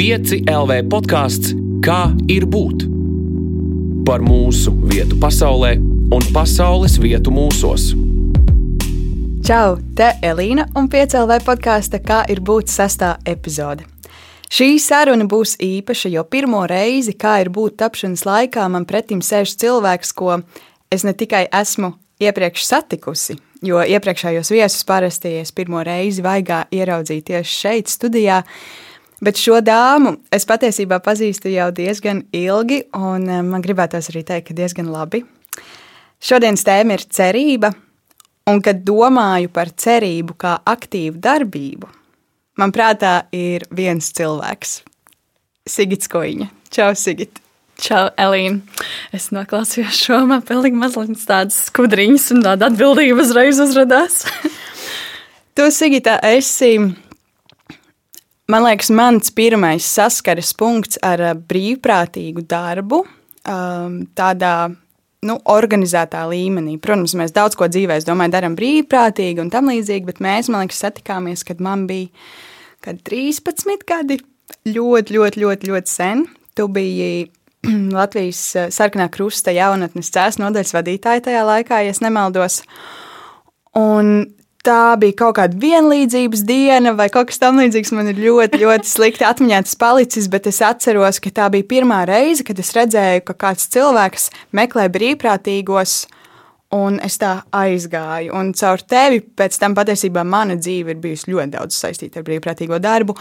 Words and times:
5 0.00 0.46
LV 0.48 0.86
podkāsts 0.88 1.50
Kā 1.84 2.14
ir 2.32 2.46
būt? 2.48 2.86
Par 4.08 4.22
mūsu 4.24 4.72
vietu 4.88 5.18
pasaulē 5.20 5.74
un 6.16 6.24
pasaules 6.32 6.94
vietu 7.02 7.28
mūsos. 7.36 7.90
Čau! 9.44 9.76
Te 10.00 10.08
Elīna 10.24 10.70
un 10.80 10.88
5 10.88 11.18
LV 11.20 11.38
podkāsta 11.44 12.00
Kā 12.00 12.22
ir 12.32 12.40
būt 12.40 12.72
sastā 12.72 13.12
epizode. 13.28 13.84
Šī 14.48 14.72
saruna 14.80 15.28
būs 15.28 15.58
īpaša, 15.60 16.14
jo 16.16 16.24
pirmo 16.24 16.64
reizi, 16.64 17.12
kā 17.12 17.36
ir 17.44 17.52
būt 17.52 17.76
tapšanas 17.84 18.24
laikā, 18.24 18.70
man 18.72 18.88
pretim 18.88 19.20
sēž 19.20 19.58
cilvēks, 19.60 20.16
ko 20.16 20.40
es 20.88 21.04
ne 21.04 21.12
tikai 21.12 21.44
esmu 21.52 21.92
iepriekš 22.24 22.70
satikusi, 22.72 23.36
jo 23.60 23.84
iepriekšējos 23.84 24.56
viesus 24.56 24.88
parasti 24.88 25.42
es 25.44 25.52
pirmo 25.52 25.84
reizi 25.84 26.24
vaigā 26.24 26.70
ieraudzīju 26.72 27.32
tieši 27.34 27.66
šeit, 27.66 27.98
studijā. 28.00 28.46
Bet 29.20 29.36
šo 29.36 29.58
dāmu 29.60 30.14
es 30.32 30.46
patiesībā 30.48 30.96
pazīstu 31.04 31.50
jau 31.52 31.68
diezgan 31.76 32.22
ilgi, 32.32 32.82
un 32.96 33.28
eh, 33.28 33.42
man 33.44 33.64
gribētos 33.64 34.08
arī 34.12 34.24
teikt, 34.24 34.48
ka 34.48 34.56
diezgan 34.56 34.88
labi. 34.92 35.22
Šodienas 36.20 36.64
tēma 36.64 36.96
ir 36.96 37.04
cerība, 37.04 37.72
un 38.48 38.62
kad 38.64 38.80
domāju 38.84 39.52
par 39.52 39.72
cerību 39.76 40.36
kā 40.40 40.54
aktīvu 40.68 41.20
darbību, 41.20 41.90
man 42.60 42.72
prātā 42.72 43.26
ir 43.36 43.66
viens 43.70 44.08
cilvēks- 44.16 44.80
Sigits 45.74 46.08
Koiņa. 46.08 46.48
Čau, 46.72 46.94
Sigit! 46.96 47.42
Čau, 47.80 48.10
Elīna. 48.20 48.60
Es 49.16 49.30
noklausījos 49.32 49.96
šo 50.04 50.18
man 50.28 50.42
pilnīgi 50.44 50.76
mazliet 50.76 51.20
tādas 51.24 51.56
skudriņas 51.70 52.26
un 52.34 52.42
tāda 52.44 52.68
atbildība 52.68 53.24
uzreiz 53.24 53.60
uzrādās. 53.62 54.26
tu, 55.56 55.68
Sigita, 55.72 56.18
esi, 56.28 56.74
man 58.50 58.66
liekas, 58.66 58.90
mans 58.94 59.32
pirmais 59.34 59.86
saskares 59.86 60.52
punkts 60.58 61.00
ar 61.06 61.22
brīvprātīgu 61.38 62.44
darbu 62.50 63.04
tādā 63.40 64.54
nu, 65.26 65.36
organizētā 65.52 66.22
līmenī. 66.30 66.76
Protams, 66.82 67.14
mēs 67.18 67.34
daudz 67.36 67.56
ko 67.58 67.68
dzīvē, 67.70 67.98
es 68.00 68.06
domāju, 68.08 68.34
darām 68.34 68.56
brīvprātīgi 68.58 69.42
un 69.42 69.50
tam 69.52 69.70
līdzīgi, 69.72 70.06
bet 70.08 70.22
mēs, 70.24 70.48
man 70.52 70.64
liekas, 70.64 70.80
satikāmies, 70.84 71.44
kad 71.48 71.60
man 71.64 71.86
bija 71.90 72.08
kad 72.84 73.00
13 73.04 73.84
gadi. 73.88 74.20
Ļoti, 74.66 75.14
ļoti, 75.14 75.40
ļoti, 75.44 75.68
ļoti 75.70 75.92
sen. 75.92 76.24
Tu 76.58 76.66
biji 76.72 77.30
Latvijas 77.98 78.40
eh, 78.58 78.72
sarkanā 78.74 79.06
krusta 79.12 79.54
jaunatnes 79.54 80.10
cēlus 80.12 80.40
nodaļas 80.40 80.74
vadītāja 80.74 81.24
tajā 81.28 81.44
laikā, 81.46 81.82
ja 81.86 81.94
nemaldos. 82.02 82.60
Un 83.78 84.26
tā 84.66 84.94
bija 85.00 85.16
kaut 85.24 85.38
kāda 85.38 85.58
vienlīdzības 85.60 86.44
diena, 86.48 86.94
vai 86.98 87.08
kaut 87.12 87.30
kas 87.30 87.40
tamlīdzīgs. 87.42 87.92
Man 87.96 88.12
ir 88.12 88.20
ļoti, 88.20 88.60
ļoti 88.64 88.90
slikti 88.90 89.26
atmiņā 89.28 89.64
tas 89.66 89.76
palicis, 89.80 90.30
bet 90.32 90.48
es 90.50 90.62
atceros, 90.64 91.20
ka 91.22 91.34
tā 91.40 91.50
bija 91.54 91.68
pirmā 91.74 92.04
reize, 92.10 92.46
kad 92.46 92.58
es 92.60 92.72
redzēju, 92.76 93.26
ka 93.28 93.38
kāds 93.46 93.68
cilvēks 93.72 94.30
meklē 94.56 94.88
brīvprātīgos 94.92 96.02
Un 96.70 97.00
es 97.02 97.16
tā 97.18 97.32
aizgāju. 97.50 98.30
Un 98.38 98.52
caur 98.54 98.82
tevi 98.86 99.18
pēc 99.18 99.56
tam 99.58 99.74
patiesībā 99.74 100.22
mana 100.22 100.54
dzīve 100.54 100.94
ir 100.94 101.00
bijusi 101.02 101.32
ļoti 101.32 101.50
daudz 101.56 101.74
saistīta 101.74 102.20
ar 102.20 102.26
brīvprātīgo 102.28 102.78
darbu. 102.78 103.16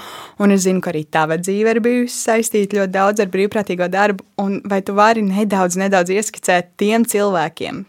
Un 0.46 0.53
es 0.53 0.68
zinu, 0.68 0.84
ka 0.86 0.92
arī 0.92 1.02
tava 1.09 1.40
dzīve 1.42 1.74
ir 1.74 1.80
bijusi 1.81 2.14
saistīta 2.14 2.78
ļoti 2.78 2.94
daudz 2.94 3.24
ar 3.24 3.31
brīvprātīgo 3.34 3.88
darbu. 3.90 4.28
Un 4.46 4.59
vai 4.70 4.84
tu 4.86 4.94
vari 4.94 5.26
nedaudz, 5.26 5.80
nedaudz 5.81 6.14
ieskicēt 6.14 6.76
tiem 6.78 7.08
cilvēkiem, 7.09 7.81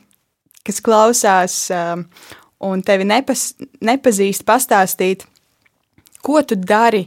kas 0.65 0.81
klausās 0.87 1.59
um, 1.77 2.07
un 2.67 2.83
tevi 2.85 3.07
nepas, 3.09 3.51
nepazīst, 3.85 4.45
pastāstīt, 4.49 5.27
ko 6.25 6.43
tu 6.45 6.59
dari, 6.59 7.07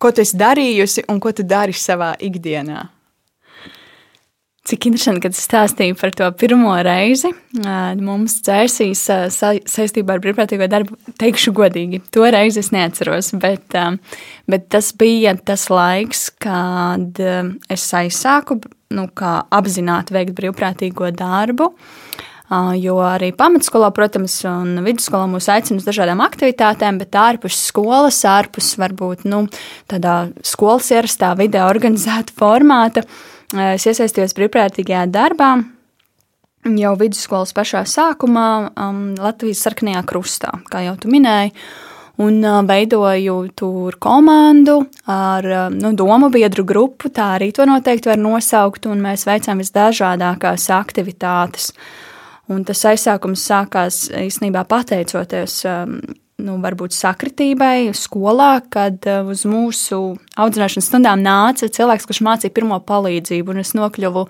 ko 0.00 0.10
tu 0.14 0.24
esi 0.24 0.38
darījusi 0.40 1.06
un 1.10 1.20
ko 1.22 1.32
tu 1.36 1.46
dari 1.46 1.76
savā 1.76 2.14
ikdienā? 2.18 2.88
Cik 4.70 4.90
interesanti, 4.90 5.22
kad 5.24 5.34
stāstīju 5.34 5.96
par 5.98 6.12
to 6.14 6.26
pirmo 6.38 6.74
reizi. 6.84 7.30
Mums 7.56 8.36
dzēsīs 8.44 9.06
saistībā 9.32 10.14
ar 10.14 10.20
brīvprātīgo 10.22 10.68
darbu, 10.70 10.98
teikšu 11.18 11.54
godīgi, 11.56 12.02
to 12.12 12.26
reizi 12.30 12.60
es 12.60 12.68
neatceros, 12.74 13.32
bet, 13.40 13.78
bet 14.50 14.68
tas 14.70 14.92
bija 15.00 15.32
tas 15.40 15.64
laiks, 15.72 16.28
kad 16.44 17.22
es 17.72 17.86
aizsāku 18.02 18.60
nu, 18.94 19.08
apzināti 19.16 20.14
veikt 20.18 20.36
brīvprātīgo 20.38 21.08
darbu. 21.16 21.72
Jo 22.50 22.96
arī 23.06 23.28
pamatskolā, 23.38 23.92
protams, 23.94 24.40
un 24.48 24.80
vidusskolā 24.82 25.28
mūs 25.30 25.46
aicina 25.54 25.78
uz 25.78 25.86
dažādām 25.86 26.18
aktivitātēm, 26.24 26.98
bet 26.98 27.14
ārpus 27.14 27.54
skolas, 27.68 28.18
ārpus 28.26 28.72
varbūt 28.80 29.22
nu, 29.30 29.44
tādā 29.90 30.32
skolas 30.42 30.90
ierastā 30.90 31.30
vidē 31.38 31.62
organizēta 31.68 32.34
formāta. 32.34 33.06
Es 33.54 33.86
iesaistījos 33.86 34.34
brīvprātīgajā 34.34 35.06
darbā 35.14 35.52
jau 36.64 36.96
vidusskolas 37.00 37.54
pašā 37.56 37.84
sākumā 37.88 38.48
um, 38.74 39.00
Latvijas 39.18 39.62
sarkanajā 39.64 40.02
krustā, 40.08 40.52
kā 40.70 40.84
jau 40.84 40.96
tu 41.00 41.12
minēji. 41.12 41.54
Un 42.20 42.42
uh, 42.44 42.60
veidoju 42.66 43.38
tur 43.56 43.96
komandu 44.02 44.82
ar 45.08 45.46
uh, 45.46 45.62
nu, 45.72 45.94
domu 45.96 46.28
biedru 46.32 46.66
grupu, 46.68 47.08
tā 47.08 47.36
arī 47.38 47.48
to 47.56 47.64
noteikti 47.64 48.10
var 48.10 48.20
nosaukt, 48.20 48.90
mēs 48.90 49.24
veicām 49.28 49.62
visdažādākās 49.62 50.68
aktivitātes. 50.76 51.70
Un 52.50 52.64
tas 52.66 52.80
aizsākums 52.90 53.44
sākās 53.46 54.08
īstenībā 54.10 54.64
pateicoties 54.66 55.60
um, 55.70 56.00
nu, 56.42 56.56
varbūt 56.62 56.94
sakritībai 56.96 57.92
skolā, 57.96 58.60
kad 58.72 59.04
uh, 59.08 59.28
uz 59.30 59.44
mūsu 59.48 60.00
audzināšanas 60.40 60.88
stundām 60.90 61.22
nāca 61.24 61.68
cilvēks, 61.70 62.08
kurš 62.08 62.22
mācīja 62.26 62.54
pirmo 62.56 62.80
palīdzību, 62.86 63.54
un 63.54 63.62
es 63.62 63.72
nokļuvu 63.76 64.26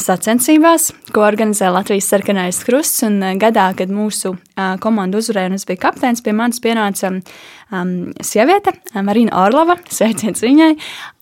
sacensībās, 0.00 0.90
ko 1.12 1.24
organizē 1.26 1.68
Latvijas 1.72 2.08
sarkanais 2.12 2.62
krusts, 2.66 3.04
un 3.06 3.20
uh, 3.22 3.34
gadā, 3.40 3.70
kad 3.78 3.92
mūsu 3.92 4.34
uh, 4.34 4.74
komanda 4.82 5.20
uzvarēja 5.20 5.52
un 5.52 5.58
es 5.58 5.66
biju 5.68 5.82
kapteinis, 5.84 6.24
pie 6.24 6.34
manis 6.36 6.62
pienāca 6.64 7.12
um, 7.14 7.96
sieviete, 8.24 8.74
Marina 9.04 9.44
Orlova, 9.44 9.78
sveiciens 9.92 10.42
viņai, 10.44 10.72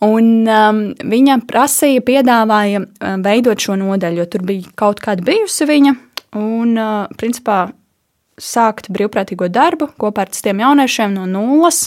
un 0.06 0.30
um, 0.44 0.84
viņa 1.14 1.40
prasīja, 1.50 2.04
piedāvāja 2.06 2.84
um, 2.84 3.26
veidot 3.26 3.60
šo 3.60 3.78
nodaļu, 3.80 4.22
jo 4.22 4.30
tur 4.30 4.46
bija 4.52 4.78
kaut 4.78 5.02
kāda 5.04 5.26
bijusi 5.26 5.68
viņa, 5.68 5.96
un, 6.38 6.74
principā, 7.20 7.68
sākt 8.40 8.90
brīvprātīgo 8.92 9.50
darbu 9.52 9.92
kopā 10.00 10.26
ar 10.26 10.34
citiem 10.34 10.62
jauniešiem 10.64 11.14
no 11.16 11.26
nulles, 11.28 11.86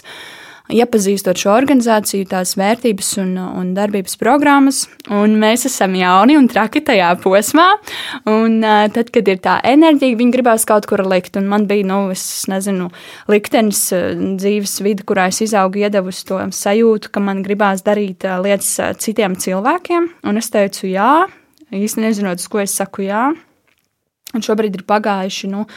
iepazīstot 0.73 1.37
šo 1.37 1.51
organizāciju, 1.57 2.25
tās 2.31 2.53
vērtības 2.55 3.09
un, 3.19 3.33
un 3.35 3.73
darbības 3.75 4.15
programmas. 4.21 4.85
Un 5.11 5.35
mēs 5.41 5.67
esam 5.67 5.95
jauni 5.99 6.37
un 6.39 6.47
traki 6.49 6.81
tajā 6.87 7.09
posmā. 7.21 7.67
Un 8.31 8.61
tad, 8.95 9.11
kad 9.13 9.27
ir 9.27 9.41
tā 9.43 9.57
enerģija, 9.73 10.17
viņi 10.21 10.35
gribās 10.37 10.65
kaut 10.69 10.87
kur 10.89 11.03
likt. 11.05 11.35
Un 11.39 11.49
man 11.51 11.67
bija, 11.69 11.85
nu, 11.91 11.99
es 12.15 12.45
nezinu, 12.49 12.89
liktenis 13.31 13.85
dzīves 14.39 14.79
vidi, 14.85 15.05
kurā 15.09 15.27
es 15.33 15.43
izaugu, 15.43 15.83
iedevusi 15.83 16.27
to 16.31 16.39
sajūtu, 16.55 17.11
ka 17.13 17.23
man 17.23 17.43
gribās 17.45 17.83
darīt 17.85 18.23
lietas 18.45 18.77
citiem 19.03 19.35
cilvēkiem. 19.35 20.13
Un 20.31 20.39
es 20.39 20.53
teicu, 20.53 20.87
jā, 20.93 21.25
īsti 21.75 22.07
nezinot, 22.07 22.39
uz 22.39 22.47
ko 22.47 22.63
es 22.63 22.79
saku 22.79 23.09
jā. 23.09 23.33
Un 24.33 24.43
šobrīd 24.43 24.79
ir 24.79 24.85
pagājuši 24.89 25.49
nu, 25.51 25.67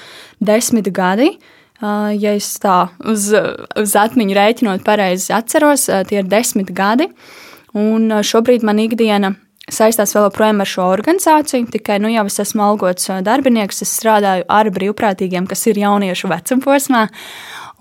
desmit 0.40 0.88
gadi. 0.94 1.34
Ja 1.82 2.32
es 2.32 2.54
tā 2.62 2.86
uz, 3.04 3.28
uz 3.76 3.96
atmiņu 4.00 4.36
rēķinot, 4.36 4.84
pareizi 4.84 5.34
atceros, 5.36 5.90
tie 6.08 6.22
ir 6.22 6.30
desmit 6.30 6.72
gadi. 6.72 7.10
Un 7.76 8.08
šobrīd 8.24 8.64
man 8.64 8.80
ikdiena 8.80 9.34
saistās 9.72 10.14
vēl 10.16 10.28
joprojām 10.28 10.62
ar 10.62 10.70
šo 10.70 10.86
organizāciju. 10.94 11.68
Tikai 11.74 11.98
nu, 12.00 12.08
jau 12.14 12.24
es 12.30 12.40
esmu 12.46 12.64
algots 12.64 13.10
darbinieks, 13.26 13.82
es 13.84 13.92
strādāju 13.98 14.46
ar 14.48 14.70
brīvprātīgiem, 14.72 15.48
kas 15.50 15.66
ir 15.68 15.82
jauniešu 15.82 16.30
vecumposmā. 16.32 17.06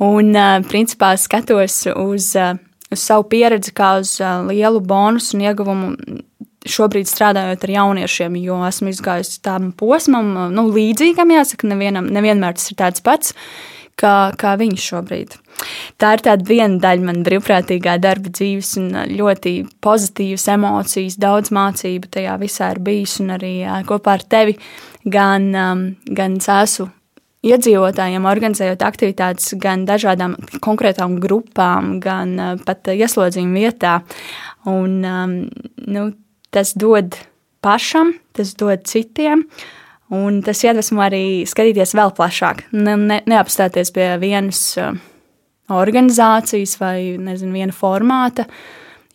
Un 0.04 0.36
principā 0.68 1.14
skatos 1.22 1.86
uz, 1.94 2.34
uz 2.92 3.00
savu 3.06 3.28
pieredzi 3.32 3.72
kā 3.76 3.96
uz 4.02 4.18
lielu 4.50 4.82
bonusu 4.84 5.38
un 5.38 5.46
ieguvumu 5.46 5.94
šobrīd 6.70 7.10
strādājot 7.10 7.64
ar 7.68 7.74
jauniešiem, 7.76 8.36
jo 8.42 8.60
esmu 8.68 8.92
izgājusi 8.94 9.40
tam 9.46 9.72
posmam, 9.78 10.34
nu, 10.56 10.68
līdzīgam, 10.74 11.34
jāsaka, 11.38 11.70
nevienam, 11.72 12.10
nevienmēr 12.14 12.58
tas 12.58 12.70
ir 12.72 12.80
tāds 12.82 13.06
pats. 13.06 13.36
Kā, 13.96 14.34
kā 14.36 14.58
viņš 14.60 14.86
šobrīd. 14.90 15.38
Tā 16.04 16.10
ir 16.18 16.24
tāda 16.26 16.44
viena 16.44 16.82
daļa 16.84 17.06
man 17.08 17.22
brīvprātīgā 17.24 17.94
darba 18.04 18.28
dzīves, 18.28 18.74
un 18.82 18.90
ļoti 19.08 19.54
pozitīvas 19.80 20.50
emocijas, 20.52 21.16
daudz 21.16 21.54
mācību 21.56 22.12
tajā 22.18 22.36
visā 22.42 22.74
ir 22.76 22.82
bijis. 22.84 23.16
Un 23.24 23.32
arī 23.38 23.54
kopā 23.88 24.18
ar 24.18 24.28
tevi 24.36 24.58
gan, 25.08 25.48
gan 26.12 26.36
esmu 26.44 26.90
iedzīvotājiem, 27.46 28.28
organizējot 28.28 28.84
aktivitātes 28.86 29.54
gan 29.62 29.86
dažādām 29.88 30.36
konkrētām 30.66 31.20
grupām, 31.22 31.96
gan 32.04 32.36
pat 32.66 32.92
ieslodzījuma 32.92 33.64
vietā. 33.64 33.96
Un, 34.70 35.00
nu, 35.06 36.06
tas 36.56 36.74
dod 36.80 37.18
pašam, 37.66 38.14
tas 38.36 38.54
dod 38.58 38.86
citiem. 38.88 39.46
Un 40.14 40.44
tas 40.46 40.62
iedvesmo 40.62 41.02
arī 41.02 41.44
skatīties 41.50 41.96
vēl 41.98 42.12
plašāk, 42.14 42.68
ne, 42.78 42.94
ne, 42.94 43.20
neapstāties 43.26 43.90
pie 43.96 44.12
vienas 44.22 44.60
uh, 44.78 44.94
organizācijas 45.74 46.76
vai 46.78 47.16
nezinu, 47.18 47.56
viena 47.58 47.74
formāta. 47.74 48.46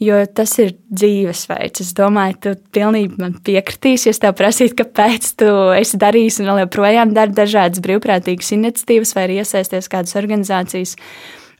Jo 0.00 0.16
tas 0.32 0.54
ir 0.62 0.72
dzīvesveids. 0.88 1.82
Es 1.84 1.92
domāju, 1.94 2.38
tu 2.40 2.52
pilnīgi 2.72 3.20
man 3.20 3.34
piekritīsi, 3.44 4.08
ja 4.08 4.16
tev 4.16 4.38
prasītu, 4.38 4.78
kāpēc 4.78 5.28
tu 5.42 5.50
esi 5.76 6.00
darījis 6.00 6.40
un 6.40 6.48
vēl 6.48 6.62
joprojām 6.62 7.12
dari 7.14 7.36
dažādas 7.36 7.82
brīvprātīgas 7.84 8.54
iniciatīvas 8.56 9.12
vai 9.18 9.26
iesaisties 9.36 9.90
kādas 9.92 10.16
organizācijas 10.16 10.96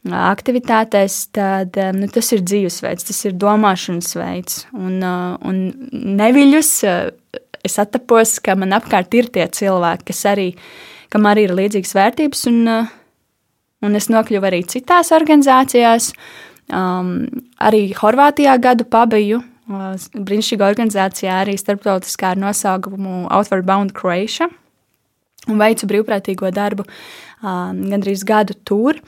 aktivitātēs, 0.09 1.17
tad 1.35 1.77
nu, 1.97 2.07
tas 2.09 2.31
ir 2.33 2.41
dzīvesveids, 2.41 3.05
tas 3.09 3.19
ir 3.27 3.35
domāšanas 3.37 4.15
veids. 4.17 4.63
Un, 4.73 4.97
un 5.01 5.59
neviļus 5.91 6.71
es 7.61 7.77
attapos, 7.81 8.39
ka 8.41 8.55
man 8.57 8.73
apkārt 8.77 9.13
ir 9.17 9.29
tie 9.33 9.45
cilvēki, 9.45 10.07
kas 10.09 10.23
arī, 10.31 10.47
kam 11.13 11.27
arī 11.29 11.45
ir 11.47 11.55
līdzīgas 11.57 11.93
vērtības, 11.97 12.45
un, 12.49 12.61
un 13.85 13.99
es 13.99 14.09
nokļuvu 14.13 14.49
arī 14.49 14.63
citās 14.69 15.13
organizācijās. 15.15 16.11
Um, 16.71 17.25
arī 17.59 17.89
Horvātijā 17.97 18.55
gadu 18.61 18.85
pabiju. 18.87 19.41
Uh, 19.71 19.95
brīnišķīga 20.15 20.69
organizācijā 20.71 21.41
arī 21.43 21.57
starptautiskā 21.59 22.31
ar 22.33 22.39
nosaukumu 22.39 23.25
Outward 23.27 23.67
Bound 23.67 23.91
Croatia. 23.97 24.47
Un 25.49 25.57
veicu 25.59 25.89
brīvprātīgo 25.89 26.51
darbu 26.53 26.85
uh, 26.85 27.73
gandrīz 27.75 28.23
gadu 28.27 28.55
tur. 28.67 29.01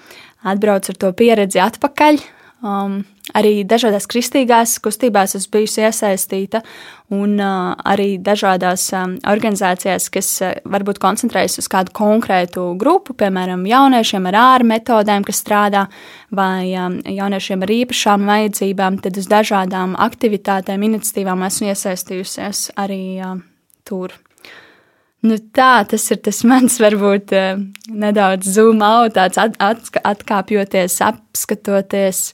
Atbraucu 0.44 0.94
ar 0.94 1.02
to 1.02 1.12
pieredzi 1.18 1.62
atpakaļ. 1.64 2.24
Um, 2.64 3.02
arī 3.36 3.66
dažādās 3.68 4.06
kristīgās 4.08 4.78
kustībās 4.80 5.34
esmu 5.36 5.52
bijusi 5.58 5.82
iesaistīta, 5.84 6.62
un 7.12 7.34
uh, 7.36 7.74
arī 7.92 8.14
dažādās 8.24 8.86
um, 8.96 9.18
organizācijās, 9.28 10.08
kas 10.14 10.30
uh, 10.46 10.54
varbūt 10.72 11.02
koncentrējas 11.04 11.60
uz 11.60 11.68
kādu 11.68 11.92
konkrētu 12.00 12.70
grupu, 12.80 13.18
piemēram, 13.20 13.66
jauniešiem 13.68 14.32
ar 14.32 14.40
ārā 14.46 14.70
metodēm, 14.72 15.28
kas 15.28 15.44
strādā, 15.44 15.90
vai 16.32 16.72
um, 16.80 17.02
jauniešiem 17.04 17.68
ar 17.68 17.76
īpašām 17.82 18.32
vajadzībām, 18.32 19.04
tad 19.04 19.20
uz 19.20 19.28
dažādām 19.28 19.98
aktivitātēm, 20.08 20.88
iniciatīvām 20.88 21.44
esmu 21.50 21.74
iesaistījusies 21.74 22.70
arī 22.80 23.04
uh, 23.20 23.42
tur. 23.84 24.16
Nu 25.24 25.38
tā, 25.56 25.86
tas 25.88 26.04
ir 26.12 26.20
tas 26.20 26.42
mans, 26.44 26.76
varbūt 26.84 27.32
uh, 27.38 27.62
nedaudz 27.88 28.50
zoom 28.58 28.82
out, 28.84 29.14
tāds 29.16 29.40
at, 29.40 29.56
at, 29.64 29.88
atkāpjoties, 30.04 30.98
apskatoties. 31.06 32.26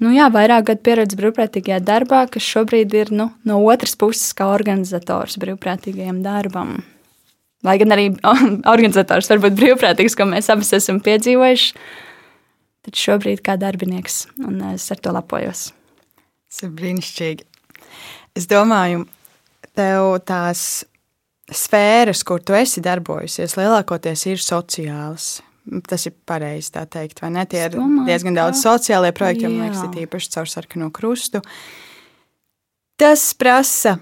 Nu 0.00 0.12
jā, 0.14 0.28
vairāk 0.32 0.68
gadu 0.68 0.84
pieredze 0.86 1.18
brīvprātīgajā 1.18 1.80
darbā, 1.82 2.22
kas 2.30 2.46
šobrīd 2.46 2.94
ir 2.94 3.10
nu, 3.12 3.26
no 3.44 3.58
otras 3.66 3.96
puses, 3.98 4.30
kā 4.38 4.46
organizators 4.54 5.40
brīvprātīgajam 5.42 6.22
darbam. 6.24 6.78
Lai 7.66 7.74
gan 7.82 7.96
arī 7.96 8.06
organizators 8.74 9.28
var 9.32 9.42
būt 9.42 9.58
brīvprātīgs, 9.58 10.14
ko 10.16 10.28
mēs 10.30 10.52
abi 10.54 10.64
esam 10.78 11.02
piedzīvojuši, 11.04 11.74
tad 12.86 13.00
šobrīd 13.02 13.42
kā 13.44 13.58
darbinieks, 13.60 14.22
un 14.46 14.62
es 14.70 14.86
ar 14.94 15.02
to 15.02 15.12
lepojos. 15.18 15.72
Tas 16.46 16.62
ir 16.62 16.72
brīnišķīgi. 16.78 17.44
Es 18.38 18.46
domāju, 18.46 19.02
tev 19.74 20.14
tās 20.30 20.84
sfēras, 21.54 22.22
kur 22.26 22.42
tu 22.44 22.54
esi 22.56 22.82
darbojusies, 22.84 23.56
lielākoties 23.58 24.26
ir 24.30 24.42
sociālas. 24.42 25.38
Tas 25.86 26.06
ir 26.08 26.14
pareizi 26.26 26.72
tā 26.74 26.86
teikt, 26.90 27.20
vai 27.22 27.30
ne? 27.34 27.44
Tie 27.46 27.60
ir 27.62 27.74
domāju, 27.74 28.06
diezgan 28.08 28.38
daudz 28.38 28.62
sociālie 28.64 29.12
projekti, 29.14 29.46
man 29.46 29.68
liekas, 29.68 29.84
ir 29.86 30.06
īpaši 30.06 30.32
caur 30.34 30.50
sarkano 30.50 30.88
krustu. 30.94 31.42
Tas 33.00 33.30
prasa 33.38 33.98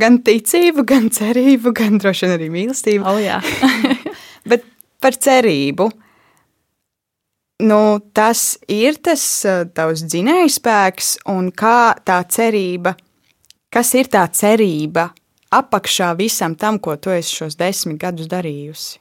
gan 0.00 0.18
ticību, 0.24 0.84
gan 0.88 1.10
cerību, 1.12 1.74
gan 1.76 2.00
droši 2.00 2.26
vien 2.26 2.36
arī 2.36 2.48
mīlestību. 2.52 3.06
Oh, 3.06 3.20
Bet 4.50 4.64
par 5.02 5.16
cerību. 5.16 5.90
Nu, 7.60 8.00
tas 8.16 8.56
ir 8.72 8.96
tas 9.04 9.22
uh, 9.44 9.66
tavs 9.76 10.06
dzinējspēks, 10.08 11.18
un 11.28 11.50
kā 11.52 11.92
tā 12.08 12.22
cerība, 12.32 12.94
kas 13.68 13.92
ir 14.00 14.08
tā 14.08 14.24
cerība 14.32 15.10
apakšā 15.54 16.14
visam 16.18 16.56
tam, 16.58 16.78
ko 16.78 16.96
tu 16.96 17.12
esi 17.14 17.40
šos 17.40 17.58
desmit 17.58 18.00
gadus 18.00 18.30
darījusi? 18.30 18.98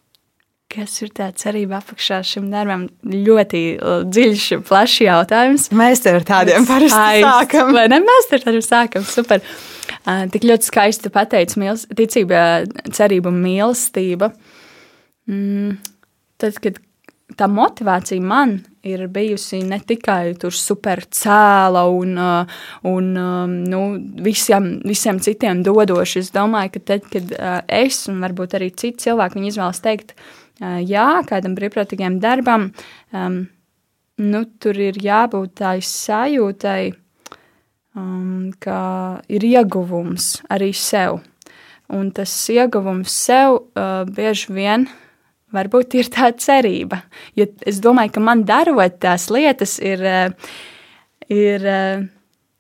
Kas 0.70 1.00
ir 1.02 1.10
tā 1.18 1.32
cerība 1.34 1.80
apakšā 1.80 2.20
šim 2.30 2.52
darbam? 2.52 2.84
Ļoti 3.02 3.62
uh, 3.80 4.04
dziļš, 4.06 4.44
plašs 4.68 5.00
jautājums. 5.02 5.64
Mēs 5.74 6.04
ar 6.12 6.22
tādiem 6.28 6.68
parasti 6.70 7.24
sākam. 7.24 7.72
Vai 7.74 7.88
ne? 7.90 7.98
Mēs 8.06 8.30
ar 8.38 8.44
tādiem 8.44 8.66
sākam. 8.66 9.08
Super. 9.10 9.42
Uh, 10.04 10.28
tik 10.30 10.46
ļoti 10.46 10.70
skaisti 10.70 11.10
pateicis 11.14 11.58
mīls, 11.58 11.88
ticība, 11.98 12.44
cerība 12.94 13.34
un 13.34 13.42
mīlestība. 13.42 14.30
Mm, 15.30 15.80
tad, 16.42 16.62
kad 16.62 16.78
tā 17.38 17.48
motivācija 17.52 18.22
man 18.24 18.58
ir 18.86 19.06
bijusi 19.12 19.62
ne 19.68 19.80
tikai 19.86 20.34
tur 20.40 20.54
super 20.56 21.02
cēla 21.04 21.84
un, 21.92 22.16
uh, 22.18 22.60
un 22.88 23.10
um, 23.20 23.56
nu, 23.70 23.82
visiem, 24.26 24.72
visiem 24.88 25.20
citiem 25.22 25.64
dodoši. 25.66 26.24
Es 26.24 26.32
domāju, 26.36 26.76
ka 26.78 26.84
tad, 26.94 27.08
kad 27.12 27.34
uh, 27.36 27.60
es 27.68 28.06
un 28.10 28.22
varbūt 28.24 28.56
arī 28.60 28.72
citi 28.74 29.06
cilvēki 29.06 29.44
izvēlas 29.52 29.84
teikt, 29.84 30.16
uh, 30.62 30.80
jā, 30.82 31.10
kādam 31.30 31.58
brīvprātīgam 31.60 32.20
darbam, 32.24 32.70
um, 33.14 33.44
nu, 34.24 34.46
tur 34.60 34.80
ir 34.80 35.00
jābūt 35.04 35.60
tādai 35.62 35.84
sajūtai, 35.86 36.82
um, 38.00 38.50
ka 38.64 38.80
ir 39.30 39.46
ieguvums 39.52 40.40
arī 40.50 40.72
sev. 40.74 41.22
Un 41.90 42.12
tas 42.14 42.32
ieguvums 42.54 43.14
sev 43.26 43.56
uh, 43.60 44.04
bieži 44.06 44.54
vien 44.54 44.86
ir 44.86 45.09
Varbūt 45.56 45.96
ir 45.98 46.10
tā 46.14 46.30
cerība. 46.38 47.02
Jo 47.38 47.48
es 47.68 47.80
domāju, 47.82 48.14
ka 48.18 48.22
man 48.22 48.44
darot 48.46 49.00
tās 49.02 49.30
lietas, 49.34 49.80
ir, 49.82 50.04
eh, 50.06 50.52
ir 51.34 51.66
eh, 51.66 52.04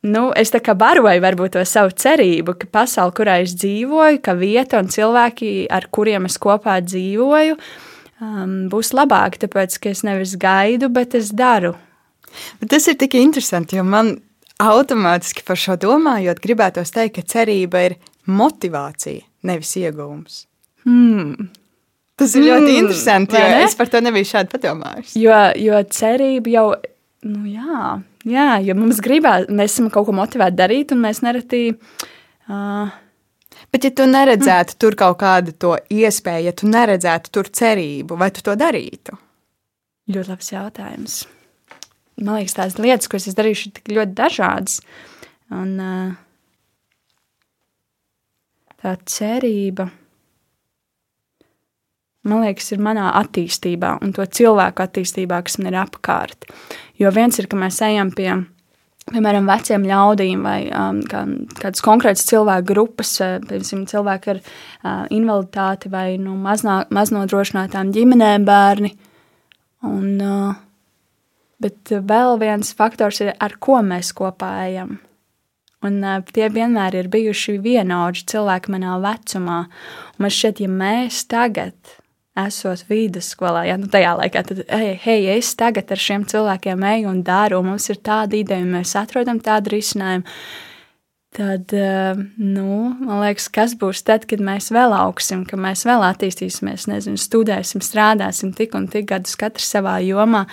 nu, 0.09 0.23
es 0.33 0.49
tā 0.49 0.61
kā 0.63 0.73
baroju 0.73 1.21
varbūt 1.21 1.53
to 1.57 1.65
savu 1.69 1.93
cerību, 1.93 2.55
ka 2.57 2.69
pasaule, 2.79 3.13
kurā 3.13 3.39
es 3.43 3.53
dzīvoju, 3.53 4.21
ka 4.25 4.33
vieta 4.39 4.81
un 4.81 4.89
cilvēki, 4.89 5.67
ar 5.69 5.85
kuriem 5.93 6.25
es 6.25 6.39
kopā 6.41 6.79
dzīvoju, 6.81 7.59
um, 8.21 8.55
būs 8.71 8.93
labāki. 8.97 9.43
Tāpēc, 9.45 9.77
ka 9.83 9.93
es 9.93 10.01
nevis 10.07 10.33
gaidu, 10.39 10.89
bet 10.89 11.13
es 11.19 11.29
daru. 11.29 11.75
Bet 12.59 12.73
tas 12.73 12.89
ir 12.89 12.97
tik 12.97 13.19
interesanti, 13.19 13.77
jo 13.77 13.85
man 13.85 14.15
automātiski 14.59 15.45
par 15.45 15.59
šo 15.59 15.77
domājot, 15.79 16.41
gribētos 16.43 16.93
teikt, 16.95 17.19
ka 17.19 17.37
cerība 17.37 17.85
ir 17.85 17.99
motivācija, 18.29 19.23
nevis 19.45 19.77
iegūms. 19.77 20.43
Hmm. 20.85 21.49
Tas 22.19 22.35
ir 22.35 22.45
ļoti 22.45 22.67
mm, 22.67 22.77
interesanti, 22.83 23.41
es 23.63 23.75
par 23.79 23.91
to 23.91 24.01
nebiju 24.03 24.27
šādi 24.27 24.51
padomājis. 24.51 25.15
Jo, 25.19 25.37
jo 25.59 25.81
cerība 25.95 26.51
jau, 26.53 26.65
nu 27.29 27.43
jā, 27.47 27.91
jā, 28.27 28.49
jo 28.67 28.75
mums 28.79 28.99
gribās, 29.03 29.47
mēs 29.47 29.75
esam 29.77 29.87
kaut 29.93 30.09
ko 30.09 30.15
motivēti 30.17 30.59
darīt, 30.59 30.95
un 30.95 31.05
mēs 31.05 31.23
nereti. 31.25 31.69
Uh, 32.49 32.89
Bet, 33.69 33.85
ja 33.85 33.91
tu 33.93 34.05
neredzētu 34.09 34.73
mm. 34.73 34.79
tur 34.81 34.95
kaut 34.97 35.19
kādu 35.21 35.53
to 35.53 35.75
iespēju, 35.93 36.47
ja 36.47 36.53
tu 36.57 36.69
neredzētu 36.69 37.29
tur 37.35 37.49
cerību, 37.53 38.17
vai 38.17 38.31
tu 38.33 38.41
to 38.45 38.55
darītu? 38.57 39.17
Ļoti 40.09 40.31
labs 40.31 40.49
jautājums. 40.49 41.17
Man 42.17 42.39
liekas, 42.39 42.55
tās 42.57 42.79
lietas, 42.81 43.07
ko 43.11 43.19
es 43.19 43.37
darīšu, 43.37 43.69
ir 43.69 43.75
tik 43.77 43.93
ļoti 43.93 44.17
dažādas. 44.17 44.79
Un, 45.53 45.77
uh, 45.77 46.17
tā 48.81 48.95
cerība 49.05 49.89
man 52.27 52.43
liekas, 52.43 52.71
ir 52.73 52.83
manā 52.83 53.09
attīstībā 53.19 53.97
un 54.03 54.13
to 54.15 54.25
cilvēku 54.25 54.83
attīstībā, 54.85 55.41
kas 55.45 55.59
man 55.59 55.71
ir 55.71 55.79
apkārt. 55.81 56.47
Jo 56.99 57.11
viens 57.15 57.39
ir, 57.39 57.47
ka 57.49 57.59
mēs 57.59 57.79
ejam 57.85 58.11
pie, 58.15 58.29
piemēram, 59.09 59.47
veciem 59.49 59.87
ļaudīm 59.87 60.45
vai 60.45 60.59
um, 60.67 61.01
kā, 61.09 61.23
kādas 61.61 61.83
konkrētas 61.85 62.27
cilvēku 62.29 62.71
grupas, 62.73 63.15
uh, 63.23 63.37
piemēram, 63.45 63.85
cilvēki 63.89 64.33
ar 64.35 64.41
uh, 64.41 65.03
invaliditāti 65.15 65.91
vai 65.93 66.07
nu, 66.21 66.35
maznā, 66.39 66.81
maznodrošinātām 66.95 67.93
ģimenēm 67.95 68.47
bērni. 68.47 68.95
Un, 69.87 70.17
uh, 70.19 70.57
bet 71.63 71.93
vēl 71.93 72.39
viens 72.41 72.73
faktors 72.75 73.21
ir, 73.23 73.31
ar 73.39 73.55
ko 73.63 73.79
mēs 73.85 74.11
kopā 74.17 74.57
ejam. 74.65 74.97
Un, 75.87 76.01
uh, 76.03 76.19
tie 76.35 76.49
vienmēr 76.51 76.99
ir 76.99 77.07
bijuši 77.07 77.55
vienaudži 77.63 78.27
cilvēki 78.33 78.75
manā 78.75 78.99
vecumā. 78.99 79.61
Man 80.19 80.35
šķiet, 80.35 80.65
ja 80.65 80.73
mēs 80.83 81.23
tagad 81.31 81.95
esot 82.45 82.85
vidusskolā, 82.89 83.65
ja 83.69 83.75
nu 83.79 83.89
tajā 83.91 84.15
laikā, 84.21 84.43
tad, 84.47 84.63
hei, 84.71 84.95
hei, 85.03 85.27
es 85.37 85.51
tagad 85.59 85.91
ar 85.91 86.01
šiem 86.01 86.25
cilvēkiem 86.29 86.87
eju 86.93 87.11
un 87.11 87.21
daru, 87.27 87.61
un 87.61 87.73
mums 87.73 87.89
ir 87.91 88.01
tāda 88.05 88.37
ideja, 88.39 88.65
mēs 88.65 88.95
atrodam 88.99 89.41
tādu 89.43 89.75
risinājumu. 89.75 90.27
Tad, 91.35 91.73
eh, 91.77 92.17
nu, 92.41 92.77
man 93.05 93.19
liekas, 93.21 93.51
kas 93.53 93.75
būs 93.77 94.01
tad, 94.01 94.25
kad 94.29 94.41
mēs 94.41 94.71
vēl 94.73 94.95
augsim, 94.97 95.43
kad 95.45 95.61
mēs 95.61 95.85
vēl 95.85 96.01
attīstīsimies, 96.07 96.87
nezinu, 96.89 97.21
studēsim, 97.21 97.83
strādāsim 97.85 98.49
tik 98.57 98.73
un 98.75 98.87
tik 98.89 99.11
gadus 99.11 99.37
katrs 99.37 99.69
savā 99.75 99.99
jomā. 100.01 100.47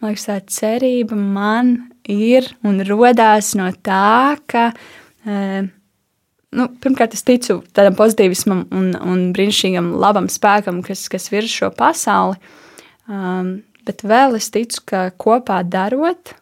Man 0.00 0.10
liekas, 0.10 0.26
tā 0.26 0.40
cerība 0.50 1.14
man 1.14 1.76
ir 2.10 2.50
un 2.66 2.82
rodās 2.88 3.52
no 3.58 3.70
tā, 3.84 4.38
ka 4.50 4.72
e, 5.22 5.68
nu, 6.56 6.68
pirmkārt, 6.82 7.14
es 7.16 7.24
ticu 7.26 7.60
tādam 7.76 7.96
pozitīvismam 7.98 8.64
un, 8.74 8.90
un 8.96 9.24
brīnišķīgam, 9.36 9.92
labam 10.00 10.28
spēkam, 10.32 10.80
kas, 10.86 11.06
kas 11.12 11.28
virza 11.32 11.52
šo 11.52 11.70
pasauli. 11.76 12.38
Um, 13.08 13.58
bet 13.88 14.04
vēl 14.06 14.36
es 14.38 14.50
ticu, 14.52 14.84
ka 14.88 15.02
kopā 15.20 15.62
darot 15.68 16.34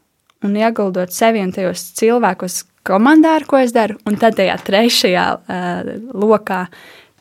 un 0.46 0.56
ieguldot 0.58 1.14
sevi 1.14 1.42
un 1.42 1.52
tajos 1.54 1.88
cilvēkos, 1.98 2.62
komandā, 2.86 3.36
ar 3.40 3.46
ko 3.50 3.58
es 3.58 3.74
daru, 3.74 3.98
un 4.06 4.18
tad 4.20 4.36
tajā 4.38 4.54
trešajā 4.66 5.26
uh, 5.34 5.94
lokā 6.14 6.66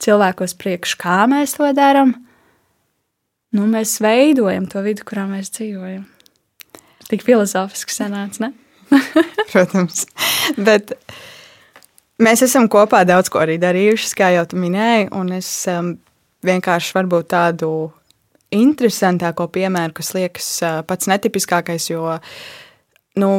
cilvēkos 0.04 0.54
priekš, 0.60 0.98
kā 1.02 1.24
mēs 1.30 1.56
to 1.58 1.70
darām, 1.78 2.14
nu, 3.56 3.66
mēs 3.72 3.98
veidojam 4.04 4.68
to 4.70 4.84
vidi, 4.86 5.06
kurā 5.08 5.26
mēs 5.30 5.50
dzīvojam. 5.56 6.04
Tik 7.06 7.24
filozofiski 7.26 7.94
sanāca, 7.94 8.48
ne? 8.48 8.54
Protams. 9.52 10.06
Bet 10.58 10.94
mēs 12.22 12.46
esam 12.46 12.70
kopā 12.72 13.04
daudz 13.08 13.32
ko 13.32 13.42
arī 13.44 13.58
darījuši, 13.62 14.14
kā 14.18 14.32
jau 14.36 14.46
tu 14.52 14.60
minēji, 14.62 15.10
un 15.16 15.34
es 15.36 15.50
um, 15.72 15.96
vienkārši 16.46 16.96
varbūt 16.98 17.32
tādu 17.34 17.72
interesantāko 18.56 19.50
piemēru, 19.52 19.96
kas 19.98 20.14
liekas 20.16 20.52
uh, 20.64 20.80
pats 20.88 21.10
netipiskākais, 21.12 21.90
jo, 21.92 22.18
nu, 23.20 23.32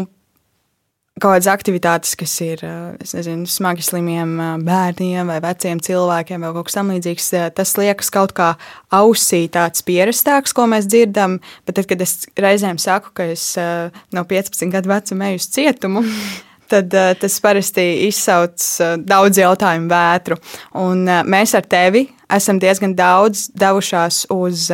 kaut 1.17 1.39
kādas 1.39 1.49
aktivitātes, 1.49 2.13
kas 2.19 2.33
ir 2.45 2.61
nezinu, 3.01 3.47
smagi 3.49 3.85
slimiem 3.85 4.35
bērniem 4.67 5.31
vai 5.31 5.39
veciem 5.41 5.81
cilvēkiem, 5.81 6.43
vai 6.45 6.51
kaut 6.53 6.69
kas 6.69 6.77
tamlīdzīgs. 6.77 7.29
Tas 7.57 7.73
liekas 7.81 8.13
kaut 8.13 8.35
kā 8.37 8.51
ausī 8.93 9.47
tāds 9.53 9.85
pierastāks, 9.87 10.53
ko 10.57 10.67
mēs 10.69 10.89
dzirdam. 10.91 11.39
Bet 11.65 11.79
tad, 11.81 11.89
kad 11.89 12.05
es 12.05 12.29
reizēm 12.37 12.81
saku, 12.83 13.15
ka 13.17 13.31
es 13.33 13.55
no 13.57 14.27
15 14.29 14.69
gadu 14.75 14.93
vecuma 14.93 15.31
eju 15.31 15.41
uz 15.41 15.49
cietumu, 15.57 16.05
tad 16.71 16.93
tas 17.21 17.39
parasti 17.43 17.85
izsauc 18.07 18.65
daudz 19.07 19.41
jautājumu 19.41 19.91
vētru. 19.91 20.39
Un 20.83 21.07
mēs 21.07 21.55
ar 21.59 21.67
tevi 21.69 22.07
esam 22.33 22.61
diezgan 22.63 22.97
daudz 22.99 23.49
devušās 23.55 24.27
uz 24.35 24.69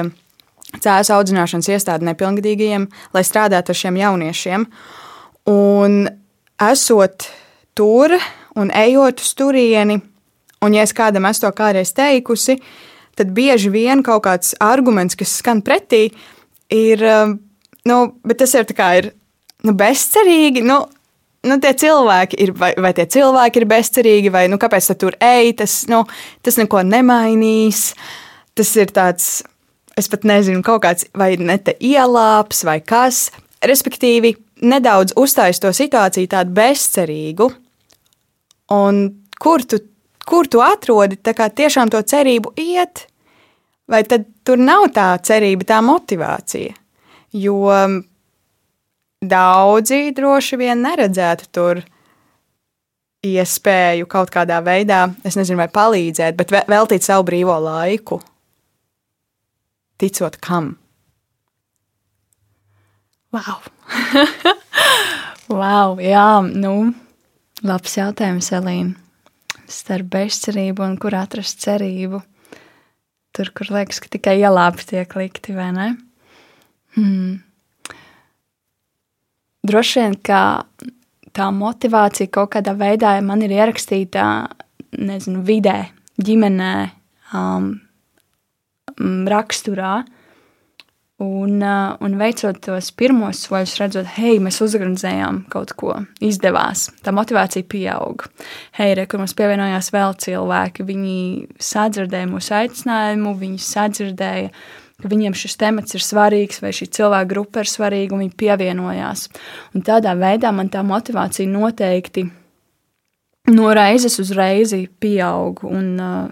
cēlus 0.80 1.10
audzināšanas 1.12 1.68
iestādi 1.74 2.08
nepilngadīgajiem, 2.08 2.86
lai 3.12 3.24
strādātu 3.26 3.74
ar 3.74 3.80
šiem 3.82 3.98
jauniešiem. 4.00 4.66
Un 5.52 5.98
esot 6.62 7.28
tur 7.76 8.14
un 8.56 8.72
ejot 8.76 9.20
uz 9.20 9.34
turieni, 9.36 9.98
un 10.62 10.76
ja 10.76 10.84
es 10.86 10.94
kādam 10.96 11.26
esmu 11.28 11.48
to 11.48 11.52
kādreiz 11.58 11.92
teikusi, 11.96 12.58
tad 13.18 13.32
bieži 13.36 13.72
vien 13.72 14.04
kaut 14.04 14.24
kāds 14.26 14.54
arguments, 14.62 15.16
kas 15.18 15.34
skan 15.40 15.62
pretī, 15.64 16.06
ir, 16.72 17.02
nu, 17.88 17.98
bet 18.24 18.40
tas 18.40 18.54
ir 18.56 18.68
tā 18.68 18.76
kā 18.76 18.88
ir 19.00 19.10
nu, 19.66 19.74
bezcerīgi. 19.76 20.64
Nu, 20.64 20.84
nu, 21.48 21.58
tie 21.62 21.72
cilvēki 21.78 22.38
ir, 22.44 22.52
vai, 22.58 22.72
vai 22.80 22.92
tie 22.96 23.06
cilvēki 23.10 23.62
ir 23.62 23.68
bezcerīgi, 23.70 24.32
vai 24.34 24.46
nu, 24.50 24.58
kāpēc 24.62 24.90
tur 25.00 25.16
ej, 25.22 25.54
tas, 25.58 25.82
nu, 25.90 26.04
tas 26.44 26.58
neko 26.60 26.84
nemainīs. 26.86 27.92
Tas 28.58 28.68
ir 28.76 28.92
tāds, 28.92 29.28
es 29.98 30.10
pat 30.12 30.26
nezinu, 30.28 30.60
kaut 30.64 30.82
kāds 30.84 31.08
vai 31.16 31.34
ne 31.40 31.56
te 31.58 31.74
ielāps 31.80 32.62
vai 32.68 32.78
kas. 32.84 33.30
Respektīvi, 33.64 34.34
nedaudz 34.62 35.16
uzstājas 35.18 35.62
to 35.62 35.72
situāciju 35.74 36.30
tādu 36.30 36.54
bezcerīgu, 36.56 37.48
un 38.76 39.00
kur 39.42 39.64
tu, 39.66 39.80
kur 40.28 40.48
tu 40.50 40.62
atrodi 40.62 41.18
tiešām 41.22 41.90
to 41.90 42.02
cerību 42.02 42.54
iet, 42.60 43.06
vai 43.90 44.02
tad 44.06 44.28
tur 44.44 44.60
nav 44.60 44.90
tā 44.94 45.08
cerība, 45.24 45.66
tā 45.68 45.80
motivācija? 45.84 46.76
Jo 47.32 47.72
daudzi 49.22 50.10
droši 50.16 50.58
vien 50.60 50.82
neredzētu 50.82 51.48
tur 51.54 51.82
iespēju 53.22 54.08
kaut 54.10 54.32
kādā 54.34 54.58
veidā, 54.66 55.06
es 55.24 55.38
nezinu, 55.38 55.60
vai 55.62 55.68
palīdzēt, 55.70 56.36
bet 56.38 56.54
veltīt 56.70 57.06
savu 57.06 57.26
brīvo 57.28 57.54
laiku, 57.62 58.18
ticot 60.02 60.40
kam. 60.42 60.74
Wow! 63.32 63.62
wow, 65.48 65.94
jā, 66.12 66.26
nu, 66.50 66.74
labs 67.64 67.96
jautājums, 67.96 68.50
Elīna. 68.52 68.98
Starp 69.72 70.10
bezcerību 70.12 70.84
un 70.84 70.98
kur 71.00 71.14
atrast 71.16 71.62
cerību? 71.62 72.18
Tur, 73.32 73.48
kur 73.56 73.70
liekas, 73.72 74.02
ka 74.04 74.10
tikai 74.12 74.34
ielāpi 74.42 74.84
tiek 74.90 75.14
likti, 75.16 75.54
vai 75.56 75.70
ne? 75.72 75.86
Hmm. 76.98 77.38
Droši 79.62 80.00
vien, 80.00 80.16
ka 80.26 80.40
tā 81.32 81.50
motivācija 81.54 82.30
kaut 82.32 82.54
kādā 82.56 82.74
veidā 82.78 83.14
man 83.22 83.44
ir 83.46 83.54
ierakstīta, 83.54 84.24
nezinu, 84.98 85.44
vidē, 85.46 85.76
ģimenē, 86.22 86.72
um, 87.38 87.70
raksturā. 89.30 89.94
Uh, 90.02 90.18
Un, 91.22 91.60
uh, 91.60 91.94
un 92.02 92.16
veicot 92.18 92.56
tos 92.64 92.88
pirmos 92.98 93.44
soļus, 93.44 93.76
redzot, 93.78 94.08
hei, 94.16 94.40
mēs 94.42 94.58
uzorganizējām 94.64 95.42
kaut 95.52 95.74
ko, 95.78 95.94
izdevās. 96.24 96.88
Tā 97.04 97.12
motivācija 97.14 97.66
pieauga. 97.68 98.30
Hei, 98.78 98.96
re, 98.98 99.04
kur 99.06 99.22
mums 99.22 99.36
pievienojās 99.38 99.92
vēl 99.94 100.16
cilvēki, 100.24 100.86
viņi 100.88 101.18
sadzirdēja 101.62 102.30
mūsu 102.32 102.56
aicinājumu, 102.58 103.36
viņi 103.38 103.62
sadzirdēja, 103.68 104.50
ka 105.02 105.10
viņiem 105.12 105.36
šis 105.36 105.58
temats 105.60 105.96
ir 105.98 106.04
svarīgs, 106.04 106.62
vai 106.62 106.72
šī 106.76 106.88
cilvēka 106.98 107.30
grupa 107.34 107.64
ir 107.64 107.70
svarīga, 107.70 108.16
un 108.16 108.24
viņi 108.24 108.36
pievienojās. 108.38 109.26
Un 109.74 109.86
tādā 109.86 110.14
veidā 110.18 110.54
man 110.54 110.70
tā 110.72 110.84
motivācija 110.86 111.50
noteikti 111.50 112.28
no 113.52 113.72
reizes 113.74 114.20
uz 114.22 114.30
reizi 114.38 114.84
pieaug 115.02 115.64
un 115.66 115.88
uh, 115.98 116.26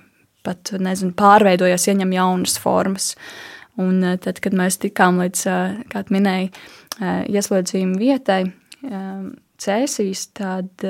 pat, 0.47 0.77
nezinu, 0.79 1.13
pārveidojās, 1.19 1.89
ieņem 1.91 2.15
jaunas 2.15 2.59
formas. 2.63 3.15
Uh, 3.15 3.51
Un 3.81 4.03
eh, 4.05 4.17
tad, 4.23 4.41
kad 4.43 4.57
mēs 4.57 4.81
tikām 4.83 5.21
līdz, 5.23 5.47
eh, 5.49 5.81
kā 5.93 6.05
minēja, 6.13 6.51
eh, 6.99 7.23
ieslodzījuma 7.31 8.01
vietai, 8.01 8.43
cēsīs, 9.61 10.23
tad 10.33 10.83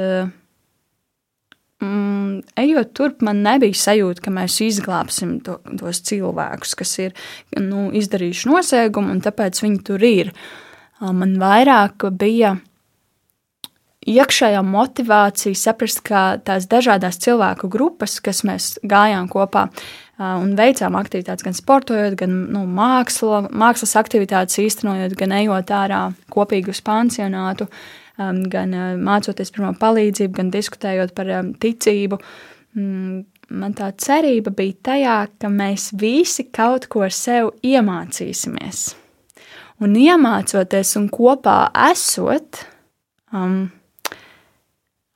mm, 1.81 2.41
ejot 2.61 2.95
turp, 2.97 3.23
man 3.27 3.43
nebija 3.45 3.77
sajūta, 3.77 4.25
ka 4.25 4.35
mēs 4.35 4.61
izglābsim 4.65 5.39
to, 5.45 5.59
tos 5.81 6.03
cilvēkus, 6.09 6.75
kas 6.79 6.97
ir 7.07 7.15
nu, 7.59 7.89
izdarījuši 7.97 8.51
noziegumu, 8.51 9.15
un 9.15 9.23
tāpēc 9.25 9.63
viņi 9.65 9.81
tur 9.87 10.05
ir. 10.07 10.35
Man 11.01 11.39
vairāk 11.41 12.11
bija 12.21 12.59
iekšējā 14.09 14.61
motivācija 14.65 15.57
saprast, 15.57 16.03
ka 16.05 16.39
tās 16.45 16.67
dažādas 16.71 17.21
cilvēku 17.21 17.69
grupas, 17.73 18.19
kas 18.25 18.43
mēs 18.49 18.75
gājām 18.85 19.29
kopā 19.33 19.69
un 20.21 20.53
veicām 20.57 20.97
aktivitātes, 21.01 21.45
gan 21.45 21.57
sportojot, 21.57 22.17
gan 22.21 22.35
nu, 22.53 22.67
mākslo, 22.69 23.47
mākslas 23.49 23.97
aktivitātes 24.01 24.61
īstenojot, 24.61 25.17
gan 25.21 25.33
ejot 25.39 25.73
ārā 25.73 26.03
kopīgi 26.33 26.75
uz 26.75 26.83
pansionātu, 26.85 27.69
gan 28.53 28.77
mācoties 29.01 29.53
pirmo 29.55 29.73
palīdzību, 29.81 30.35
gan 30.37 30.53
diskutējot 30.55 31.15
par 31.17 31.33
ticību. 31.63 32.21
Mm, 32.77 33.25
man 33.61 33.75
tā 33.79 33.91
cerība 33.99 34.53
bija 34.55 34.79
tajā, 34.91 35.19
ka 35.41 35.51
mēs 35.53 35.91
visi 35.99 36.47
kaut 36.53 36.87
ko 36.93 37.09
sev 37.11 37.55
iemācīsimies. 37.67 38.87
Un 39.81 39.97
iemācoties 39.97 40.97
un 41.01 41.09
kopā 41.13 41.59
esot, 41.91 42.65
um, 43.33 43.71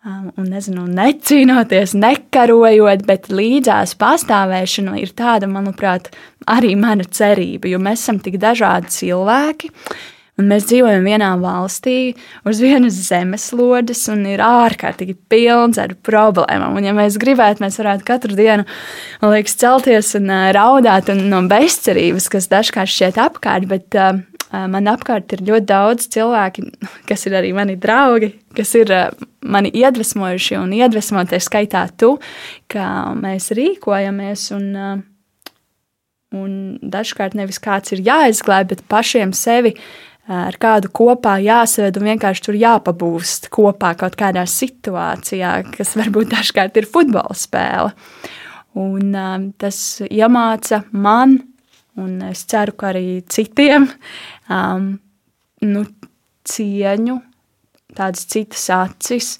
Um, 0.05 0.27
un 0.37 0.51
nezinu, 0.53 0.83
necīnoties, 0.93 1.95
nekarojot, 1.97 3.07
bet 3.09 3.31
līdzās 3.33 3.95
pastāvēšana 3.97 4.99
ir 5.01 5.15
tāda, 5.17 5.49
manuprāt, 5.49 6.11
arī 6.45 6.75
mana 6.77 7.07
cerība, 7.09 7.71
jo 7.73 7.79
mēs 7.81 8.03
esam 8.03 8.19
tik 8.21 8.37
dažādi 8.43 8.93
cilvēki. 8.93 9.71
Un 10.35 10.49
mēs 10.51 10.65
dzīvojam 10.67 11.05
vienā 11.07 11.29
valstī, 11.39 12.17
uz 12.43 12.59
vienas 12.59 12.97
zemeslodes, 13.07 14.01
un 14.11 14.25
ir 14.27 14.43
ārkārtīgi 14.43 15.15
pilns 15.31 15.79
ar 15.79 15.95
problēmām. 15.95 16.75
Un, 16.75 16.89
ja 16.89 16.95
mēs 16.97 17.21
gribētu, 17.23 17.63
mēs 17.63 17.79
varētu 17.79 18.07
katru 18.09 18.35
dienu 18.35 18.67
liekas, 19.23 19.55
celties 19.63 20.11
un 20.19 20.27
uh, 20.33 20.49
raudāt 20.57 21.13
un 21.15 21.23
no 21.31 21.45
bezcerības, 21.51 22.27
kas 22.35 22.51
dažkārt 22.51 22.91
šķiet 22.91 23.21
apkārt, 23.23 23.69
bet 23.71 23.95
uh, 23.95 24.19
man 24.71 24.91
apkārt 24.91 25.37
ir 25.37 25.43
ļoti 25.47 25.69
daudz 25.69 26.09
cilvēki, 26.15 26.65
kas 27.09 27.27
ir 27.29 27.37
arī 27.39 27.53
mani 27.57 27.77
draugi, 27.81 28.33
kas 28.57 28.75
ir 28.79 28.91
mani 29.45 29.73
iedvesmojuši 29.75 30.59
un 30.61 30.73
iedvesmoties 30.77 31.49
skaitā 31.49 31.85
tu, 31.99 32.15
ka 32.71 32.87
mēs 33.19 33.51
rīkojamies 33.57 34.47
un, 34.57 34.67
un 36.35 36.57
dažkārt 36.83 37.37
nevis 37.39 37.61
kāds 37.63 37.95
ir 37.95 38.05
jāizglāb, 38.07 38.73
bet 38.73 38.85
pašiem 38.91 39.35
sevi 39.37 39.75
ar 40.31 40.57
kādu 40.61 40.91
kopā 40.95 41.37
jāsēd 41.45 41.99
un 42.01 42.09
vienkārši 42.13 42.47
tur 42.47 42.59
jāpabūst 42.59 43.51
kopā 43.53 43.95
kaut 44.01 44.17
kādā 44.21 44.47
situācijā, 44.49 45.57
kas 45.77 45.97
varbūt 46.01 46.33
dažkārt 46.33 46.81
ir 46.81 46.89
futbola 46.89 47.37
spēle. 47.37 47.93
Un, 48.75 49.13
um, 49.15 49.51
tas 49.61 49.79
iemāca 50.09 50.83
man 50.91 51.39
un 52.01 52.17
es 52.31 52.43
ceru, 52.51 52.75
ka 52.79 52.91
arī 52.93 53.23
citiem 53.31 53.87
um, 54.51 54.89
nu, 55.65 55.85
cieņu, 56.51 57.19
tādas 57.95 58.27
citas 58.31 58.67
acis, 58.75 59.35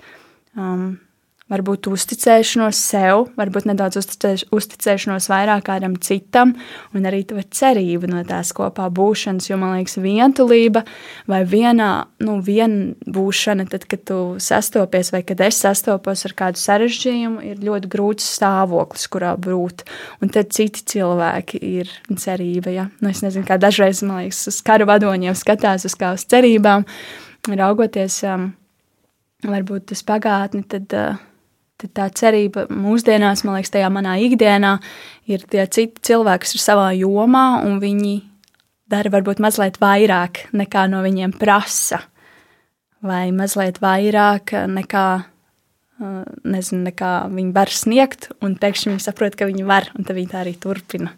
um, 0.57 0.95
varbūt 1.55 1.89
uzticēšanos 1.93 2.79
sev, 2.79 3.29
varbūt 3.39 3.69
nedaudz 3.71 3.99
uzticēš, 4.01 4.47
uzticēšanos 4.55 5.29
vairāk 5.31 5.67
kādam 5.69 5.97
citam, 6.03 6.55
un 6.97 7.09
arī 7.09 7.23
to 7.29 7.39
cerību 7.39 8.11
no 8.11 8.23
tās 8.27 8.53
kopā 8.57 8.89
būšanas. 8.95 9.49
Jo 9.51 9.59
man 9.61 9.77
liekas, 9.79 9.97
vientulība 10.03 10.85
vai 11.31 11.43
vienā, 11.49 11.91
nu, 12.25 12.39
vien 12.45 12.95
būšana, 13.07 13.69
tad, 13.71 13.87
kad 13.91 14.05
tu 14.09 14.19
sastopies 14.43 15.13
vai 15.15 15.23
kad 15.27 15.43
es 15.47 15.61
sastopos 15.65 16.25
ar 16.29 16.37
kādu 16.39 16.63
sarežģījumu, 16.63 17.45
ir 17.53 17.63
ļoti 17.65 17.93
grūts 17.93 18.33
stāvoklis, 18.39 19.07
kurā 19.13 19.35
būt. 19.41 19.87
Un 20.25 20.35
tad 20.35 20.53
citi 20.57 20.85
cilvēki 20.95 21.63
ir 21.75 21.93
cerība. 22.21 22.75
Ja? 22.75 22.89
Nu, 23.01 23.13
es 23.13 23.23
nezinu, 23.25 23.47
kā 23.49 23.61
dažreiz, 23.61 24.03
man 24.07 24.25
liekas, 24.25 24.47
uz 24.51 24.61
karu 24.67 24.89
vadoņiem 24.91 25.37
skatās 25.39 25.87
uz 25.89 25.97
kā 25.99 26.15
uz 26.17 26.27
cerībām, 26.31 26.87
raugoties. 27.51 28.23
Um, 28.29 28.53
varbūt 29.51 29.95
uz 29.95 30.03
pagātni, 30.07 30.65
tad, 30.69 30.93
eh, 30.93 31.17
tad 31.81 31.93
tā 31.97 32.07
cerība 32.15 32.67
mūsdienās, 32.71 33.45
man 33.45 33.59
liekas, 33.59 33.73
tajā 33.75 33.91
manā 33.93 34.17
ikdienā 34.23 34.77
ir 35.31 35.45
tie 35.51 35.67
citi 35.67 36.03
cilvēki, 36.11 36.45
kas 36.45 36.57
ir 36.57 36.63
savā 36.63 36.89
jomā, 36.97 37.47
un 37.67 37.81
viņi 37.83 38.15
dara 38.91 39.13
varbūt 39.13 39.43
mazliet 39.43 39.81
vairāk 39.83 40.47
nekā 40.55 40.87
no 40.93 41.03
viņiem 41.05 41.35
prasa, 41.41 42.03
vai 43.05 43.29
mazliet 43.37 43.81
vairāk 43.83 44.55
nekā, 44.71 45.09
eh, 45.25 46.23
nezinu, 46.45 46.87
nekā 46.91 47.13
viņi 47.33 47.53
var 47.57 47.73
sniegt, 47.73 48.31
un 48.41 48.57
pēkšņi 48.57 48.95
viņi 48.95 49.07
saprot, 49.09 49.37
ka 49.37 49.51
viņi 49.51 49.67
var, 49.67 49.91
un 49.99 50.05
tad 50.05 50.17
viņi 50.17 50.31
tā 50.31 50.45
arī 50.45 50.57
turpina. 50.61 51.13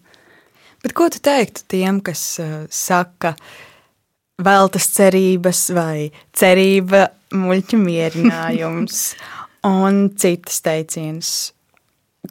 Bet 0.83 0.95
ko 0.95 1.09
tu 1.11 1.19
teiktu 1.19 1.65
tiem, 1.67 2.01
kas 2.05 2.39
uh, 2.39 2.67
saka, 2.71 3.33
veltas 4.39 4.87
cerības 4.93 5.63
vai 5.75 6.11
cerība 6.37 7.09
muļķu 7.35 7.79
mierinājums 7.81 9.01
un 9.67 10.07
citas 10.19 10.63
teicienas, 10.65 11.33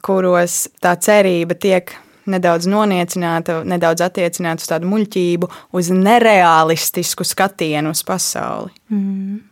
kuros 0.04 0.66
tā 0.82 0.96
cerība 1.00 1.56
tiek 1.60 1.92
nedaudz 2.26 2.66
noniecināta, 2.70 3.60
nedaudz 3.68 4.04
attiecināta 4.06 4.64
uz 4.64 4.70
tādu 4.70 4.88
muļķību, 4.90 5.50
uz 5.78 5.90
nereālistisku 5.94 7.26
skatienu 7.26 7.92
uz 7.94 8.02
pasauli. 8.06 8.74
Mm. 8.90 9.44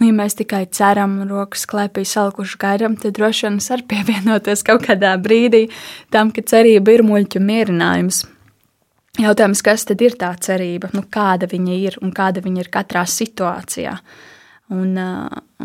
Nu, 0.00 0.06
ja 0.08 0.16
mēs 0.16 0.32
tikai 0.38 0.62
ceram, 0.72 1.18
rokas 1.28 1.66
klēpī 1.68 2.06
salkuši 2.08 2.56
gaidām, 2.62 2.94
tad 2.96 3.18
droši 3.18 3.46
vien 3.46 3.58
var 3.60 3.82
pievienoties 3.90 4.64
kaut 4.64 4.86
kādā 4.86 5.12
brīdī 5.20 5.66
tam, 6.14 6.32
ka 6.32 6.40
cerība 6.40 6.96
ir 6.96 7.04
muļķu 7.04 7.42
mierinājums. 7.44 8.22
Jautājums, 9.20 9.60
kas 9.66 9.84
tad 9.84 10.00
ir 10.00 10.16
tā 10.16 10.30
cerība, 10.40 10.88
nu, 10.96 11.02
kāda 11.04 11.50
viņa 11.50 11.76
ir 11.76 11.98
un 12.00 12.14
kāda 12.16 12.40
viņa 12.40 12.64
ir 12.64 12.70
katrā 12.72 13.02
situācijā. 13.04 13.98
Un, 14.70 14.94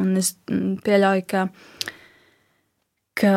un 0.02 0.14
es 0.18 0.32
pieļauju, 0.48 1.26
ka, 1.30 1.46
ka 3.22 3.36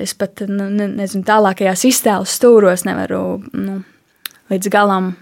es 0.00 0.14
pat 0.16 0.44
nu, 0.48 0.70
nezinu, 0.72 1.24
tālākajās 1.28 1.84
iztēles 1.90 2.38
stūros 2.38 2.86
nevaru 2.88 3.42
nu, 3.52 3.82
līdz 4.52 4.72
galam. 4.72 5.12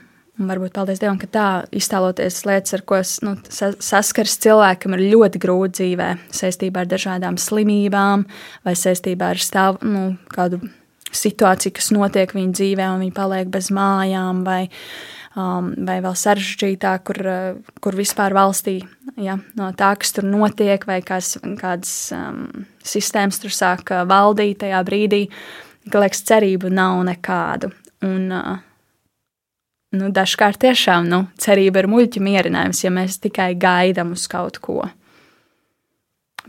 Un 0.40 0.48
varbūt 0.48 0.72
paldies 0.72 1.02
Dievam, 1.02 1.18
ka 1.20 1.26
tā 1.28 1.46
iztēloties 1.76 2.38
lietas, 2.48 2.72
ar 2.72 2.82
ko 2.88 3.02
nu, 3.26 3.34
saskars 3.84 4.38
cilvēkam, 4.40 4.94
ir 4.96 5.10
ļoti 5.12 5.40
grūti 5.42 5.74
dzīvē, 5.82 6.06
saistībā 6.32 6.86
ar 6.86 6.88
dažādām 6.88 7.36
slimībām 7.36 8.24
vai 8.64 8.72
saistībā 8.78 9.34
ar 9.34 9.42
stāv, 9.42 9.82
nu, 9.84 10.14
kādu 10.32 10.62
situācija, 11.12 11.74
kas 11.76 11.90
notiek 11.92 12.32
viņa 12.32 12.56
dzīvē, 12.56 12.88
un 12.94 13.04
viņa 13.04 13.16
paliek 13.18 13.50
bez 13.52 13.68
mājām, 13.74 14.40
vai, 14.46 14.62
um, 15.36 15.72
vai 15.86 15.98
vēl 16.04 16.16
sarežģītāk, 16.16 17.04
kur, 17.10 17.20
uh, 17.26 17.76
kur 17.82 17.98
vispār 17.98 18.34
valstī 18.36 18.80
ja, 19.20 19.36
no 19.58 19.70
tā, 19.76 19.92
kas 20.00 20.14
tur 20.16 20.26
notiek, 20.28 20.84
vai 20.88 21.00
kāds, 21.06 21.36
kādas 21.60 21.92
um, 22.16 22.46
sistēmas 22.86 23.40
tur 23.42 23.54
sāk 23.54 23.92
uh, 23.94 24.04
valdīt 24.08 24.62
tajā 24.64 24.80
brīdī, 24.86 25.26
ka 25.90 26.02
liekas, 26.02 26.24
cerību 26.28 26.72
nav 26.74 27.00
nekādu. 27.08 27.72
Un, 28.06 28.30
uh, 28.32 28.56
nu, 29.96 30.10
dažkārt 30.14 30.60
tiešām 30.64 31.08
nu, 31.10 31.24
cerība 31.40 31.82
ir 31.82 31.90
muļķa 31.90 32.24
mierinājums, 32.24 32.84
ja 32.84 32.94
mēs 32.94 33.20
tikai 33.22 33.52
gaidām 33.60 34.14
uz 34.16 34.26
kaut 34.30 34.60
ko. 34.62 34.82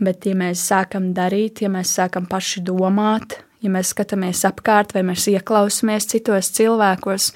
Bet, 0.02 0.24
ja 0.26 0.34
mēs 0.38 0.62
sākam 0.70 1.12
darīt, 1.14 1.62
ja 1.62 1.70
mēs 1.70 1.92
sākam 1.98 2.26
paši 2.30 2.62
domāt, 2.64 3.36
ja 3.62 3.70
mēs 3.70 3.92
skatāmies 3.92 4.40
apkārt 4.48 4.94
vai 4.96 5.04
mēs 5.06 5.28
ieklausāmies 5.30 6.08
citos 6.10 6.48
cilvēkos, 6.56 7.28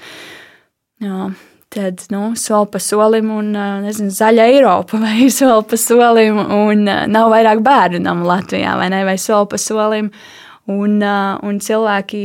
jā, 1.03 1.29
tad 1.73 2.03
nu, 2.13 2.31
soli 2.39 2.71
pa 2.73 2.81
solim 2.81 3.29
un 3.35 3.51
nezinu, 3.83 4.13
zaļa 4.13 4.47
Eiropa 4.53 4.99
vai 5.05 5.29
soli 5.33 5.67
pa 5.69 5.79
solim 5.81 6.39
un 6.39 6.85
nav 6.87 7.31
vairāk 7.33 7.63
bērnam 7.65 8.25
Latvijā 8.27 8.77
vai 8.79 8.91
ne, 8.93 9.03
vai 9.07 9.17
soli 9.21 9.49
pa 9.53 9.61
solim. 9.61 10.11
Un, 10.67 10.97
un 10.99 11.59
cilvēki 11.63 12.21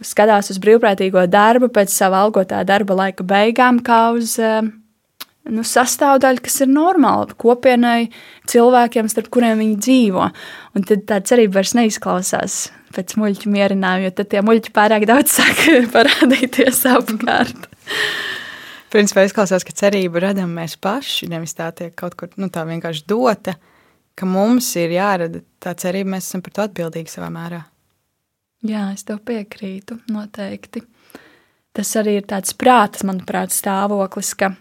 skatās 0.00 0.48
uz 0.48 0.56
brīvprātīgo 0.64 1.26
darbu 1.28 1.68
pēc 1.68 1.92
sava 1.92 2.22
algotā 2.24 2.62
darba 2.64 2.96
laika 2.96 3.26
beigām, 3.28 3.82
kā 3.84 4.06
uz 4.16 4.38
nu, 4.40 5.64
sastāvdaļu, 5.66 6.42
kas 6.44 6.60
ir 6.64 6.70
normāla 6.72 7.34
kopienai, 7.38 8.10
cilvēkiem, 8.50 9.10
starp 9.12 9.28
kuriem 9.34 9.60
viņi 9.62 9.76
dzīvo. 9.82 10.28
Un 10.76 10.86
tad 10.88 11.04
tā 11.10 11.20
cerība 11.26 11.60
vairs 11.60 11.74
neizklausās 11.78 12.62
pēc 12.96 13.16
muļķu 13.18 13.52
mierinājuma, 13.52 14.06
jo 14.06 14.14
tad 14.16 14.30
tie 14.32 14.42
muļķi 14.44 14.72
pārāk 14.76 15.06
daudz 15.08 15.34
sāk 15.38 15.64
parādīties 15.94 16.84
apkārt. 16.92 17.71
Principā 18.92 19.24
izklausās, 19.24 19.64
ka 19.64 19.74
cerību 19.76 20.20
radām 20.22 20.52
mēs 20.52 20.76
paši, 20.80 21.30
nevis 21.32 21.56
tā 21.56 21.70
tiek 21.76 21.94
kaut 21.96 22.16
kur 22.18 22.32
nu, 22.36 22.50
tā 22.52 22.64
vienkārši 22.68 23.06
dota, 23.08 23.56
ka 24.18 24.28
mums 24.28 24.68
ir 24.80 24.92
jārada 24.98 25.40
tā 25.62 25.72
cerība, 25.78 26.16
mēs 26.16 26.28
esam 26.28 26.42
par 26.44 26.56
to 26.56 26.66
atbildīgi 26.66 27.12
savā 27.12 27.30
mērā. 27.32 27.62
Jā, 28.68 28.90
es 28.94 29.02
tev 29.08 29.22
piekrītu, 29.26 29.96
noteikti. 30.12 30.84
Tas 31.72 31.88
arī 31.98 32.18
ir 32.20 32.28
tāds 32.28 32.52
prātas, 32.54 33.02
manuprāt, 33.08 33.54
stāvoklis, 33.54 34.34
ka 34.38 34.52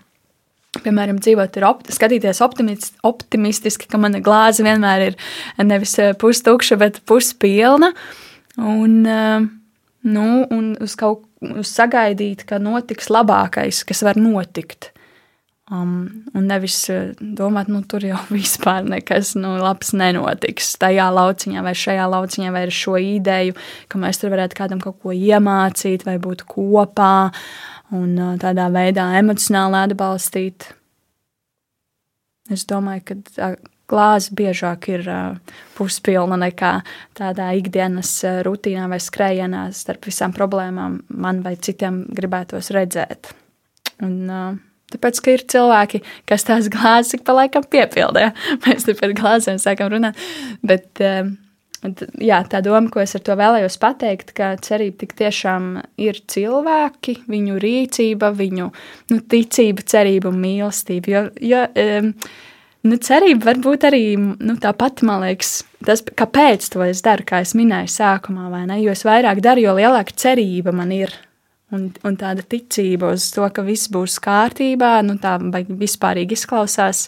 Piemēram, 0.79 1.17
dzīvot 1.19 1.57
ir 1.59 1.65
opti, 1.67 1.91
skatīties 1.91 2.39
optimist, 2.45 2.93
optimistiski, 3.03 3.89
ka 3.91 3.99
mana 3.99 4.21
glāze 4.23 4.63
vienmēr 4.63 5.09
ir 5.09 5.17
nevis 5.67 5.97
eh, 5.99 6.13
pustukša, 6.15 6.77
bet 6.79 7.01
puspilna. 7.03 7.89
Un, 8.55 8.93
eh, 9.03 9.49
nu, 10.07 10.45
un 10.49 10.73
uz 10.81 10.95
kaut 10.99 11.27
uz 11.41 11.69
sagaidīt, 11.73 12.45
ka 12.49 12.59
notiks 12.61 13.09
labākais, 13.13 13.83
kas 13.87 14.03
var 14.05 14.19
notikt. 14.19 14.91
Um, 15.71 16.25
un 16.35 16.49
nevis 16.51 16.75
eh, 16.91 17.13
domāt, 17.21 17.69
nu, 17.71 17.79
tur 17.87 18.03
jau 18.03 18.19
vispār 18.33 18.83
nekas 18.83 19.35
nu, 19.39 19.53
labs 19.61 19.93
nenotiks 19.95 20.73
tajā 20.81 21.07
lauciņā 21.15 21.63
vai 21.63 21.71
šajā 21.77 22.09
lauciņā, 22.11 22.51
vai 22.51 22.65
ar 22.67 22.73
šo 22.75 22.97
ideju, 22.99 23.55
ka 23.87 24.01
mēs 24.01 24.19
tur 24.19 24.33
varētu 24.33 24.57
kādam 24.57 24.81
kaut 24.83 24.99
ko 24.99 25.15
iemācīt 25.15 26.03
vai 26.07 26.17
būt 26.19 26.43
kopā 26.49 27.31
un 27.95 28.19
tādā 28.41 28.67
veidā 28.73 29.07
emocionāli 29.21 29.85
atbalstīt. 29.85 30.67
Es 32.51 32.67
domāju, 32.67 33.07
ka 33.07 33.53
glāze 33.91 34.33
biežāk 34.37 34.89
ir 34.93 35.05
puspilna 35.77 36.39
nekā 36.47 36.73
tādā 37.17 37.51
ikdienas 37.59 38.15
rutīnā 38.47 38.87
vai 38.91 39.01
skrējienā 39.03 39.67
starp 39.75 40.09
visām 40.09 40.33
problēmām 40.35 41.01
man 41.21 41.45
vai 41.45 41.57
citiem 41.59 42.05
gribētos 42.15 42.73
redzēt. 42.75 43.33
Un, 44.01 44.59
Tāpēc, 44.91 45.21
ka 45.23 45.35
ir 45.35 45.45
cilvēki, 45.53 46.01
kas 46.27 46.43
tās 46.47 46.67
glāzes 46.71 47.15
ik 47.15 47.23
pa 47.27 47.35
laikam 47.37 47.63
piepildē. 47.63 48.31
Mēs 48.65 48.87
te 48.87 48.95
par 48.97 49.13
glāzēm 49.15 49.61
sākam 49.61 49.91
runāt. 49.93 50.19
Bet, 50.67 50.99
jā, 52.19 52.41
tā 52.51 52.61
doma, 52.65 52.91
ko 52.91 53.01
es 53.03 53.15
ar 53.17 53.23
to 53.25 53.37
vēlējos 53.39 53.79
pateikt, 53.81 54.33
ka 54.37 54.53
cerība 54.61 55.03
tik 55.03 55.15
tiešām 55.21 55.73
ir 56.01 56.21
cilvēki, 56.33 57.21
viņu 57.31 57.59
rīcība, 57.63 58.33
viņu 58.37 58.69
nu, 59.13 59.19
ticība, 59.31 59.85
cerība 59.93 60.31
un 60.31 60.41
mīlestība. 60.43 61.13
Jo, 61.13 61.23
jo, 61.53 61.65
um, 61.85 62.13
nu, 62.87 62.97
cerība 62.97 63.51
var 63.51 63.59
būt 63.61 63.87
arī 63.89 64.03
nu, 64.19 64.55
tā 64.61 64.73
pati, 64.77 65.05
man 65.07 65.25
liekas, 65.25 65.61
tas, 65.85 66.03
kāpēc 66.03 66.69
to 66.73 66.83
es 66.85 67.03
daru, 67.05 67.25
kā 67.27 67.41
es 67.45 67.55
minēju 67.57 67.91
sākumā, 67.93 68.49
vai 68.53 68.63
ne? 68.69 68.79
Jo 68.83 68.95
es 68.95 69.03
vairāk 69.07 69.41
daru, 69.43 69.65
jo 69.65 69.75
lielāka 69.77 70.15
cerība 70.17 70.73
man 70.75 70.93
ir. 70.95 71.13
Un, 71.71 71.85
un 72.03 72.17
tāda 72.19 72.43
ticība 72.43 73.13
uz 73.15 73.29
to, 73.31 73.45
ka 73.55 73.63
viss 73.63 73.87
būs 73.91 74.17
kārtībā, 74.19 74.97
nu, 75.07 75.15
tā 75.23 75.37
vispārīgi 75.39 76.35
izklausās. 76.35 77.05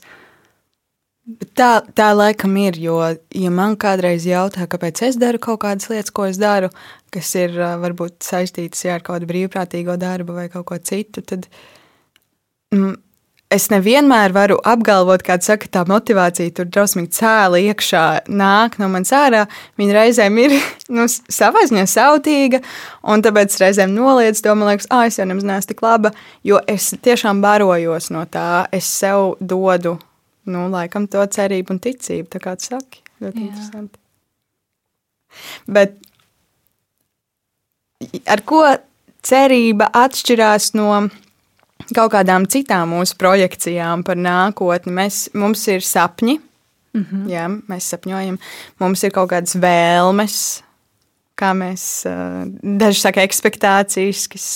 Tā, 1.56 1.82
tā 1.96 2.08
laikam 2.16 2.56
ir, 2.60 2.78
jo, 2.80 2.96
ja 3.36 3.52
man 3.52 3.76
kādreiz 3.80 4.24
jautā, 4.28 4.64
kāpēc 4.72 5.02
es 5.08 5.20
daru 5.20 5.40
kaut 5.44 5.62
kādas 5.64 5.92
lietas, 5.92 6.12
ko 6.16 6.30
es 6.32 6.40
daru, 6.40 6.70
kas 7.12 7.30
ir 7.40 7.56
varbūt 7.84 8.24
saistītas 8.24 8.84
jā, 8.88 8.96
ar 9.00 9.04
kādu 9.04 9.28
brīvprātīgo 9.28 9.96
darbu 10.00 10.36
vai 10.36 10.50
kaut 10.52 10.68
ko 10.72 10.80
citu, 10.80 11.24
tad 11.28 11.48
mm, 12.76 12.96
es 13.54 13.70
nevienmēr 13.72 14.34
varu 14.36 14.58
apgalvot, 14.68 15.24
kā 15.26 15.38
saka, 15.44 15.70
tā 15.72 15.84
motivācija 15.90 16.54
tur 16.58 16.68
drausmīgi 16.70 17.14
cēla 17.20 17.62
iekšā, 17.70 18.04
nāk 18.28 18.80
no 18.82 18.90
manas 18.92 19.14
ārā. 19.16 19.44
Viņa 19.80 19.98
reizēm 19.98 20.40
ir 20.44 20.56
nu, 20.96 21.08
savā 21.08 21.66
ziņā 21.70 21.86
sautīga, 21.90 22.64
un 23.08 23.24
tāpēc 23.26 23.58
reizēm 23.62 23.94
noliedz 23.96 24.44
to, 24.44 24.56
man 24.58 24.74
liekas, 24.74 24.90
ah, 24.94 25.06
es 25.10 25.20
jau 25.20 25.28
nemaz 25.30 25.48
neesmu 25.48 25.74
tik 25.74 25.84
laba, 25.86 26.14
jo 26.46 26.62
es 26.70 26.92
tiešām 27.06 27.44
barojos 27.44 28.10
no 28.14 28.26
tā, 28.30 28.66
es 28.74 28.90
sev 28.90 29.36
dodu 29.40 29.98
nu, 30.50 30.68
laikam 30.72 31.08
to 31.08 31.24
cerību 31.24 31.76
un 31.76 31.84
ticību, 31.84 32.28
tā 32.34 32.42
kā 32.44 32.56
tu 32.60 32.74
saki. 32.74 33.04
ļoti 33.24 33.40
Jā. 33.40 33.50
interesanti. 33.50 34.00
Bet 35.68 35.96
ar 38.30 38.44
ko 38.46 38.66
cerība 39.24 39.88
atšķirās 39.96 40.74
no 40.78 40.90
kaut 41.96 42.14
kādām 42.14 42.48
citām 42.50 42.94
mūsu 42.96 43.18
projekcijām 43.20 44.04
par 44.08 44.20
nākotni? 44.20 44.94
Mēs, 44.94 45.30
mums 45.34 45.66
ir 45.68 45.82
sapņi, 45.86 46.38
mm. 46.94 47.06
-hmm. 47.06 47.26
jā, 47.32 47.48
mēs 47.70 47.90
sapņojam, 47.94 48.38
mums 48.80 49.04
ir 49.04 49.12
kaut 49.12 49.30
kādas 49.30 49.56
vēlmes, 49.56 50.38
kā 51.36 51.54
mēs, 51.58 52.06
daži 52.64 53.00
saka, 53.00 53.22
ekspektācijas, 53.22 54.28
kas, 54.28 54.48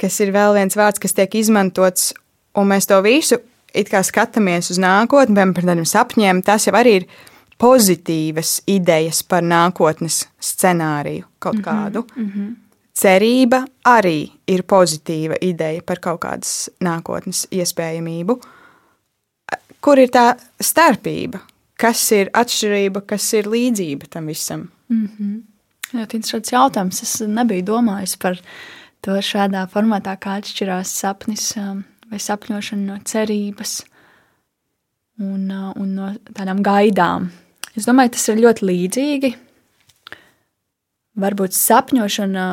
kas 0.00 0.20
ir 0.20 0.32
vēl 0.32 0.54
viens 0.54 0.76
vārds, 0.76 0.98
kas 0.98 1.12
tiek 1.12 1.34
izmantots, 1.34 2.14
un 2.54 2.68
mēs 2.68 2.88
to 2.88 3.00
visu 3.02 3.38
it 3.74 3.90
kā 3.90 4.02
skatāmies 4.06 4.70
uz 4.72 4.80
nākotni, 4.82 5.34
piemēram, 5.34 5.54
par 5.54 5.68
tādiem 5.68 5.88
sapņiem. 5.88 6.42
Tas 6.46 6.66
jau 6.68 6.74
arī 6.78 7.00
ir 7.00 7.06
pozitīvas 7.60 8.60
idejas 8.70 9.22
par 9.28 9.44
nākotnes 9.46 10.24
scenāriju 10.40 11.26
kaut 11.38 11.60
Mhm, 11.60 11.64
kādu. 11.64 12.06
Mm 12.16 12.32
-hmm. 12.34 12.54
Cerība 12.94 13.64
arī 13.84 14.30
ir 14.50 14.64
pozitīva 14.68 15.38
ideja 15.44 15.82
par 15.86 16.00
kaut 16.02 16.22
kādas 16.24 16.68
nākotnes 16.82 17.46
iespējamību. 17.54 18.36
Kur 19.80 20.00
ir 20.02 20.10
tā 20.12 20.34
starpība? 20.60 21.40
Kas 21.80 22.02
ir 22.12 22.28
atšķirība, 22.36 23.06
kas 23.08 23.30
ir 23.38 23.48
līdzība 23.48 24.10
tam 24.12 24.28
visam? 24.28 24.66
Ļoti 25.94 26.18
interesants 26.20 26.52
jautājums. 26.52 27.02
Es 27.06 27.14
nebiju 27.24 27.64
domājis 27.72 28.18
par 28.20 28.36
to 29.04 29.16
šādā 29.24 29.64
formātā, 29.72 30.16
kā 30.20 30.36
atšķirās 30.40 30.92
sapnis 31.00 31.46
um, 31.58 31.84
vai 32.10 32.20
sapņošana 32.20 32.84
no 32.90 32.98
cerības 33.08 33.78
un, 35.20 35.46
uh, 35.48 35.70
un 35.80 35.94
no 35.96 36.10
tādām 36.36 36.60
gaidām. 36.66 37.30
Es 37.78 37.88
domāju, 37.88 38.14
tas 38.16 38.28
ir 38.28 38.42
ļoti 38.44 38.68
līdzīgi. 38.68 39.32
Varbūt 41.20 41.54
sapņošana, 41.56 42.44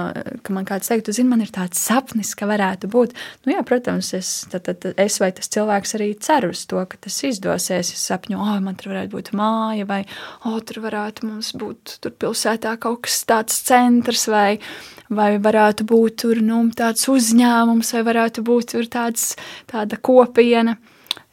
ka 0.43 0.53
man 0.55 0.65
kāds 0.67 0.89
teikt, 0.89 1.09
zini, 1.15 1.29
man 1.31 1.43
ir 1.43 1.51
tāds 1.55 1.79
sapnis, 1.79 2.33
ka 2.37 2.47
varētu 2.49 2.89
būt. 2.91 3.13
Nu, 3.45 3.53
jā, 3.53 3.61
protams, 3.67 4.09
es, 4.17 4.31
tad, 4.51 4.65
tad, 4.67 4.89
es 4.99 5.19
vai 5.23 5.29
tas 5.35 5.47
cilvēks 5.53 5.95
arī 5.97 6.09
cer 6.23 6.49
uz 6.49 6.65
to, 6.69 6.81
ka 6.89 6.99
tas 7.07 7.17
izdosies. 7.27 7.93
Es 7.95 8.03
sapņoju, 8.09 8.41
oh, 8.43 8.59
man 8.63 8.75
tur 8.79 8.91
varētu 8.93 9.13
būt 9.13 9.31
māja, 9.37 9.87
vai 9.87 10.01
oh, 10.43 10.59
tur 10.59 10.81
varētu 10.83 11.29
mums 11.29 11.53
būt 11.57 11.97
tur 12.03 12.15
pilsētā 12.19 12.75
kaut 12.83 13.05
kas 13.07 13.21
tāds 13.29 13.61
centrs, 13.67 14.27
vai, 14.31 14.59
vai 15.07 15.31
varētu 15.43 15.87
būt 15.87 16.19
tur 16.25 16.43
nu, 16.43 16.61
tāds 16.75 17.07
uzņēmums, 17.11 17.93
vai 17.95 18.05
varētu 18.11 18.45
būt 18.47 18.73
tur 18.75 18.91
tāds, 18.91 19.31
tāda 19.71 19.99
kopiena. 20.01 20.77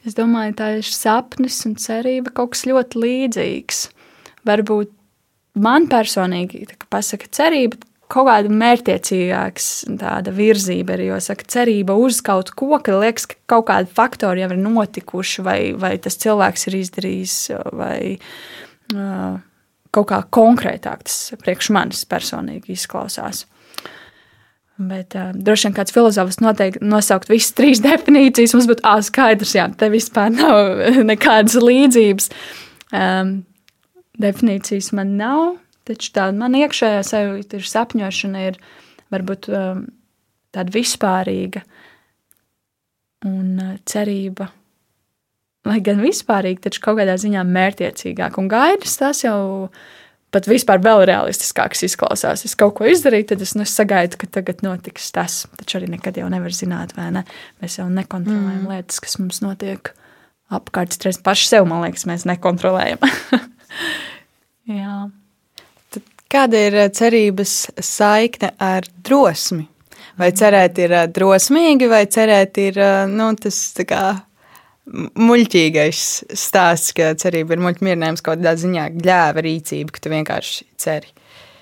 Es 0.04 0.14
domāju, 0.16 0.58
tā 0.58 0.74
ir 0.78 0.86
sapnis 0.86 1.62
un 1.64 1.78
cerība 1.80 2.34
kaut 2.36 2.52
kas 2.54 2.66
ļoti 2.68 3.00
līdzīgs. 3.00 3.88
Varbūt 4.44 4.92
man 5.54 5.88
personīgi 5.90 6.64
pasaka 6.92 7.28
cerība, 7.34 7.78
kaut 8.10 8.28
kāda 8.28 8.52
mērķtiecīgāks 8.52 9.68
tāda 10.00 10.34
virzība 10.34 10.98
ir, 10.98 11.06
jo 11.08 11.20
saka 11.24 11.46
cerība 11.50 11.96
uz 11.98 12.20
kaut 12.24 12.52
ko, 12.56 12.76
ka 12.84 12.98
liekas, 13.00 13.26
ka 13.30 13.38
kaut 13.54 13.68
kādi 13.70 13.90
faktori 13.96 14.44
jau 14.44 14.50
ir 14.52 14.60
notikuši, 14.60 15.44
vai, 15.46 15.58
vai 15.78 15.96
tas 16.02 16.18
cilvēks 16.20 16.68
ir 16.68 16.78
izdarījis, 16.82 17.38
vai 17.74 17.98
uh, 18.94 19.40
kaut 19.94 20.10
kā 20.10 20.20
konkrētāk 20.36 21.06
tas 21.08 21.18
priekš 21.42 21.72
manis 21.74 22.04
personīgi 22.10 22.76
izklausās. 22.76 23.46
Bet 24.74 25.14
uh, 25.14 25.30
droši 25.34 25.68
vien 25.68 25.76
kāds 25.76 25.94
filozofs 25.94 26.40
noteikti 26.42 26.82
nosaukt 26.84 27.30
visas 27.30 27.54
trīs 27.56 27.82
definīcijas. 27.88 28.56
Mums 28.56 28.70
būtu 28.70 28.94
skaidrs, 29.08 29.56
jā, 29.56 29.68
te 29.78 29.90
vispār 29.92 30.34
nav 30.34 30.84
nekādas 31.12 31.56
līdzības. 31.62 32.30
Um, 32.94 33.40
definīcijas 34.20 34.92
man 34.96 35.16
nav, 35.18 35.56
taču 35.88 36.12
tāda 36.14 36.36
man 36.38 36.56
iekšējā 36.58 37.02
sajūta 37.06 37.58
ir 37.58 37.70
sapņošana, 37.70 38.44
ir 38.50 38.60
varbūt 39.14 39.48
um, 39.52 39.86
tāda 40.54 40.74
vispārīga 40.74 41.64
un 43.28 43.58
uh, 43.58 43.74
cerība. 43.88 44.50
Lai 45.64 45.80
gan 45.84 46.02
vispārīgi, 46.04 46.66
taču 46.66 46.82
kaut 46.84 46.98
kādā 47.00 47.16
ziņā 47.20 47.42
mērķiecīgāk 47.48 48.36
un 48.40 48.50
gaidas, 48.52 48.98
tas 49.00 49.22
jau 49.24 49.38
pat 50.34 50.48
vispār 50.50 50.82
vēl 50.82 51.06
realistiskāks 51.08 51.86
izklausās. 51.86 52.42
Es 52.44 52.56
kaut 52.58 52.74
ko 52.76 52.88
izdarīju, 52.90 53.30
tad 53.30 53.44
es, 53.44 53.54
nu, 53.56 53.64
sagaidu, 53.68 54.18
ka 54.20 54.28
tagad 54.40 54.64
notiks 54.66 55.08
tas. 55.14 55.44
Taču 55.60 55.78
arī 55.78 55.92
nekad 55.94 56.18
jau 56.20 56.28
nevar 56.32 56.52
zināt, 56.52 56.92
vai 56.98 57.08
ne? 57.14 57.22
Mēs 57.62 57.78
jau 57.78 57.86
nekontrolējam 57.88 58.64
mm. 58.66 58.72
lietas, 58.74 59.00
kas 59.04 59.16
mums 59.22 59.40
notiek 59.44 59.94
apkārt. 60.52 60.98
Paši 61.24 61.48
sev, 61.48 61.68
man 61.70 61.86
liekas, 61.86 62.04
mēs 62.10 62.26
nekontrolējam. 62.28 63.00
Jā. 64.70 64.98
Tad 65.92 66.26
kāda 66.32 66.60
ir 66.68 66.78
eh, 66.84 66.90
cerības 66.94 67.54
saikne 67.84 68.54
ar 68.62 68.86
drosmi? 69.04 69.66
Vai 70.20 70.30
cerēt 70.36 70.78
ir 70.82 70.94
eh, 70.94 71.08
drosmīgi, 71.10 71.90
vai 71.90 72.04
cerēt 72.10 72.60
ir 72.62 72.78
eh, 72.80 73.02
nu, 73.10 73.32
tas 73.40 73.58
kā 73.88 74.04
muļķīgais 74.84 76.00
stāsts, 76.36 76.92
ka 76.96 77.14
cerība 77.20 77.56
ir 77.56 77.62
muļķmierinājums 77.64 78.24
kaut 78.24 78.40
kādā 78.40 78.54
ziņā 78.60 78.88
gļēva 78.98 79.44
rīcība, 79.44 79.94
ka 79.94 80.04
tu 80.04 80.12
vienkārši 80.12 80.66
ceri. 80.80 81.14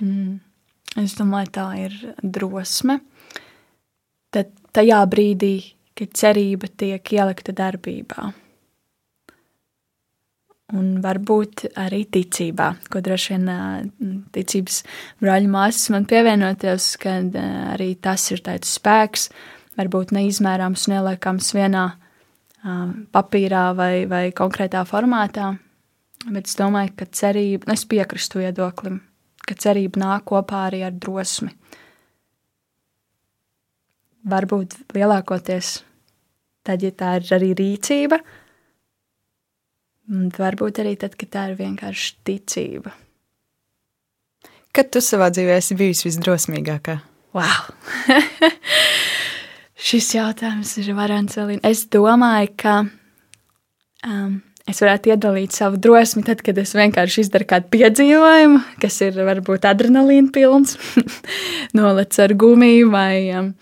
Mm. 0.02 0.40
Es 1.00 1.14
domāju, 1.16 1.48
tā 1.54 1.66
ir 1.86 1.94
drosme. 2.20 2.98
Tad 4.32 4.50
tajā 4.76 5.00
brīdī, 5.08 5.54
kad 5.96 6.12
cerība 6.18 6.68
tiek 6.68 7.14
ielikta 7.14 7.54
darbībā. 7.56 8.32
Un 10.72 11.02
varbūt 11.04 11.66
arī 11.76 12.06
ticībā, 12.08 12.70
ko 12.88 13.02
droši 13.04 13.34
vien 13.34 14.22
ticības 14.32 14.78
brāļu 15.20 15.50
māsas 15.52 15.90
man 15.92 16.06
pievienoties, 16.08 16.86
kad 17.02 17.36
arī 17.74 17.90
tas 18.00 18.24
ir 18.32 18.40
tāds 18.46 18.72
spēks, 18.78 19.26
varbūt 19.76 20.14
neizmērāms 20.16 20.86
un 20.88 20.96
ieliekams 20.96 21.52
vienā 21.58 21.84
papīrā 23.12 23.66
vai, 23.76 23.92
vai 24.08 24.24
konkrētā 24.32 24.86
formātā. 24.88 25.52
Bet 26.30 26.46
es 26.46 26.56
domāju, 26.56 26.94
ka 26.96 27.08
cerība, 27.10 27.66
nu, 27.68 27.74
es 27.74 27.84
piekrītu 27.90 28.40
viedoklim, 28.40 29.00
ka 29.42 29.56
cerība 29.58 30.00
nāk 30.04 30.28
kopā 30.30 30.68
arī 30.68 30.84
ar 30.86 30.94
drosmi. 30.94 31.50
Varbūt 34.30 34.78
lielākoties 34.94 35.80
tad, 36.62 36.84
ja 36.84 36.92
tā 36.94 37.16
ir 37.18 37.32
arī 37.34 37.50
rīcība, 37.58 38.20
un 40.10 40.28
varbūt 40.34 40.82
arī 40.82 40.96
tad, 41.00 41.16
kad 41.20 41.30
tā 41.32 41.46
ir 41.50 41.58
vienkārši 41.60 42.14
ticība. 42.26 42.94
Kad 44.72 44.88
tu 44.94 45.02
savā 45.04 45.28
dzīvē 45.28 45.58
esi 45.60 45.76
bijusi 45.76 46.08
visdrosmīgākā? 46.08 46.96
Wow! 47.36 47.72
Šis 49.82 50.12
jautājums 50.14 50.70
ir 50.80 50.92
varants 50.96 51.36
vēl. 51.36 51.58
Es 51.66 51.84
domāju, 51.92 52.52
ka 52.60 52.74
um, 54.06 54.38
es 54.68 54.80
varētu 54.80 55.12
iedalīt 55.12 55.56
savu 55.56 55.80
drosmi 55.82 56.22
tad, 56.26 56.40
kad 56.46 56.60
es 56.62 56.72
vienkārši 56.78 57.26
izdaru 57.26 57.48
kādu 57.50 57.68
piedzīvojumu, 57.74 58.62
kas 58.80 59.00
ir 59.04 59.18
varbūt 59.26 59.66
adrenalīna 59.68 60.32
pilns, 60.34 60.78
nolec 61.78 62.16
ar 62.22 62.36
gumiju 62.38 62.92
vai, 62.94 63.16
um, 63.36 63.52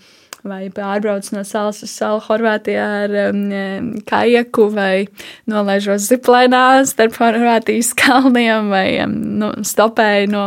vai 0.46 0.68
pārbrauc 0.72 1.26
no 1.34 1.42
salas 1.44 1.82
uz 1.84 1.92
salu 1.92 2.20
Horvātijā 2.24 2.84
ar 3.04 3.16
um, 3.28 3.90
kajaku 4.08 4.68
vai 4.72 5.06
nolaižos 5.50 6.08
ziplainā 6.08 6.82
starp 6.88 7.18
Horvātijas 7.20 7.92
kalniem 8.02 8.70
vai 8.72 8.86
um, 9.04 9.16
nu, 9.42 9.50
stopēju 9.66 10.30
no 10.32 10.44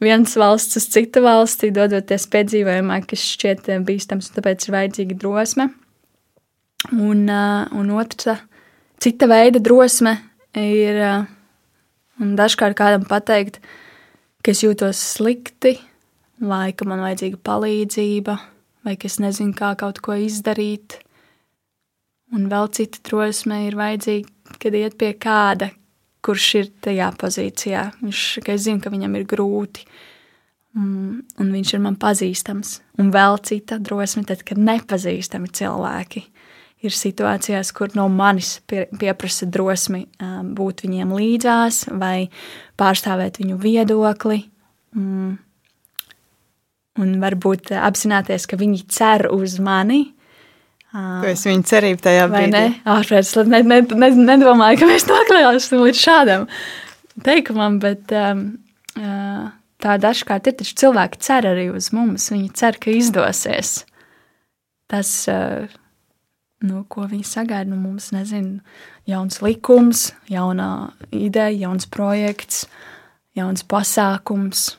vienas 0.00 0.36
valsts 0.36 0.80
uz 0.80 0.88
citu 0.92 1.22
valsti, 1.24 1.72
dodoties 1.74 2.28
piedzīvojumā, 2.32 3.00
kas 3.08 3.24
šķiet 3.32 3.70
eh, 3.72 3.82
bīstams, 3.84 4.30
un 4.30 4.38
tāpēc 4.38 4.66
ir 4.66 4.76
vajadzīga 4.76 5.18
drosme. 5.20 5.70
Un, 6.92 7.24
uh, 7.32 7.64
un 7.74 7.94
otra, 7.96 8.36
cita 9.02 9.26
veida 9.30 9.58
drosme 9.64 10.12
ir, 10.60 11.00
uh, 11.00 11.24
dažkārt 12.38 12.76
kādam 12.78 13.06
pateikt, 13.08 13.58
ka 14.44 14.52
es 14.52 14.60
jūtos 14.62 15.00
slikti, 15.16 15.74
vai 16.38 16.70
ka 16.76 16.86
man 16.86 17.02
vajadzīga 17.02 17.40
palīdzība, 17.48 18.36
vai 18.86 18.94
ka 18.96 19.10
es 19.10 19.18
nezinu, 19.22 19.54
kā 19.56 19.74
kaut 19.78 20.00
ko 20.04 20.16
izdarīt. 20.18 21.00
Un 22.34 22.48
vēl 22.50 22.70
cita 22.74 23.02
drosme 23.06 23.64
ir 23.66 23.76
vajadzīga, 23.78 24.56
kad 24.62 24.74
iet 24.74 24.96
pie 24.98 25.12
kāda, 25.18 25.70
kurš 26.26 26.46
ir 26.60 26.70
tajā 26.82 27.12
pozīcijā. 27.18 27.84
Viņš, 28.02 28.22
es 28.42 28.64
zinu, 28.66 28.82
ka 28.82 28.90
viņam 28.90 29.14
ir 29.18 29.26
grūti, 29.30 29.86
un, 30.78 31.20
un 31.22 31.52
viņš 31.54 31.74
ir 31.76 31.84
man 31.84 31.98
pazīstams. 32.02 32.80
Un 33.02 33.12
vēl 33.14 33.38
cita 33.46 33.78
drosme, 33.82 34.24
tad, 34.26 34.42
kad 34.46 34.58
nepazīstami 34.58 35.52
cilvēki 35.54 36.24
ir 36.86 36.94
situācijās, 36.94 37.72
kur 37.74 37.94
no 37.96 38.08
manis 38.12 38.58
pie, 38.68 38.84
pieprasa 39.00 39.48
drosmi 39.48 40.04
būt 40.56 40.84
viņiem 40.86 41.14
līdzās 41.16 41.86
vai 41.96 42.28
pārstāvēt 42.78 43.40
viņu 43.42 43.58
viedokli. 43.62 44.42
Um, 44.96 45.36
un 47.02 47.16
varbūt 47.22 47.72
apzināties, 47.76 48.46
ka 48.48 48.58
viņi 48.60 48.84
cer 48.88 49.28
uz 49.34 49.58
mani, 49.62 50.04
Tu 50.96 51.28
esi 51.28 51.50
viņa 51.50 51.66
cerība 51.68 52.00
tajā 52.06 52.26
Vai 52.32 52.46
brīdī. 52.46 52.52
ne? 52.54 52.80
Ārpēc, 52.88 53.32
ne, 53.50 53.58
ne, 53.68 53.80
ne, 53.84 54.08
nedomāju, 54.30 54.78
ka 54.80 54.86
mēs 54.88 55.04
nokļūsim 55.10 55.82
līdz 55.82 55.98
šādam. 56.00 56.46
teikumam, 57.26 57.76
bet 57.82 58.12
um, 58.16 58.46
tā 58.96 59.96
dažkārt 60.00 60.48
ir. 60.48 60.56
Taču 60.56 60.74
cilvēki 60.86 61.20
cer 61.20 61.50
arī 61.50 61.66
uz 61.74 61.90
mums. 61.92 62.30
Viņi 62.32 62.48
cer, 62.56 62.78
ka 62.80 62.94
izdosies. 62.94 63.82
Tas, 64.88 65.10
nu, 66.64 66.84
ko 66.88 67.04
viņi 67.10 67.26
sagaida 67.28 67.68
no 67.68 67.76
mums, 67.76 68.12
nezinu, 68.14 68.60
jauns 69.10 69.42
likums, 69.44 70.12
jauna 70.32 70.94
ideja, 71.12 71.66
jauns 71.66 71.84
projekts, 71.92 72.64
jauns 73.36 73.66
pasākums, 73.68 74.76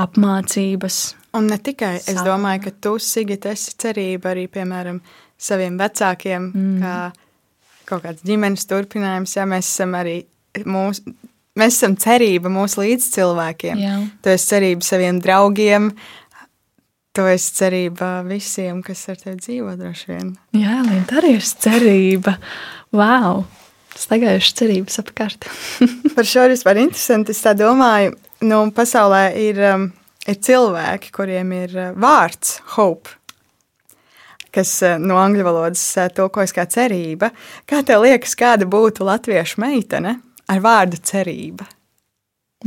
apmācības. 0.00 1.02
Un 1.38 1.48
ne 1.48 1.56
tikai, 1.56 1.96
es 1.96 2.08
Sākumā. 2.10 2.24
domāju, 2.28 2.62
ka 2.66 2.72
tu, 2.84 2.94
Sigita, 3.00 3.52
esi 3.56 3.72
cerība 3.80 4.34
arī, 4.34 4.46
piemēram, 4.52 5.00
saviem 5.40 5.78
vecākiem, 5.80 6.48
mm. 6.52 6.80
kā 6.82 6.96
kaut 7.88 8.04
kāds 8.04 8.24
ģimenes 8.26 8.66
turpinājums, 8.68 9.36
ja 9.36 9.46
mēs 9.48 9.70
esam 9.74 9.96
arī 9.98 10.22
mūsu. 10.68 11.14
Mēs 11.58 11.76
esam 11.76 11.98
cerība 12.00 12.48
mūsu 12.48 12.80
līdzcilvēkiem. 12.80 13.80
Jā. 13.80 13.96
Tu 14.24 14.30
esi 14.32 14.46
cerība 14.54 14.86
saviem 14.86 15.18
draugiem, 15.20 15.90
tu 17.12 17.26
esi 17.28 17.50
cerība 17.58 18.22
visiem, 18.24 18.78
kas 18.84 19.02
ar 19.12 19.18
tevi 19.20 19.36
dzīvo 19.36 19.74
droši 19.76 20.08
vien. 20.08 20.30
Jā, 20.56 20.78
Linda, 20.86 21.18
arī 21.20 21.34
ir 21.36 21.44
cerība. 21.44 22.38
Wow! 22.96 23.44
Stagājušas 24.00 24.56
cerības 24.62 24.96
apkārt. 25.02 25.48
Par 26.16 26.28
šo 26.28 26.46
vispār 26.48 26.80
interesanti. 26.80 27.36
Es 27.36 27.44
tā 27.44 27.52
domāju, 27.56 28.14
nu, 28.48 28.62
pasaulē 28.72 29.26
ir, 29.36 29.60
um, 29.74 29.90
ir 30.28 30.38
cilvēki, 30.38 31.10
kuriem 31.14 31.52
ir 31.64 31.76
uh, 31.78 31.90
vārds 31.98 32.60
hope 32.76 33.22
kas 34.52 34.72
eh, 34.84 34.98
no 35.00 35.18
angļu 35.20 35.46
valodas 35.46 35.82
eh, 35.98 36.10
tulkojas 36.14 36.54
kā 36.56 36.66
cerība. 36.70 37.32
Kā 37.68 37.82
tev 37.86 38.04
liekas, 38.04 38.36
kāda 38.38 38.68
būtu 38.68 39.06
latviešu 39.08 39.62
meitene 39.62 40.18
ar 40.50 40.62
vārdu 40.64 41.00
cerība? 41.02 41.66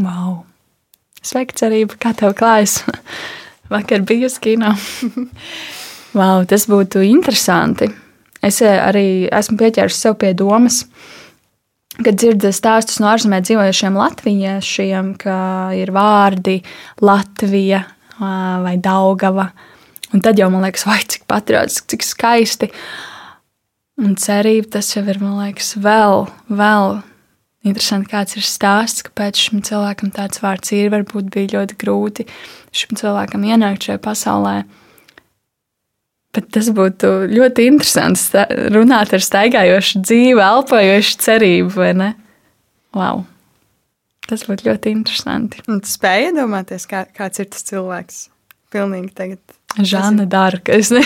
Wow! 0.01 0.43
Sveika, 1.25 1.55
cerība! 1.61 1.97
Kā 2.01 2.13
tev 2.17 2.35
klājas? 2.37 2.81
Vakar 3.73 4.03
biju 4.05 4.29
uz 4.29 4.39
kino. 4.41 4.73
wow, 6.17 6.43
tas 6.49 6.67
būtu 6.69 7.05
interesanti. 7.05 7.89
Es 8.45 8.61
eh, 8.65 8.77
arī 8.81 9.07
esmu 9.33 9.57
pieķēries 9.61 10.01
sev 10.07 10.17
pie 10.21 10.33
domas, 10.37 10.83
kad 12.01 12.17
dzirdu 12.17 12.51
stāstus 12.55 12.99
no 13.03 13.11
ārzemē 13.13 13.39
dzīvojušiem 13.45 13.99
latviešiem, 13.99 15.13
ka 15.21 15.37
ir 15.77 15.93
vārdi 15.95 16.59
Latvija 17.05 17.85
vai 18.19 18.75
Daugava 18.81 19.49
Un 20.15 20.21
tad 20.23 20.39
jau 20.39 20.47
man 20.47 20.63
liekas, 20.63 20.85
vai 20.87 21.01
cik 21.03 21.25
patriotiski, 21.27 21.89
cik 21.91 22.05
skaisti. 22.07 22.69
Un 23.99 24.13
cerība 24.19 24.77
tas 24.77 24.93
jau 24.93 25.03
ir, 25.03 25.19
man 25.19 25.39
liekas, 25.41 25.73
vēl, 25.81 26.27
vēl 26.47 26.99
interesanti, 27.67 28.11
kāds 28.13 28.37
ir 28.39 28.45
stāsts, 28.47 29.03
kāpēc 29.07 29.41
šim 29.47 29.63
cilvēkam 29.65 30.13
tāds 30.15 30.39
vārds 30.43 30.71
ir. 30.75 30.91
Varbūt 30.93 31.31
bija 31.33 31.57
ļoti 31.57 31.79
grūti 31.81 32.27
šim 32.75 32.99
cilvēkam 32.99 33.43
ienākt 33.49 33.89
šajā 33.89 34.03
pasaulē. 34.07 34.57
Bet 36.35 36.49
tas 36.51 36.67
būtu 36.75 37.11
ļoti 37.31 37.69
interesanti 37.71 38.43
runāt 38.75 39.13
ar 39.15 39.23
staigājošu 39.23 40.03
dzīvi, 40.03 40.41
elpojošu 40.43 41.19
cerību, 41.23 41.71
vai 41.77 41.91
ne? 41.95 42.11
Wow! 42.95 43.23
Tas 44.25 44.43
būtu 44.49 44.67
ļoti 44.67 44.91
interesanti. 44.95 45.61
Un 45.69 45.83
tu 45.85 45.91
spēji 45.91 46.31
iedomāties, 46.31 46.87
kā, 46.89 47.05
kāds 47.15 47.43
ir 47.43 47.51
tas 47.53 47.67
cilvēks? 47.67 48.23
Pilnīgi 48.73 49.13
tagad 49.15 49.55
Žana 49.75 50.25
Darka. 50.25 50.73
Es 50.73 50.89
ne, 50.93 51.03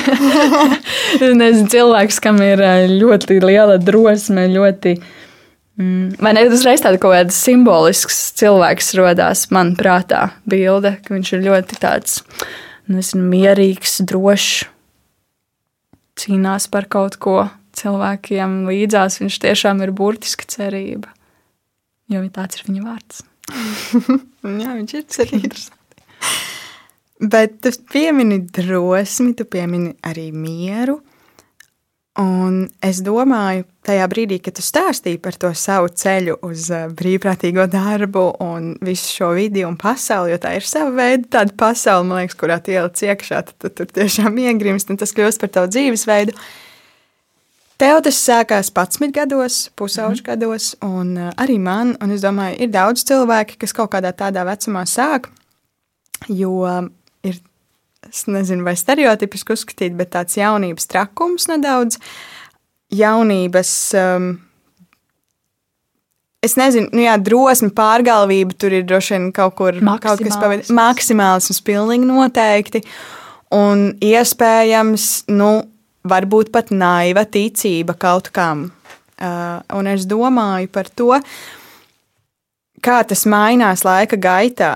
nezinu, 1.41 1.67
cilvēks, 1.71 2.19
kam 2.23 2.39
ir 2.45 2.61
ļoti 2.93 3.39
liela 3.41 3.79
drosme, 3.81 4.45
ļoti. 4.53 4.95
Mm, 5.79 6.19
vai 6.19 6.33
ne 6.35 6.45
uzreiz 6.51 6.83
tāda 6.83 6.99
kaut 7.01 7.15
kāda 7.15 7.33
simbolisks 7.33 8.17
cilvēks 8.39 8.93
radās 8.99 9.45
man 9.55 9.73
prātā, 9.79 10.25
bilde, 10.49 10.97
ka 11.05 11.15
viņš 11.15 11.31
ir 11.37 11.45
ļoti 11.47 11.79
tāds, 11.79 12.19
nezinu, 12.91 13.23
mierīgs, 13.31 14.01
drošs, 14.09 14.67
cīnās 16.19 16.67
par 16.71 16.87
kaut 16.91 17.17
ko 17.21 17.39
cilvēkiem 17.79 18.61
līdzās. 18.69 19.19
Viņš 19.23 19.39
tiešām 19.45 19.83
ir 19.85 19.93
burtiska 19.95 20.47
cerība, 20.49 21.11
jo 22.11 22.23
tāds 22.35 22.59
ir 22.59 22.69
viņa 22.69 22.85
vārds. 22.85 23.23
Jā, 24.63 24.73
viņš 24.75 24.95
ir 24.99 25.05
cerības. 25.15 25.69
Bet 27.19 27.59
tu 27.63 27.71
piemini 27.91 28.39
drosmi, 28.55 29.33
tu 29.35 29.43
piemini 29.49 29.95
arī 30.07 30.29
mieru. 30.31 30.99
Un 32.19 32.65
es 32.83 32.97
domāju, 32.99 33.63
tajā 33.87 34.05
brīdī, 34.11 34.41
kad 34.43 34.57
tu 34.57 34.63
stāstīji 34.63 35.21
par 35.23 35.37
to 35.39 35.53
savu 35.55 35.87
ceļu 35.87 36.35
uz 36.43 36.65
eh, 36.75 36.89
brīvprātīgo 36.91 37.63
darbu 37.71 38.23
un 38.43 38.73
visu 38.83 39.13
šo 39.13 39.29
vidi 39.37 39.63
un 39.63 39.77
pasauli, 39.79 40.33
jo 40.33 40.39
tā 40.43 40.57
ir 40.57 40.67
sava 40.67 40.91
veida 40.97 41.29
tāda 41.37 41.55
pasaule, 41.55 42.09
man 42.09 42.19
liekas, 42.19 42.35
kurā 42.41 42.57
tu 42.59 42.73
ieliec 42.75 42.99
iekšā, 43.07 43.39
tad 43.47 43.55
tu 43.63 43.71
tur 43.71 43.87
tiešām 43.95 44.35
iegrimst 44.43 44.91
un 44.91 44.99
tas 44.99 45.15
kļūst 45.15 45.39
par 45.39 45.53
tavu 45.55 45.71
dzīvesveidu. 45.71 46.35
Tev 47.79 48.01
tas 48.03 48.19
sākās 48.19 48.73
11 48.75 49.15
gados, 49.15 49.61
pusauģu 49.79 50.19
mm. 50.19 50.27
gados, 50.27 50.73
un 50.83 51.15
eh, 51.15 51.33
arī 51.39 51.55
man, 51.63 51.95
un 52.03 52.11
es 52.17 52.25
domāju, 52.25 52.59
ir 52.59 52.73
daudz 52.75 53.07
cilvēki, 53.07 53.61
kas 53.63 53.75
kaut 53.77 53.93
kādā 53.95 54.11
tādā 54.11 54.43
vecumā 54.49 54.83
sāk, 54.89 55.31
jo 56.27 56.67
es 58.07 58.25
nezinu, 58.31 58.63
vai 58.67 58.75
stereotipiski 58.79 59.55
uzskatīt, 59.55 59.95
bet 59.99 60.13
tāds 60.15 60.37
jaunības 60.39 60.87
trakums 60.91 61.49
nedaudz. 61.51 61.99
Jaunības, 62.95 63.71
um, 63.99 64.29
es 66.45 66.55
nezinu, 66.57 66.89
nu 66.95 67.03
jā, 67.05 67.17
drosme, 67.21 67.69
pārgalvība, 67.75 68.55
tur 68.57 68.73
ir 68.79 68.87
droši 68.89 69.15
vien 69.17 69.29
kaut 69.35 69.57
kur 69.59 69.77
kaut 70.01 70.23
kas 70.23 70.39
pavadīts. 70.39 70.73
Maksimālisms 70.73 71.61
pilnīgi 71.65 72.09
noteikti. 72.09 72.83
Un 73.53 73.91
iespējams, 74.05 75.09
nu, 75.33 75.51
varbūt 76.09 76.51
pat 76.53 76.71
naiva 76.73 77.25
ticība 77.27 77.95
kaut 77.99 78.29
kam. 78.33 78.69
Uh, 79.19 79.59
un 79.75 79.89
es 79.91 80.05
domāju 80.07 80.69
par 80.71 80.87
to, 80.95 81.11
kā 82.79 83.01
tas 83.03 83.25
mainās 83.27 83.83
laika 83.83 84.15
gaitā. 84.15 84.73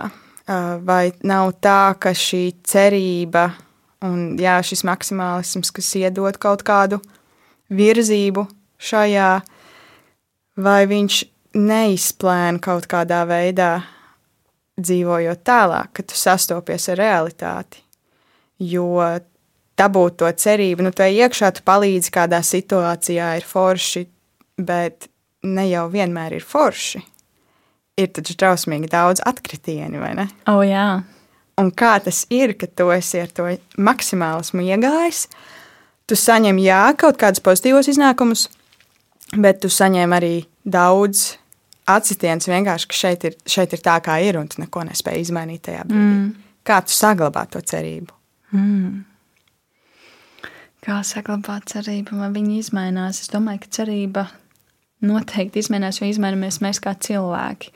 Vai 0.47 1.13
nav 1.23 1.53
tā, 1.63 1.95
ka 1.95 2.11
šī 2.11 2.43
cerība 2.67 3.47
un 4.03 4.33
jā, 4.35 4.57
šis 4.59 4.83
maksimālisms, 4.83 5.71
kas 5.71 5.93
iedod 5.95 6.35
kaut 6.35 6.65
kādu 6.67 6.99
virzību 7.71 8.43
šajā, 8.83 9.29
vai 10.59 10.81
viņš 10.89 11.19
neizplēna 11.55 12.59
kaut 12.63 12.89
kādā 12.91 13.21
veidā, 13.29 13.77
dzīvojot 14.83 15.43
tālāk, 15.45 15.93
kad 15.95 16.09
tu 16.11 16.17
sastopies 16.17 16.89
ar 16.91 16.99
realitāti. 16.99 17.79
Jo 18.59 18.89
dabūt 19.79 20.19
to 20.19 20.33
cerību, 20.43 20.83
nu, 20.83 20.91
tā 20.91 21.07
iekšā 21.07 21.53
tu 21.55 21.63
palīdzi 21.63 22.11
kādā 22.11 22.41
situācijā, 22.43 23.31
ir 23.39 23.47
forši, 23.47 24.05
bet 24.59 25.07
ne 25.47 25.69
jau 25.69 25.87
vienmēr 25.93 26.35
ir 26.41 26.43
forši 26.43 27.12
ir 27.99 28.09
taču 28.13 28.35
trausmīgi 28.39 28.89
daudz 28.91 29.21
atkritieni, 29.25 29.99
vai 30.01 30.13
ne? 30.17 30.27
Oh, 30.49 30.63
jā. 30.65 31.03
Un 31.61 31.69
kā 31.77 31.93
tas 32.01 32.23
ir, 32.33 32.55
kad 32.57 32.73
tu 32.77 32.89
esi 32.93 33.21
ar 33.21 33.29
to 33.29 33.45
maksimālismu 33.77 34.65
iegājis, 34.65 35.27
tu 36.09 36.17
saņem 36.17 36.59
jā, 36.63 36.81
kaut 36.97 37.19
kādus 37.21 37.43
pozitīvus 37.45 37.91
iznākumus, 37.93 38.47
bet 39.37 39.61
tu 39.61 39.69
saņem 39.69 40.17
arī 40.17 40.33
daudz 40.65 41.35
atsitienus 41.89 42.49
vienkārši, 42.49 42.89
ka 42.89 42.97
šeit 42.97 43.25
ir, 43.29 43.37
šeit 43.49 43.75
ir 43.75 43.83
tā, 43.85 43.99
kā 44.03 44.17
ir, 44.25 44.39
un 44.39 44.49
tu 44.49 44.63
neko 44.63 44.85
nespēji 44.87 45.27
izmainīt 45.27 45.65
tajā 45.67 45.85
brīdī. 45.85 46.11
Mm. 46.17 46.29
Kā 46.65 46.79
tu 46.87 46.95
saglabā 46.95 47.43
to 47.51 47.59
cerību? 47.59 48.15
Mm. 48.55 49.03
Kā 50.83 51.01
saglabāt 51.07 51.67
cerību, 51.71 52.17
vai 52.19 52.29
viņi 52.33 52.61
izmainās? 52.63 53.21
Es 53.23 53.31
domāju, 53.31 53.61
ka 53.63 53.75
cerība 53.77 54.25
noteikti 55.05 55.61
izmainās, 55.61 55.99
jo 56.01 56.07
izmainamies 56.09 56.61
mēs 56.63 56.81
kā 56.83 56.95
cilvēki. 56.99 57.73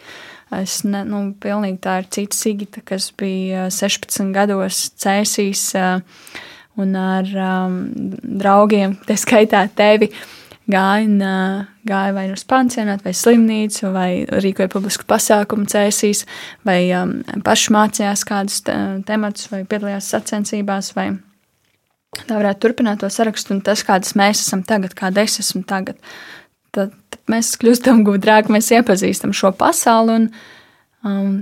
Es 0.57 0.79
ne, 0.87 1.03
nu, 1.07 1.21
pilnīgi 1.43 1.81
tā 1.83 1.97
ir 2.01 2.09
cita 2.13 2.37
Sigita, 2.37 2.81
kas 2.87 3.09
bija 3.19 3.67
16 3.73 4.31
gados 4.35 4.85
cēsīs 4.95 5.69
un 6.79 6.95
ar 7.01 7.31
um, 7.43 7.77
draugiem, 8.39 8.95
tā 9.09 9.17
skaitā 9.19 9.65
tevi, 9.75 10.11
gāja, 10.71 11.29
gāja 11.87 12.15
vai 12.15 12.25
nu 12.29 12.37
uz 12.37 12.45
pansionātu, 12.47 13.09
vai 13.09 13.15
slimnīcu, 13.17 13.91
vai 13.91 14.09
rīkoja 14.45 14.71
publisku 14.71 15.07
pasākumu 15.09 15.67
cēsīs, 15.71 16.23
vai 16.67 16.79
um, 16.95 17.17
paši 17.43 17.75
mācījās 17.75 18.23
kādus 18.27 18.63
te, 18.67 18.77
tematus, 19.07 19.49
vai 19.51 19.65
piedalījās 19.67 20.11
sacensībās, 20.15 20.93
vai 20.95 21.09
tā 22.23 22.39
varētu 22.39 22.63
turpināt 22.63 23.03
to 23.03 23.11
sarakstu, 23.11 23.57
un 23.57 23.63
tas, 23.67 23.83
kādas 23.83 24.15
mēs 24.15 24.47
esam 24.47 24.63
tagad, 24.67 24.95
kāda 24.95 25.27
es 25.27 25.41
esmu 25.43 25.65
tagad 25.67 25.99
tad 26.77 26.93
mēs 27.31 27.53
kļūstam 27.61 28.03
gudrāki, 28.07 28.53
mēs 28.55 28.71
iepazīstam 28.75 29.35
šo 29.35 29.53
pasauli. 29.57 30.17
Un, 30.17 30.27
um, 31.07 31.37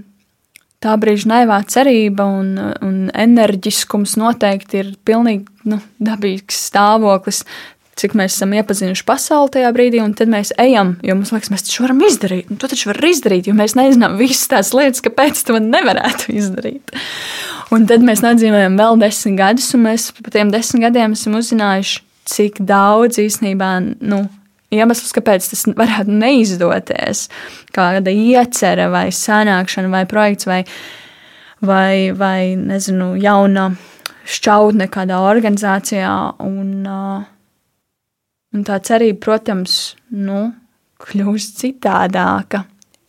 tā 0.86 0.96
brīža 1.02 1.30
naivā 1.32 1.62
cerība 1.70 2.28
un, 2.40 2.56
un 2.86 2.98
enerģiskums 3.14 4.18
noteikti 4.22 4.82
ir 4.84 4.92
pilnīgi 5.08 5.72
nu, 5.72 5.80
dabīgs 6.04 6.68
stāvoklis. 6.70 7.46
cik 7.96 8.12
mēs 8.20 8.34
esam 8.36 8.52
iepazinuši 8.52 9.06
pasauli 9.08 9.54
tajā 9.54 9.70
brīdī, 9.72 10.02
un 10.04 10.12
tad 10.20 10.28
mēs 10.28 10.52
ejam, 10.60 10.98
jo 11.06 11.16
mums 11.16 11.32
liekas, 11.32 11.52
mēs 11.54 11.64
taču 11.64 11.86
varam 11.86 12.02
izdarīt. 12.04 12.50
Un 12.52 12.60
to 12.60 12.68
taču 12.68 12.90
var 12.90 13.00
izdarīt, 13.08 13.48
jo 13.48 13.56
mēs 13.56 13.78
nezinām 13.80 14.18
visas 14.20 14.50
tās 14.52 14.74
lietas, 14.76 15.04
kāpēc 15.06 15.46
to 15.48 15.62
nevarētu 15.64 16.36
izdarīt. 16.36 16.92
Un 17.72 17.88
tad 17.88 18.04
mēs 18.06 18.20
nodzīvojam 18.26 18.76
vēl 18.78 19.00
desmit 19.00 19.40
gadus, 19.40 19.70
un 19.78 19.88
mēs 19.88 20.10
par 20.20 20.36
tiem 20.36 20.52
desmit 20.52 20.84
gadiem 20.90 21.16
esam 21.16 21.40
uzzinājuši, 21.40 22.02
cik 22.36 22.60
daudz 22.68 23.22
īstenībā. 23.24 23.72
Nu, 24.04 24.26
Iemesls, 24.76 25.14
kāpēc 25.16 25.50
tas 25.52 25.66
varētu 25.82 26.16
neizdoties, 26.24 27.28
kāda 27.76 28.14
iecerē, 28.14 28.90
vai 28.94 29.08
sanākšana, 29.16 29.92
vai 29.94 30.04
projekts, 30.10 30.50
vai, 30.50 30.62
vai, 31.66 32.12
vai 32.18 32.40
nezinu, 32.60 33.14
jauna 33.22 33.70
šķautne 34.26 34.90
kādā 34.94 35.22
organizācijā. 35.24 36.18
Un, 36.46 36.86
Un 38.56 38.64
tā 38.64 38.78
cerība, 38.88 39.20
protams, 39.20 39.74
nu, 40.16 40.46
kļūst 41.04 41.58
citādāka. 41.60 42.64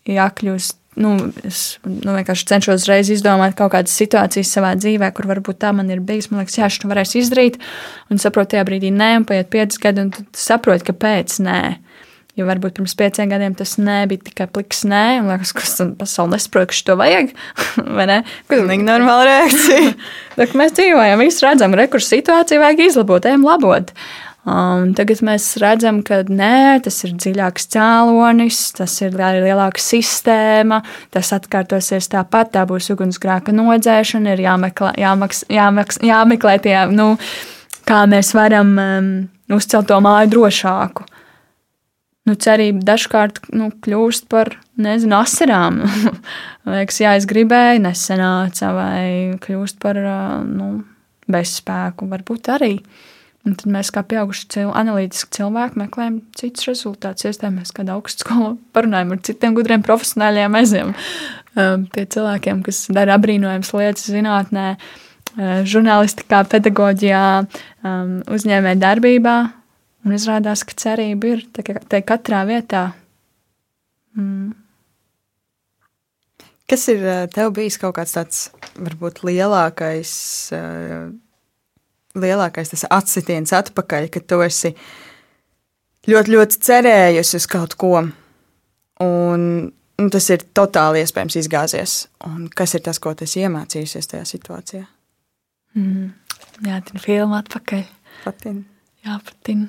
Jā, 0.08 0.26
kļūst. 0.34 0.80
Nu, 0.96 1.12
es 1.44 1.76
nu, 1.84 2.14
vienkārši 2.16 2.46
cenšos 2.48 2.86
reiz 2.88 3.10
izdomāt 3.12 3.56
kaut 3.58 3.74
kādas 3.74 3.92
situācijas 4.00 4.52
savā 4.56 4.72
dzīvē, 4.80 5.10
kur 5.16 5.28
varbūt 5.28 5.60
tā 5.60 5.74
man 5.76 5.90
ir 5.92 6.00
bijis. 6.00 6.30
Man 6.30 6.40
liekas, 6.40 6.56
jā, 6.56 6.70
šis 6.72 6.88
varēs 6.88 7.12
izdarīt. 7.20 7.58
Un 8.08 8.22
saprotu, 8.22 8.54
tajā 8.54 8.64
brīdī 8.68 8.92
nē, 8.94 9.10
un 9.20 9.26
paiet 9.28 9.50
pieci 9.52 9.82
gadi, 9.82 10.06
un 10.06 10.14
tu 10.14 10.24
saproti, 10.40 10.88
kāpēc 10.88 11.36
nē. 11.44 11.60
Jo 12.36 12.44
varbūt 12.44 12.76
pirms 12.76 12.92
pieciem 12.96 13.30
gadiem 13.30 13.54
tas 13.56 13.78
nebija 13.80 14.20
tikai 14.26 14.44
pliks, 14.52 14.82
nē, 14.88 15.04
un 15.22 15.30
liekas, 15.32 15.54
ka 15.56 15.64
tas 15.64 15.92
pasaule 15.96 16.34
nesaprot, 16.34 16.68
ka 16.68 16.82
to 16.84 16.96
vajag. 17.00 17.32
Vai 17.96 18.08
ne? 18.10 18.18
Pilnīgi 18.48 18.84
normāla 18.84 19.24
reakcija. 19.28 19.94
mēs 20.60 20.76
dzīvojam, 20.76 21.24
visi 21.24 21.44
redzam, 21.44 21.76
ka 21.76 22.00
situāciju 22.08 22.64
vajag 22.64 22.84
izlabot, 22.90 23.28
ejam 23.28 23.44
labot. 23.48 23.92
Um, 24.46 24.92
tagad 24.94 25.24
mēs 25.26 25.48
redzam, 25.58 26.04
ka 26.06 26.20
nē, 26.22 26.78
tas 26.84 27.00
ir 27.02 27.16
dziļāks 27.18 27.64
cēlonis, 27.74 28.60
tas 28.76 28.92
ir 29.02 29.16
arī 29.18 29.40
lielāka 29.42 29.82
sistēma, 29.82 30.84
tas 31.10 31.32
atkārtosies 31.34 32.06
tāpat, 32.12 32.52
tā 32.54 32.62
būs 32.70 32.86
ugunsgrēka 32.94 33.50
nodzēšana, 33.56 34.36
ir 34.36 34.44
jāmeklē, 34.44 34.92
jāmaks, 35.02 35.42
jāmaks, 35.50 35.98
jāmeklē 36.06 36.54
tie, 36.62 36.76
nu, 36.94 37.16
kā 37.90 38.04
mēs 38.06 38.30
varam 38.38 38.70
um, 38.78 39.08
uzcelt 39.56 39.90
to 39.90 39.98
māju 40.06 40.30
drošāku. 40.36 41.08
Nu, 42.26 42.38
cerība 42.38 42.86
dažkārt 42.86 43.42
nu, 43.54 43.72
kļūst 43.82 44.30
par, 44.30 44.52
nezinu, 44.78 45.18
asarām. 45.18 45.82
Liekas, 46.70 47.02
jā, 47.02 47.16
es 47.18 47.26
gribēju, 47.26 47.82
nesenāca, 47.82 48.70
vai 48.78 49.10
kļūst 49.42 49.82
par, 49.82 49.98
uh, 50.06 50.38
nu, 50.46 50.70
bezspēku, 51.30 52.06
varbūt 52.14 52.54
arī. 52.54 52.72
Un 53.46 53.54
tad 53.54 53.70
mēs, 53.70 53.92
kā 53.94 54.02
pieauguši 54.02 54.48
cil 54.50 54.70
analītiski 54.74 55.36
cilvēki, 55.38 55.78
meklējam 55.78 56.16
citus 56.34 56.66
rezultātus. 56.66 57.28
Iestājāmies 57.28 57.70
kādā 57.76 57.94
augstsskolā, 57.94 58.56
parunājam 58.74 59.12
ar 59.14 59.20
citiem 59.28 59.54
gudriem 59.54 59.84
profesionāļiem, 59.86 60.56
aizjām 60.58 60.90
um, 60.90 61.84
pie 61.92 62.06
cilvēkiem, 62.10 62.64
kas 62.66 62.80
dara 62.96 63.14
apbrīnojamas 63.14 63.70
lietas 63.78 64.08
zinātnē, 64.10 64.64
uh, 64.74 65.60
žurnālistikā, 65.62 66.42
pedagoģijā, 66.50 67.26
um, 67.86 68.16
uzņēmē 68.34 68.74
darbībā. 68.82 69.36
Un 70.06 70.14
izrādās, 70.14 70.62
ka 70.66 70.74
cerība 70.78 71.34
ir 71.34 71.44
te 71.54 72.00
katrā 72.06 72.44
vietā. 72.46 72.88
Mm. 74.18 74.54
Kas 76.66 76.88
ir 76.90 77.06
uh, 77.06 77.22
tev 77.30 77.54
bijis 77.54 77.78
kaut 77.78 77.94
kāds 78.00 78.14
tāds 78.18 78.42
varbūt 78.74 79.22
lielākais? 79.26 80.16
Uh, 80.54 81.14
lielākais 82.16 82.72
tas 82.72 82.86
atsitiens 82.90 83.54
atpakaļ, 83.56 84.08
ka 84.12 84.22
tu 84.24 84.40
esi 84.44 84.72
ļoti, 86.10 86.34
ļoti 86.34 86.60
cerējusi 86.68 87.40
uz 87.40 87.48
kaut 87.50 87.76
ko, 87.80 87.94
un, 89.04 89.48
un 90.00 90.12
tas 90.12 90.30
ir 90.32 90.46
totāli 90.56 91.02
iespējams 91.04 91.40
izgāzies. 91.42 91.96
Un 92.28 92.46
kas 92.48 92.76
ir 92.78 92.84
tas, 92.86 93.00
ko 93.02 93.14
tu 93.16 93.28
iemācījusies 93.28 94.12
tajā 94.12 94.28
situācijā? 94.28 94.86
Mm. 95.76 96.14
Jā, 96.64 96.80
tā 96.80 96.96
ir 96.96 97.02
filma 97.04 97.42
atpakaļ. 97.42 97.84
Patin. 98.24 98.62
Jā, 99.04 99.18
patin. 99.24 99.66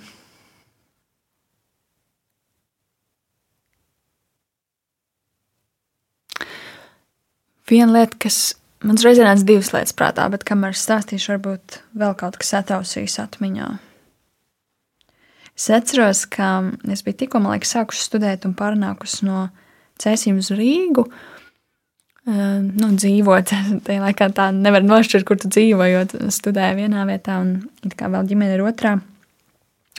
Viena 7.67 7.97
lieta, 7.97 8.15
kas 8.23 8.55
Man 8.85 8.99
uzreiz 8.99 9.17
nāca 9.17 9.45
divas 9.47 9.71
lietas 9.73 9.95
prātā, 9.97 10.27
bet 10.29 10.45
kamēr 10.45 10.75
es 10.75 10.83
stāstīšu, 10.85 11.31
varbūt 11.33 11.79
vēl 11.97 12.13
kaut 12.19 12.37
kas 12.37 12.53
atausīs 12.59 13.17
atmiņā. 13.23 13.71
Es 15.57 15.65
atceros, 15.73 16.27
ka 16.29 16.51
es 16.93 17.01
biju 17.05 17.23
tikko, 17.23 17.41
man 17.41 17.55
liekas, 17.55 17.73
sākusi 17.73 18.05
studēt 18.05 18.45
un 18.45 18.53
pārnākusi 18.57 19.25
no 19.25 19.47
Cēsīm 19.97 20.37
uz 20.37 20.51
Rīgu. 20.53 21.07
Uh, 22.27 22.59
nu, 22.61 22.91
dzīvot, 22.93 23.53
tajā 23.87 24.03
laikā 24.03 24.29
tā 24.37 24.51
nevar 24.53 24.85
nošķirt, 24.85 25.25
kur 25.25 25.39
tu 25.41 25.49
dzīvo, 25.49 25.87
jo 25.89 26.03
studēji 26.35 26.83
vienā 26.83 27.07
vietā 27.09 27.39
un 27.41 27.55
kā 27.97 28.11
vēl 28.13 28.29
ģimene 28.29 28.59
ir 28.59 28.65
otrā. 28.67 28.97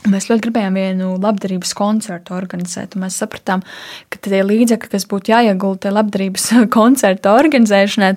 Mēs 0.07 0.29
ļoti 0.29 0.45
gribējām 0.47 0.77
vienu 0.79 1.09
labdarības 1.19 1.73
koncertu 1.75 2.37
organizēt, 2.37 2.95
un 2.95 3.03
mēs 3.03 3.17
sapratām, 3.19 3.65
ka 4.13 4.21
tie 4.23 4.45
līdzekļi, 4.47 4.93
kas 4.93 5.09
būtu 5.11 5.33
jāiegulda 5.33 5.91
labdarības 5.91 6.47
koncerta 6.77 7.35
organizēšanai, 7.39 8.13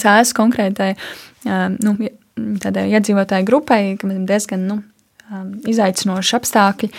cēlās 0.00 0.32
konkrētai 0.36 0.94
nu, 1.84 1.96
iedzīvotāju 2.40 3.48
grupai, 3.48 3.82
kam 4.00 4.14
ir 4.14 4.24
diezgan 4.28 4.64
nu, 4.70 4.78
izaicinoši 5.68 6.36
apstākļi, 6.40 6.90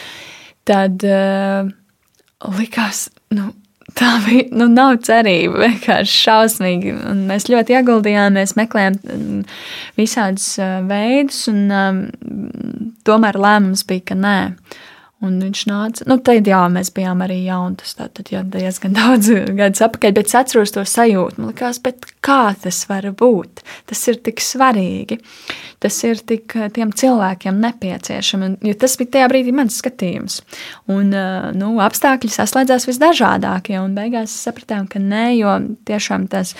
tad 0.70 1.08
likās, 2.62 3.08
nu, 3.34 3.50
tā 4.00 4.12
bija, 4.26 4.48
nu, 4.58 4.68
nav 4.72 5.00
cerība, 5.06 5.64
vienkārši 5.66 6.20
šausmīgi. 6.26 6.94
Un 7.12 7.26
mēs 7.30 7.50
ļoti 7.52 7.78
ieguldījām, 7.80 8.38
mēs 8.40 8.56
meklējām 8.60 9.00
mm, 9.02 9.42
visādus 10.00 10.54
veidus, 10.90 11.44
un 11.52 11.66
um, 11.76 12.02
tomēr 13.08 13.40
lēmums 13.42 13.86
bija, 13.90 14.12
ka 14.12 14.20
nē. 14.20 14.38
Un 15.22 15.36
viņš 15.38 15.60
nāca, 15.70 16.06
nu, 16.10 16.16
tad, 16.26 16.48
jā, 16.50 16.64
mēs 16.74 16.90
bijām 16.96 17.20
arī 17.22 17.44
jauni, 17.46 17.78
tas 17.78 17.94
tā, 17.94 18.08
tad, 18.10 18.32
jā, 18.34 18.42
diezgan 18.42 18.96
daudz 18.98 19.30
gadus 19.54 19.84
atpakaļ, 19.86 20.16
bet 20.18 20.32
es 20.32 20.38
atceros 20.40 20.74
to 20.74 20.82
sajūtu. 20.88 21.38
Man 21.38 21.52
liekas, 21.52 21.78
kā 22.26 22.40
tas 22.64 22.80
var 22.90 23.06
būt? 23.18 23.62
Tas 23.90 24.02
ir 24.10 24.18
tik 24.26 24.42
svarīgi, 24.42 25.20
tas 25.82 26.00
ir 26.10 26.24
tik 26.26 26.58
tiem 26.74 26.94
cilvēkiem 26.98 27.62
nepieciešami, 27.68 28.50
jo 28.66 28.78
tas 28.82 28.98
bija 28.98 29.14
tajā 29.18 29.30
brīdī 29.30 29.54
mans 29.54 29.78
skatījums. 29.84 30.40
Un, 30.90 31.14
nu, 31.58 31.72
apstākļi 31.86 32.34
saslēdzās 32.34 32.90
visdažādākie, 32.90 33.78
un 33.82 33.94
beigās 33.98 34.34
sapratām, 34.48 34.90
ka 34.90 35.02
nē, 35.02 35.26
jo 35.38 35.54
tiešām 35.90 36.26
tas 36.34 36.56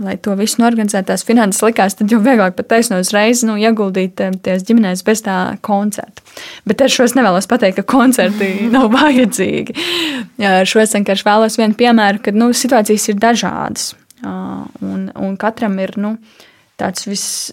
lai 0.00 0.16
to 0.22 0.34
visu 0.38 0.60
norganizētu, 0.62 1.10
tās 1.10 1.24
finanses 1.28 1.62
likās, 1.64 1.96
tad 1.98 2.12
jau 2.12 2.20
vieglāk 2.24 2.56
pat 2.56 2.70
taisno 2.72 3.00
uzreiz 3.02 3.42
nu, 3.46 3.56
ieguldīt 3.60 4.20
eh, 4.24 4.36
tās 4.44 4.64
ģimenēs 4.68 5.04
bez 5.06 5.24
tā 5.26 5.36
koncerta. 5.66 6.24
Bet 6.68 6.84
ar 6.84 6.92
šo 6.92 7.06
es 7.08 7.16
nevēlos 7.18 7.48
pateikt, 7.50 7.80
ka 7.80 7.88
koncerti 7.96 8.52
nav 8.74 8.90
vajadzīgi. 8.94 9.76
Ar 10.48 10.68
šo 10.68 10.82
es 10.84 10.94
vienkārši 10.96 11.26
vēlos 11.28 11.58
vienu 11.60 11.76
piemēru, 11.78 12.22
ka 12.24 12.34
nu, 12.36 12.50
situācijas 12.56 13.10
ir 13.12 13.20
dažādas. 13.20 13.90
Un, 14.20 15.08
un 15.16 15.36
katram 15.40 15.78
ir 15.80 15.94
nu, 16.00 16.14
tāds 16.80 17.06
viss, 17.08 17.52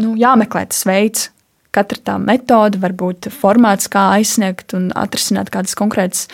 nu, 0.00 0.14
jāmeklē 0.16 0.64
tas 0.72 0.84
veids, 0.88 1.30
katra 1.76 2.00
tā 2.10 2.14
metode, 2.20 2.80
varbūt 2.80 3.28
formāts, 3.34 3.90
kā 3.92 4.08
aizsniegt 4.16 4.72
un 4.76 4.88
atrisināt 4.96 5.52
kādas 5.52 5.76
konkrētas 5.76 6.24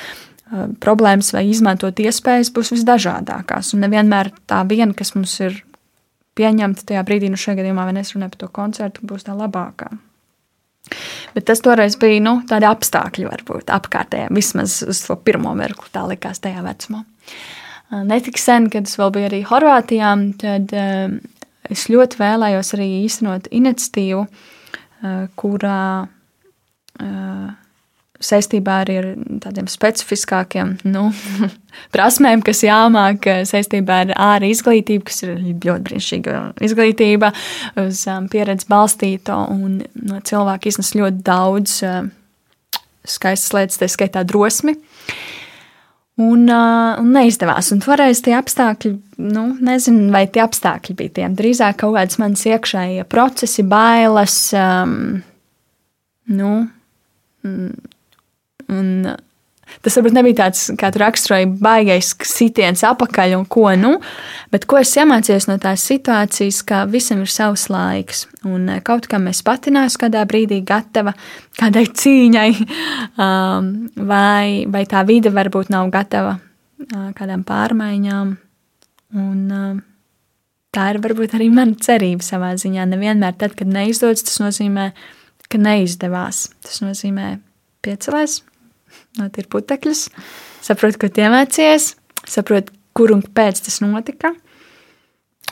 problēmas 0.83 1.33
vai 1.35 1.47
izmantot 1.49 2.01
iespējas 2.03 2.53
būs 2.55 2.73
visdažādākās. 2.75 3.73
Un 3.75 3.87
nevienmēr 3.87 4.33
tā 4.51 4.63
viena, 4.69 4.93
kas 4.97 5.15
mums 5.17 5.35
ir 5.41 5.63
pieņemta 6.39 6.87
tajā 6.89 7.03
brīdī, 7.09 7.31
nu 7.33 7.41
šajā 7.41 7.61
gadījumā, 7.61 7.87
vai 7.89 8.01
es 8.01 8.13
runāju 8.15 8.35
par 8.35 8.43
to 8.43 8.49
koncertu, 8.61 9.07
būs 9.09 9.27
tā 9.29 9.37
labākā. 9.37 9.91
Bet 11.33 11.47
tas 11.49 11.63
toreiz 11.65 11.97
bija 12.01 12.21
nu, 12.21 12.35
tādi 12.49 12.67
apstākļi, 12.69 13.29
varbūt 13.31 13.73
apkārtējā, 13.73 14.29
vismaz 14.35 14.81
uz 14.85 15.03
to 15.07 15.17
pirmo 15.17 15.55
mirkli, 15.57 15.89
tā 15.95 16.05
likās 16.09 16.43
tajā 16.45 16.65
vecumā. 16.65 17.05
Eh, 17.93 18.03
Netik 18.09 18.41
sen, 18.41 18.69
kad 18.73 18.89
es 18.91 18.99
vēl 19.01 19.13
biju 19.15 19.31
arī 19.31 19.43
Horvātijā, 19.49 20.13
tad 20.43 20.75
uh, 20.77 21.15
es 21.73 21.87
ļoti 21.93 22.21
vēlējos 22.21 22.75
arī 22.77 22.89
īstenot 23.07 23.49
iniciatīvu, 23.53 24.27
kurā 25.35 25.85
uh, 26.07 27.49
saistībā 28.23 28.79
arī 28.85 28.99
ar 29.01 29.09
tādiem 29.45 29.69
specifiskākiem 29.71 30.77
nu, 30.89 31.09
prasmēm, 31.95 32.45
kas 32.47 32.63
jāmāk 32.67 33.29
saistībā 33.49 34.01
ar 34.07 34.15
ārā 34.17 34.51
izglītību, 34.53 35.07
kas 35.09 35.23
ir 35.27 35.37
ļoti 35.43 35.87
brīnišķīga 35.89 36.41
izglītība, 36.69 37.33
uz 37.85 38.07
um, 38.11 38.29
pieredzi 38.33 38.69
balstīta 38.71 39.43
un 39.53 39.81
no 40.07 40.23
cilvēka 40.25 40.71
iznes 40.73 40.95
ļoti 40.99 41.23
daudz 41.27 41.79
uh, 41.87 42.03
skaistas 43.09 43.55
lietas, 43.57 43.81
tā 43.81 43.91
skaitā 43.91 44.25
drosmi. 44.27 44.77
Un, 46.21 46.45
uh, 46.45 46.99
un 47.01 47.09
neizdevās. 47.15 47.71
Un 47.73 47.81
toreiz 47.83 48.21
tie 48.23 48.35
apstākļi, 48.37 48.91
nu, 49.33 49.47
nezinu, 49.65 50.11
vai 50.13 50.27
tie 50.31 50.43
apstākļi 50.45 50.97
bija 50.99 51.15
tiem. 51.17 51.37
Drīzāk 51.39 51.81
kaut 51.81 51.97
kādas 51.97 52.21
manas 52.21 52.45
iekšējie 52.47 53.07
procesi, 53.11 53.65
bailes, 53.67 54.37
um, 54.53 55.23
nu, 56.37 56.53
Un, 58.71 59.07
un 59.09 59.83
tas 59.85 59.97
varbūt 59.97 60.17
nebija 60.17 60.39
tāds, 60.43 60.65
kā 60.79 60.91
tu 60.93 61.01
raksturoji, 61.03 61.49
baigais 61.63 62.13
sitiens 62.29 62.85
apakaļ 62.87 63.37
un 63.39 63.47
ko 63.51 63.69
nu, 63.79 63.93
bet 64.53 64.67
ko 64.71 64.81
es 64.83 64.93
iemācījos 64.99 65.49
no 65.49 65.57
tās 65.63 65.85
situācijas, 65.89 66.63
ka 66.69 66.85
visam 66.91 67.23
ir 67.25 67.33
savs 67.33 67.69
laiks. 67.73 68.27
Un 68.49 68.69
eh, 68.73 68.83
kaut 68.85 69.09
kā 69.11 69.21
mēs 69.23 69.43
patinās 69.47 69.99
kādā 70.01 70.25
brīdī 70.29 70.61
gatava 70.67 71.15
kādai 71.61 71.87
cīņai, 71.89 72.51
um, 73.27 73.73
vai, 73.97 74.67
vai 74.73 74.85
tā 74.91 75.05
vide 75.09 75.33
varbūt 75.35 75.73
nav 75.73 75.91
gatava 75.95 76.37
uh, 76.39 77.09
kādām 77.19 77.47
pārmaiņām. 77.49 78.37
Un, 79.13 79.41
uh, 79.53 79.81
tā 80.73 80.93
ir 80.93 81.03
varbūt 81.05 81.37
arī 81.37 81.51
mana 81.53 81.77
cerība 81.81 82.25
savā 82.25 82.55
ziņā. 82.61 82.87
Nevienmēr 82.89 83.37
tad, 83.41 83.57
kad 83.59 83.69
neizdodas, 83.69 84.25
tas 84.29 84.41
nozīmē, 84.43 84.91
ka 85.53 85.61
neizdevās. 85.61 86.47
Tas 86.65 86.81
nozīmē 86.85 87.35
piecelies, 87.85 88.41
notir 89.21 89.49
putekļus, 89.53 90.07
saprot, 90.65 90.99
ko 91.01 91.11
iemācījies, 91.11 91.93
saprot, 92.29 92.71
kur 92.97 93.15
un 93.15 93.25
pēc 93.25 93.65
tas 93.67 93.81
notika. 93.85 94.33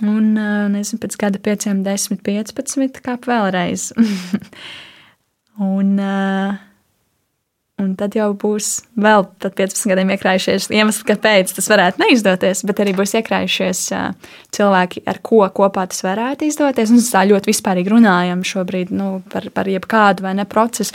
Un, 0.01 0.33
nezinu, 0.73 1.01
pēc 1.03 1.19
gada, 1.21 1.41
pieciem, 1.45 1.83
desmit, 1.85 2.23
piecpadsmit, 2.25 3.03
kāp 3.05 3.27
vēlreiz. 3.29 3.91
un, 5.75 5.97
uh, 6.01 6.57
Un 7.81 7.95
tad 7.97 8.13
jau 8.17 8.29
būs 8.37 8.69
vēl 9.01 9.25
15 9.41 9.89
gadiem 9.89 10.11
iekrājušies 10.13 10.69
iemesli, 10.75 11.07
kāpēc 11.09 11.53
tas 11.57 11.69
varētu 11.71 12.03
neizdoties, 12.03 12.61
bet 12.69 12.83
arī 12.83 12.93
būs 12.99 13.15
iekrājušies 13.17 13.81
cilvēki, 14.57 15.05
ar 15.09 15.21
ko 15.25 15.41
kopā 15.57 15.87
tas 15.89 16.05
varētu 16.05 16.49
izdoties. 16.51 16.93
Un 16.93 17.01
tā 17.01 17.25
ļoti 17.31 17.53
vispārīgi 17.53 17.93
runājam 17.95 18.45
šobrīd 18.45 18.93
nu, 18.93 19.09
par, 19.33 19.49
par 19.55 19.71
jebkādu 19.71 20.27
vai 20.27 20.35
ne 20.37 20.45
procesu. 20.51 20.93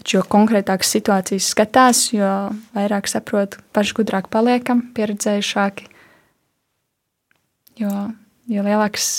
Taču 0.00 0.16
jo 0.16 0.24
konkrētākas 0.32 0.94
situācijas 0.96 1.50
skatās, 1.52 2.06
jo 2.14 2.30
vairāk 2.76 3.10
saprot, 3.10 3.58
paši 3.76 3.98
gudrāk 4.00 4.30
paliekam, 4.32 4.86
pieredzējušāki, 4.96 5.90
jo, 7.82 7.92
jo 8.48 8.64
lielāks 8.64 9.10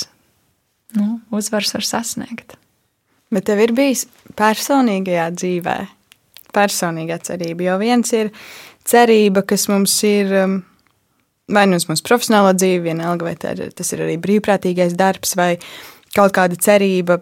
nu, 0.98 1.20
uzvars 1.30 1.76
var 1.78 1.86
sasniegt. 1.86 2.58
Bet 3.32 3.46
tev 3.48 3.62
ir 3.64 3.76
bijis 3.78 4.08
personīgajā 4.36 5.30
dzīvēm 5.38 5.98
personīgā 6.52 7.16
cerība. 7.24 7.70
Jo 7.70 7.78
viens 7.82 8.12
ir 8.16 8.32
cerība, 8.88 9.46
kas 9.48 9.68
mums 9.72 9.94
ir 10.08 10.34
um, 10.42 10.58
vai 11.52 11.66
nu 11.70 11.80
uz 11.80 11.88
mūsu 11.90 12.06
profesionālo 12.08 12.54
dzīvi, 12.58 12.84
vienalga, 12.90 13.28
vai 13.28 13.36
ir, 13.36 13.72
tas 13.76 13.92
ir 13.96 14.06
arī 14.06 14.18
brīvprātīgais 14.22 14.96
darbs, 15.00 15.36
vai 15.40 15.54
kaut 16.16 16.36
kāda 16.36 16.58
cerība, 16.60 17.22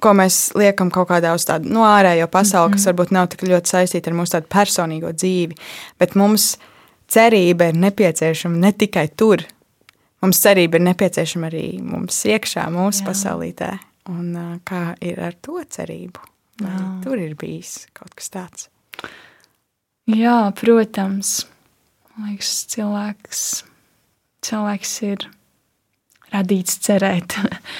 ko 0.00 0.14
mēs 0.16 0.38
liekam 0.58 0.90
kaut 0.94 1.08
kādā 1.10 1.34
uz 1.36 1.46
tādu 1.48 1.70
no 1.72 1.84
ārējo 1.86 2.26
pasauli, 2.30 2.68
mm 2.68 2.72
-hmm. 2.72 2.76
kas 2.76 2.86
mhm. 2.86 2.90
varbūt 2.90 3.12
nav 3.14 3.28
tik 3.28 3.42
ļoti 3.42 3.74
saistīta 3.74 4.10
ar 4.10 4.16
mūsu 4.16 4.42
personīgo 4.42 5.12
dzīvi. 5.12 5.54
Bet 5.98 6.14
mums 6.14 6.56
cerība 7.08 7.68
ir 7.68 7.74
nepieciešama 7.74 8.56
ne 8.56 8.72
tikai 8.72 9.08
tur. 9.08 9.42
Mums 10.22 10.40
cerība 10.42 10.76
ir 10.76 10.82
nepieciešama 10.82 11.46
arī 11.46 11.82
mums 11.82 12.24
iekšā, 12.24 12.66
mūsu 12.70 13.02
Jā. 13.02 13.06
pasaulītē. 13.06 13.78
Un 14.08 14.60
kā 14.64 14.96
ir 15.00 15.20
ar 15.20 15.34
to 15.42 15.60
cerību? 15.60 16.18
Vai 16.60 17.02
tur 17.04 17.18
ir 17.18 17.34
bijis 17.38 17.86
kaut 17.94 18.14
kas 18.14 18.30
tāds? 18.30 18.68
Jā, 20.08 20.52
protams. 20.58 21.46
Man 22.16 22.32
liekas, 22.32 22.66
cilvēks, 22.72 23.42
cilvēks 24.42 24.94
ir 25.06 25.28
radīts 26.32 26.80
cerēt, 26.82 27.36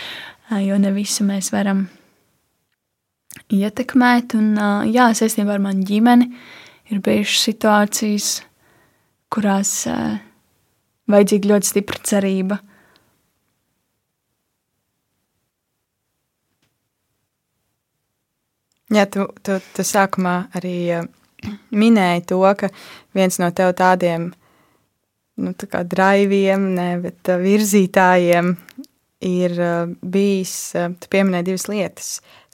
jo 0.69 0.79
ne 0.79 0.93
visu 0.95 1.27
mēs 1.27 1.51
varam 1.51 1.89
ietekmēt. 3.53 4.37
Un, 4.39 4.55
jā, 4.91 5.11
saistībā 5.17 5.57
ar 5.57 5.65
manu 5.65 5.87
ģimeni 5.89 6.31
ir 6.93 7.03
bijušas 7.05 7.45
situācijas, 7.51 8.31
kurās 9.33 9.75
vajadzīga 11.09 11.53
ļoti 11.53 11.73
stipra 11.73 12.03
cerība 12.09 12.63
Jā, 18.89 19.05
tu, 19.05 19.27
tu, 19.45 19.59
tu 19.77 19.85
sākumā 19.85 20.49
arī 20.57 21.03
minēji 21.77 22.23
to, 22.31 22.39
ka 22.57 22.71
viens 23.17 23.37
no 23.37 23.51
tev 23.53 23.75
tādiem 23.77 24.31
nu, 25.45 25.53
tā 25.53 25.83
draiviem, 25.85 26.65
ne, 26.79 26.87
bet 27.03 27.29
eh, 27.29 27.43
virzītājiem 27.43 28.55
ir 29.29 29.61
bijis, 30.01 30.55
tu 30.73 31.11
pieminēji 31.13 31.49
divas 31.51 31.69
lietas. 31.69 32.09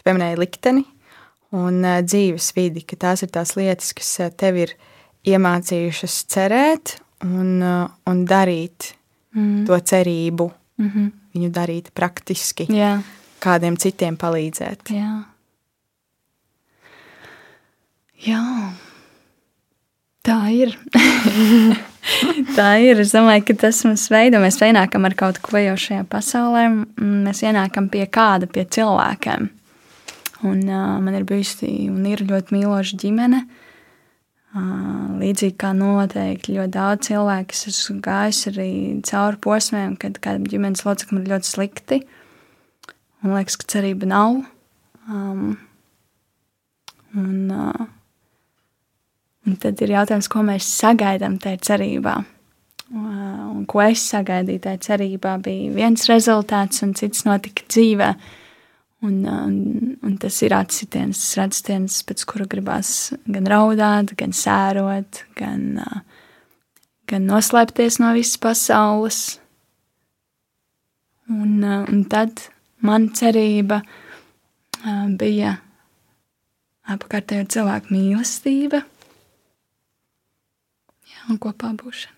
Pieminēji 0.04 0.40
likteni 0.40 0.84
un 1.54 1.80
dzīves 2.04 2.50
vidi, 2.56 2.82
ka 2.84 2.98
tās 3.06 3.22
ir 3.24 3.30
tās 3.34 3.54
lietas, 3.58 3.92
kas 3.96 4.10
tev 4.38 4.58
ir 4.64 4.74
iemācījušas 5.24 6.16
cerēt 6.32 6.96
un, 7.24 7.62
un 7.62 8.24
darīt 8.28 8.92
mm. 9.36 9.64
to 9.68 9.78
cerību, 9.78 10.50
mm 10.78 10.88
-hmm. 10.88 11.12
viņu 11.34 11.52
darīt 11.54 11.92
praktiski, 11.94 12.66
Jā. 12.68 12.98
kādiem 13.40 13.78
citiem 13.80 14.16
palīdzēt. 14.16 14.90
Jā. 14.90 15.22
Jā, 18.24 18.72
tā 20.24 20.38
ir. 20.48 20.78
tā 22.56 22.68
ir. 22.80 23.00
Es 23.00 23.12
domāju, 23.12 23.44
ka 23.50 23.54
tas 23.66 23.82
mums 23.84 24.06
veido. 24.10 24.40
Mēs 24.40 24.62
ienākam 24.64 25.04
ar 25.04 25.14
kaut 25.14 25.42
ko 25.44 25.60
jau 25.60 25.74
šajā 25.76 26.06
pasaulē. 26.08 26.62
Mēs 26.96 27.42
ienākam 27.44 27.90
pie 27.92 28.06
kāda, 28.06 28.46
pie 28.46 28.64
cilvēkiem. 28.64 29.50
Un, 30.44 30.60
uh, 30.68 30.96
man 31.00 31.16
ir 31.16 31.24
bijusi 31.28 31.88
un 31.88 32.04
ir 32.08 32.24
ļoti 32.28 32.56
mīloša 32.56 32.98
ģimene. 33.00 33.44
Uh, 34.54 35.16
līdzīgi 35.22 35.56
kā 35.58 35.72
noteikti 35.74 36.54
ļoti 36.54 36.74
daudz 36.76 37.08
cilvēku, 37.08 37.50
kas 37.50 37.64
esmu 37.72 37.98
gājis 38.04 38.42
arī 38.52 38.70
cauri 39.08 39.40
posmiem, 39.42 39.96
kad 39.98 40.20
kādam 40.22 40.46
ģimenes 40.50 40.84
loceklim 40.86 41.24
ir 41.24 41.32
ļoti 41.34 41.50
slikti. 41.50 42.00
Man 43.24 43.38
liekas, 43.38 43.58
ka 43.58 43.70
cerība 43.74 44.06
nav. 44.10 44.42
Um, 45.08 45.56
un, 47.16 47.34
uh, 47.50 47.88
Un 49.44 49.58
tad 49.60 49.80
ir 49.84 49.92
jautājums, 49.92 50.28
ko 50.32 50.40
mēs 50.44 50.66
sagaidām 50.80 51.36
tajā 51.42 51.60
cerībā. 51.68 52.14
Un 52.94 53.64
ko 53.68 53.82
es 53.84 54.04
sagaidīju 54.08 54.62
tajā 54.64 54.80
cerībā, 54.88 55.36
bija 55.44 55.72
viens 55.74 56.06
rezultāts, 56.08 56.80
un 56.86 56.94
cits 56.96 57.26
notika 57.28 57.66
dzīvē. 57.68 58.14
Un, 59.04 59.24
un, 59.28 59.56
un 60.00 60.14
tas 60.16 60.36
ir 60.46 60.54
atsitiens, 60.56 61.18
tas 61.18 61.34
ir 61.36 61.42
atsitiens, 61.44 61.98
pēc 62.08 62.22
kura 62.30 62.46
gribās 62.48 63.12
gan 63.28 63.48
raudāt, 63.50 64.14
gan 64.16 64.32
sērot, 64.32 65.20
gan, 65.36 65.82
gan 67.10 67.26
noslēpties 67.28 68.00
no 68.00 68.14
visas 68.16 68.40
pasaules. 68.40 69.20
Un, 71.28 71.60
un 71.64 72.02
tad 72.08 72.46
man 72.84 73.10
cerība 73.16 73.82
bija 75.20 75.58
apkārtējo 76.94 77.48
cilvēku 77.58 77.92
mīlestība 77.92 78.84
un 81.28 81.40
kopā 81.40 81.74
būšana. 81.76 82.12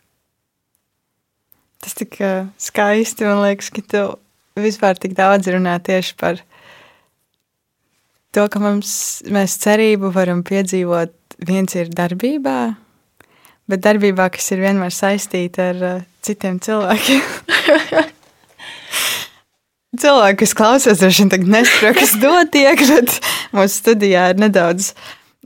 Tas 1.83 1.95
tik 1.99 2.19
skaisti, 2.63 3.27
man 3.27 3.43
liekas, 3.45 3.71
ka 3.75 3.83
tu 3.83 4.03
vispār 4.59 4.99
tik 4.99 5.15
daudz 5.19 5.51
runā 5.51 5.77
tieši 5.83 6.15
par 6.19 6.39
to, 6.41 6.53
ka 8.53 8.61
mums, 8.61 8.91
mēs 9.33 9.57
cerību 9.63 10.13
varam 10.15 10.43
piedzīvot. 10.47 11.15
Viens 11.47 11.75
ir 11.77 11.89
darbībā, 11.93 12.61
bet 13.69 13.83
darbībā, 13.85 14.29
kas 14.33 14.53
ir 14.55 14.63
vienmēr 14.65 14.93
saistīta 14.95 15.71
ar 15.73 15.83
uh, 15.85 16.05
citiem 16.25 16.61
cilvēkiem. 16.65 17.23
Cilvēki, 20.01 20.39
kas 20.43 20.53
klausās, 20.57 21.01
droši 21.01 21.25
vien 21.25 21.47
nesaprot, 21.53 21.97
kas 21.97 22.17
notiek, 22.21 22.83
bet 22.91 23.15
mūsu 23.57 23.81
studijā 23.81 24.31
ir 24.33 24.41
nedaudz 24.41 24.93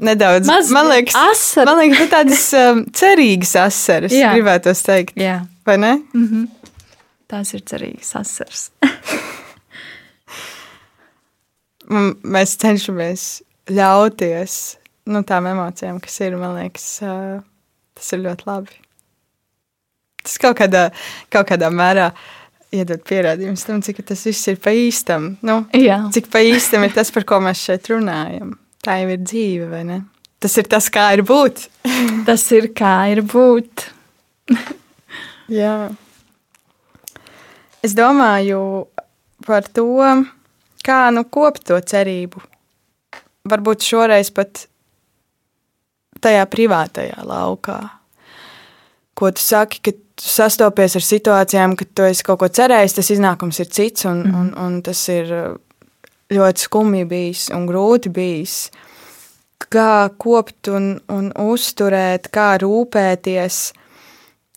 nedaudz 0.01 0.49
Maz, 0.49 0.71
man 0.75 0.89
liekas, 0.91 1.15
asar. 1.15 1.69
man 1.69 1.83
liekas 1.83 2.09
tādas 2.11 2.47
um, 2.57 2.85
cerīgas 2.97 3.53
asaras, 3.61 4.15
gribētu 4.15 4.75
teikt. 4.87 5.19
Jā. 5.21 5.43
Vai 5.67 5.77
ne? 5.79 5.93
Mm 6.15 6.27
-hmm. 6.27 6.73
Tās 7.31 7.55
ir 7.55 7.63
cerīgas 7.63 8.17
asaras. 8.17 8.71
Mēs 11.91 12.55
cenšamies 12.61 13.25
ļauties 13.71 14.59
nu, 15.11 15.23
tām 15.27 15.49
emocijām, 15.51 15.99
kas 16.03 16.21
ir. 16.23 16.37
Man 16.39 16.55
liekas, 16.59 16.87
tas 17.99 18.13
ir 18.15 18.23
ļoti 18.25 18.47
labi. 18.49 18.77
Tas 20.21 20.37
kaut 20.41 20.59
kādā, 20.61 20.91
kaut 21.33 21.49
kādā 21.49 21.71
mērā 21.73 22.11
iedod 22.77 23.03
pierādījumus 23.07 23.65
tam, 23.67 23.81
cik 23.83 24.03
tas 24.07 24.23
viss 24.29 24.51
ir 24.53 24.61
pa 24.63 24.75
īstam. 24.77 25.33
Nu, 25.47 25.63
Jā. 25.75 26.03
cik 26.15 26.29
pa 26.31 26.43
īstam 26.45 26.85
ir 26.87 26.95
tas, 26.95 27.11
par 27.15 27.27
ko 27.27 27.41
mēs 27.43 27.63
šeit 27.67 27.91
runājam. 27.91 28.55
Tā 28.85 29.01
jau 29.03 29.11
ir 29.13 29.25
dzīve, 29.25 29.71
vai 29.73 29.83
ne? 29.89 29.99
Tas 30.41 30.55
ir 30.61 30.69
tas, 30.71 30.87
kā 30.93 31.11
ir 31.17 31.25
būt. 31.27 31.67
tas 32.29 32.45
ir 32.57 32.71
kā 32.77 32.95
ir 33.13 33.25
būt. 33.27 33.89
Jā. 35.61 35.91
Es 37.85 37.97
domāju 37.97 38.61
par 39.47 39.67
to, 39.73 39.89
kā 40.87 41.03
nu 41.15 41.27
kopt 41.29 41.69
to 41.71 41.79
cerību 41.81 42.43
varbūt 43.49 43.87
šoreiz 43.87 44.31
pat 44.35 44.67
tajā 46.21 46.45
privātajā 46.53 47.25
laukā. 47.25 47.79
Ko 49.17 49.31
tu 49.35 49.43
saki, 49.43 49.81
ka 49.85 49.93
tu 49.93 50.29
sastopies 50.29 50.97
ar 50.97 51.05
situācijām, 51.05 51.77
kad 51.79 51.91
tu 51.97 52.07
esi 52.09 52.25
kaut 52.27 52.41
ko 52.43 52.49
cerējis, 52.49 52.97
tas 52.97 53.11
iznākums 53.15 53.61
ir 53.63 53.69
cits, 53.73 54.07
un, 54.09 54.23
mm. 54.27 54.39
un, 54.41 54.53
un 54.61 54.79
tas 54.85 55.01
ir 55.13 55.33
ļoti 56.31 56.67
skumji 56.67 57.09
bijis 57.11 57.49
un 57.57 57.67
grūti 57.69 58.13
bijis. 58.15 58.63
Kā 59.71 60.09
kopt 60.21 60.71
un, 60.73 60.95
un 61.13 61.29
uzturēt, 61.37 62.31
kā 62.33 62.55
rūpēties. 62.63 63.59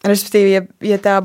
Respektīvi, 0.04 0.54
ja, 0.56 0.64
ja 0.84 1.00
tā 1.00 1.18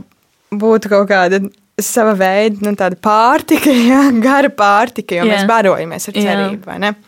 būtu 0.50 0.90
kaut 0.90 1.08
kāda 1.10 1.40
sava 1.82 2.14
veida 2.18 2.64
nu, 2.64 2.74
pārtika, 3.02 3.72
ja, 3.90 4.08
gara 4.22 4.50
pārtika, 4.50 5.18
jo 5.18 5.26
yeah. 5.26 5.34
mēs 5.34 5.48
barojamies 5.50 6.10
ar 6.10 6.18
cerību, 6.18 6.78
yeah. 6.78 6.98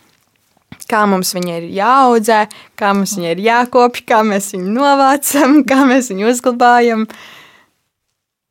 Kā 0.90 1.04
mums 1.06 1.30
viņa 1.36 1.56
ir 1.60 1.66
jāaudzē, 1.76 2.40
kā 2.78 2.90
mums 2.96 3.12
viņa 3.18 3.34
ir 3.34 3.42
jākopja, 3.44 4.06
kā 4.10 4.20
mēs 4.26 4.50
viņu 4.56 4.72
novācam, 4.74 5.60
kā 5.70 5.84
mēs 5.86 6.10
viņu 6.10 6.30
uzglabājam. 6.32 7.04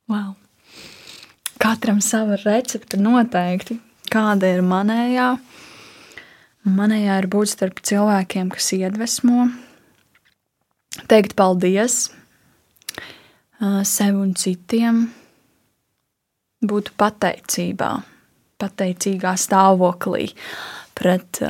Wow. 0.09 0.33
Katram 1.59 1.99
sava 2.03 2.37
recepte 2.39 2.99
noteikti. 2.99 3.79
Kāda 4.09 4.47
ir 4.55 4.63
manējā? 4.65 5.33
Manējā 6.69 7.17
ir 7.21 7.27
būt 7.31 7.51
starp 7.51 7.81
cilvēkiem, 7.85 8.49
kas 8.53 8.71
iedvesmo, 8.77 9.49
teikt 11.11 11.35
paldies 11.39 12.07
sev 13.87 14.19
un 14.19 14.33
citiem, 14.39 15.07
būtu 16.65 16.95
pateicībā, 16.99 17.91
pateicīgā 18.59 19.35
stāvoklī 19.39 20.29
pret, 20.99 21.41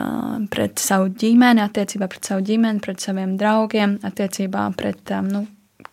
pret 0.54 0.82
savu 0.82 1.10
ģimeni, 1.10 1.64
attiecībā 1.64 2.10
pret 2.12 2.30
savu 2.30 2.44
ģimeni, 2.46 2.82
pret 2.84 3.02
saviem 3.02 3.38
draugiem, 3.40 3.98
attiecībā 4.06 4.68
pret, 4.78 5.16
nu, 5.26 5.46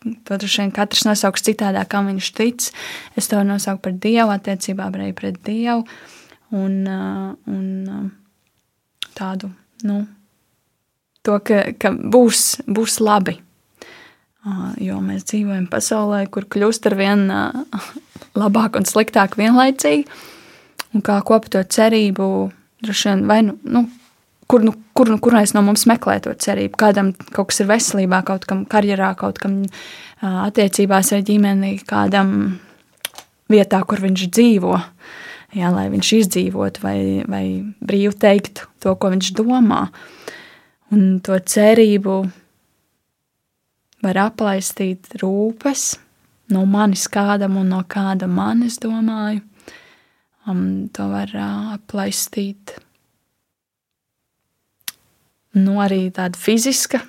vien 0.04 0.74
katrs 0.74 1.06
nosauks 1.08 1.46
citādāk, 1.46 1.88
kā 1.92 2.02
viņš 2.04 2.32
tic. 2.36 2.68
Es 3.16 3.30
to 3.32 3.40
nosaucu 3.46 3.86
par 3.86 3.96
Dievu, 3.96 4.34
attiecībā 4.34 4.90
arī 4.92 5.12
pret 5.16 5.40
Dievu 5.46 5.86
un, 6.52 6.76
un 6.86 8.12
tādu, 9.16 9.50
nu, 9.88 10.02
to, 11.24 11.40
ka, 11.40 11.64
ka 11.80 11.92
būs, 11.96 12.60
būs 12.68 13.00
labi. 13.00 13.40
Jo 14.78 15.00
mēs 15.02 15.26
dzīvojam 15.26 15.66
pasaulē, 15.70 16.26
kur 16.30 16.46
kļūst 16.46 16.86
ar 16.86 16.94
vien 16.98 17.26
labāk 18.38 18.78
un 18.78 18.86
sliktāk 18.86 19.34
vienlaicīgi. 19.40 20.06
Un 20.94 21.02
kā 21.04 21.18
kopt 21.26 21.50
to 21.56 21.62
cerību, 21.66 22.26
droši 22.84 23.08
vien, 23.10 23.24
vai 23.28 23.40
nu, 23.48 23.56
nu 23.66 23.82
kur, 24.46 24.62
nu, 24.62 24.72
kur, 24.94 25.10
nu, 25.10 25.18
kurais 25.22 25.52
no 25.56 25.62
mums 25.66 25.86
meklē 25.90 26.20
to 26.24 26.34
cerību. 26.46 26.78
Kādam 26.78 27.12
kaut 27.34 27.50
kas 27.50 27.64
ir 27.64 27.70
veselībā, 27.70 28.22
kaut 28.26 28.46
kam 28.48 28.64
karjerā, 28.70 29.12
kaut 29.18 29.40
kam 29.42 29.64
attiecībās 30.22 31.12
ar 31.16 31.26
ģimeni, 31.26 31.76
kādam 31.88 32.30
vietā, 33.52 33.82
kur 33.82 34.02
viņš 34.04 34.28
dzīvo. 34.30 34.78
Jā, 35.56 35.70
lai 35.72 35.86
viņš 35.90 36.08
izdzīvotu 36.20 36.82
vai, 36.84 36.98
vai 37.30 37.44
brīvi 37.80 38.14
teiktu 38.20 38.66
to, 38.82 38.94
ko 38.94 39.10
viņš 39.12 39.30
domā. 39.38 39.86
Un 40.94 41.18
to 41.24 41.38
cerību 41.40 42.20
var 44.04 44.18
aplaistīt 44.26 45.16
rūpes 45.22 45.94
no 46.52 46.64
manis 46.68 47.06
kādam 47.10 47.58
un 47.60 47.70
no 47.74 47.82
kāda 47.88 48.28
manis 48.30 48.78
domāju. 48.82 49.42
Um, 50.46 50.86
to 50.94 51.08
var 51.10 51.32
uh, 51.34 51.72
aplaistīt 51.74 52.76
nu, 55.56 55.80
arī 55.82 56.06
tāda 56.14 56.38
fiziska 56.38 57.00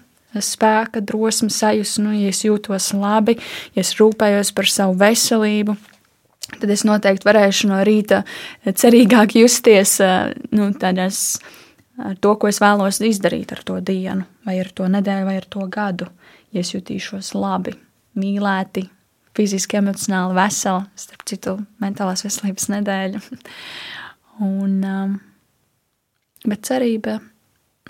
spēka, 0.41 1.01
drosme, 1.05 1.51
sajūta. 1.53 2.01
Nu, 2.03 2.15
ja 2.17 2.31
es 2.31 2.43
jūtos 2.45 2.91
labi, 2.97 3.37
ja 3.75 3.83
es 3.83 3.93
rūpējos 3.99 4.53
par 4.57 4.69
savu 4.71 4.97
veselību, 4.99 5.77
tad 6.57 6.73
es 6.73 6.85
noteikti 6.87 7.27
varēšu 7.27 7.71
no 7.71 7.79
rīta 7.85 8.23
cerīgāk 8.65 9.37
justies 9.41 9.97
nu, 10.53 10.71
tādās, 10.79 11.39
ar 12.01 12.17
to, 12.21 12.35
ko 12.39 12.49
es 12.49 12.61
vēlos 12.63 13.01
izdarīt 13.05 13.53
ar 13.53 13.63
to 13.67 13.79
dienu, 13.81 14.27
vai 14.47 14.59
ar 14.63 14.71
to 14.73 14.89
nedēļu, 14.91 15.29
vai 15.29 15.37
ar 15.41 15.49
to 15.57 15.65
gadu 15.73 16.09
ja 16.53 16.63
es 16.63 16.73
jutīšos 16.73 17.33
labi, 17.37 17.73
mīlēti, 18.17 18.87
fiziski, 19.37 19.79
emocionāli 19.79 20.37
veseli, 20.37 20.85
starp 20.97 21.25
citu, 21.29 21.55
mentālās 21.83 22.25
veselības 22.25 22.69
nedēļa. 22.73 23.23
Un, 24.47 24.75
um, 24.85 25.15
bet 26.45 26.67
cerība, 26.67 27.17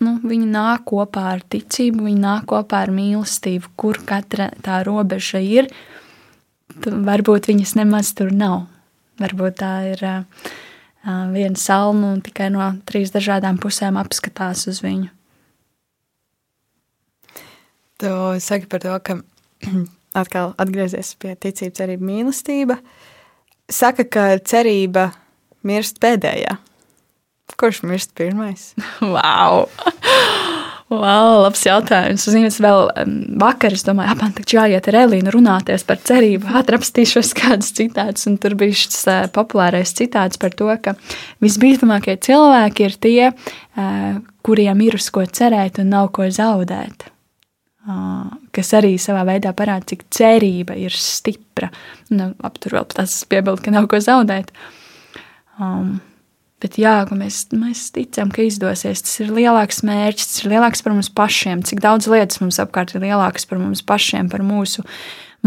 nu, 0.04 0.14
viņa 0.24 0.48
nāk 0.54 0.86
kopā 0.88 1.26
ar 1.34 1.44
ticību, 1.44 2.06
viņa 2.08 2.24
nāk 2.24 2.48
kopā 2.52 2.86
ar 2.86 2.94
mīlestību, 2.96 3.74
kur 3.80 4.00
katra 4.08 4.50
tā 4.64 4.80
robeža 4.88 5.42
ir. 5.44 5.68
Varbūt 6.86 7.50
viņas 7.52 7.76
nemaz 7.80 8.14
tur 8.16 8.32
nav. 8.32 8.66
Varbūt 9.20 9.60
tā 9.60 9.74
ir 9.92 10.08
uh, 10.08 10.48
uh 11.08 11.28
viena 11.34 11.60
salma 11.60 12.14
un 12.14 12.24
tikai 12.24 12.52
no 12.54 12.64
trīs 12.88 13.12
dažādām 13.12 13.60
pusēm 13.60 14.00
apskatās 14.00 14.68
uz 14.72 14.84
viņu. 14.86 15.17
Tu 17.98 18.40
saki 18.40 18.70
par 18.70 18.84
to, 18.84 18.94
ka 19.02 19.18
atkal 20.22 20.54
atgriezies 20.62 21.16
pie 21.22 21.34
ticības, 21.34 21.78
cerība, 21.80 22.10
mīlestība. 22.12 22.78
Saka, 23.74 24.06
ka 24.06 24.28
cerība 24.46 25.10
mirst 25.68 25.98
pēdējā. 26.04 26.60
Kurš 27.58 27.82
mirst 27.88 28.14
pirmais? 28.18 28.74
wow! 29.16 29.66
Wow, 30.88 31.42
labs 31.44 31.66
jautājums. 31.66 32.24
Zinu, 32.32 32.48
es 32.48 32.62
vēl 32.64 32.86
vakar 33.42 33.74
es 33.76 33.84
domāju, 33.84 34.14
apmēram 34.14 34.38
tā, 34.38 34.46
jāiet 34.54 34.86
ar 34.88 35.00
Elīnu 35.02 35.34
runāties 35.36 35.84
par 35.88 36.00
cerību, 36.00 36.48
atrapstīšos 36.62 37.34
kādus 37.42 37.74
citātus, 37.76 38.30
un 38.30 38.38
tur 38.40 38.56
bija 38.60 38.78
šis 38.86 39.02
uh, 39.10 39.26
populārais 39.34 39.92
citāts 39.98 40.40
par 40.40 40.56
to, 40.56 40.70
ka 40.86 40.96
visbīstamākie 41.44 42.16
cilvēki 42.30 42.88
ir 42.88 42.98
tie, 43.04 43.20
uh, 43.34 44.24
kuriem 44.48 44.88
ir 44.88 45.02
uz 45.02 45.10
ko 45.12 45.28
cerēt 45.28 45.84
un 45.84 45.92
nav 45.98 46.14
ko 46.16 46.30
zaudēt 46.32 47.10
kas 47.88 48.74
arī 48.76 48.96
savā 49.00 49.24
veidā 49.28 49.54
parāda, 49.56 49.88
cik 49.94 50.08
cerība 50.12 50.76
ir 50.80 50.96
stipra. 50.96 51.70
Nu, 52.12 52.34
aptur 52.44 52.76
vēl 52.78 52.88
tas 52.92 53.22
piebildu, 53.30 53.64
ka 53.64 53.74
nav 53.74 53.88
ko 53.92 54.00
zaudēt. 54.04 54.52
Um, 55.58 55.98
bet 56.64 56.76
jā, 56.82 57.00
mēs, 57.16 57.46
mēs 57.56 57.88
ticam, 57.96 58.32
ka 58.34 58.44
izdosies. 58.44 59.06
Tas 59.06 59.22
ir 59.24 59.32
lielāks 59.34 59.84
mērķis, 59.88 60.32
tas 60.34 60.44
ir 60.44 60.52
lielāks 60.56 60.84
par 60.84 60.96
mums 60.98 61.12
pašiem. 61.16 61.64
Cik 61.68 61.82
daudz 61.86 62.10
lietas 62.12 62.42
mums 62.44 62.60
apkārt 62.64 62.96
ir 62.96 63.06
lielākas 63.08 63.48
par 63.48 63.62
mums 63.62 63.84
pašiem, 63.88 64.28
par 64.34 64.44
mūsu 64.46 64.84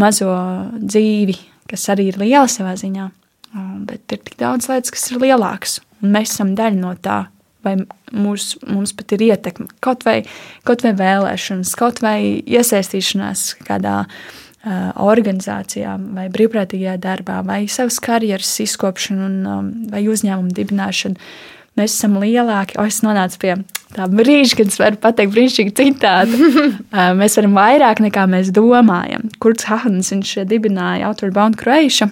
mazo 0.01 0.33
dzīvi, 0.81 1.37
kas 1.71 1.89
arī 1.93 2.09
ir 2.13 2.21
liela 2.23 2.49
savā 2.51 2.73
ziņā. 2.81 3.11
Um, 3.51 3.85
bet 3.85 4.15
ir 4.15 4.23
tik 4.23 4.39
daudz 4.41 4.71
lietas, 4.71 4.95
kas 4.95 5.11
ir 5.11 5.21
lielākas, 5.21 5.81
un 6.01 6.15
mēs 6.15 6.33
esam 6.37 6.55
daļa 6.57 6.79
no 6.79 6.95
tā 7.03 7.25
vai 7.67 7.77
mūs, 8.13 8.55
mums 8.67 8.93
pat 8.97 9.15
ir 9.17 9.27
ietekme, 9.31 9.69
kaut 9.85 10.05
vai, 10.09 10.21
kaut 10.69 10.85
vai 10.87 10.95
vēlēšanas, 10.99 11.75
kaut 11.79 12.03
vai 12.05 12.19
iesaistīšanās 12.45 13.45
kādā 13.67 14.03
uh, 14.07 14.91
organizācijā, 15.05 15.97
vai 16.17 16.29
brīvprātīgajā 16.33 16.99
darbā, 17.03 17.41
vai 17.47 17.63
savas 17.71 18.01
karjeras 18.05 18.53
izkopšana 18.67 19.27
un, 19.27 19.41
um, 19.47 19.73
vai 19.93 20.05
uzņēmuma 20.11 20.55
dibināšana. 20.57 21.33
Mēs 21.79 21.95
esam 21.95 22.17
lielāki. 22.19 22.75
O, 22.83 22.85
es 22.91 22.99
nonācu 23.07 23.39
pie 23.41 23.53
tā 23.95 24.09
brīža, 24.11 24.57
kad 24.59 24.73
es 24.73 24.81
varu 24.81 24.99
pateikt 25.01 25.33
brīnišķīgu 25.37 25.75
citātu. 25.79 26.41
uh, 26.45 27.13
mēs 27.17 27.39
varam 27.39 27.55
vairāk 27.57 28.03
nekā 28.09 28.27
mēs 28.31 28.51
domājam. 28.57 29.31
Kurts 29.43 29.71
Hahns 29.71 30.11
viņš 30.13 30.41
dibināja 30.51 31.09
Outward 31.09 31.37
Bound 31.37 31.61
Croatia 31.61 32.11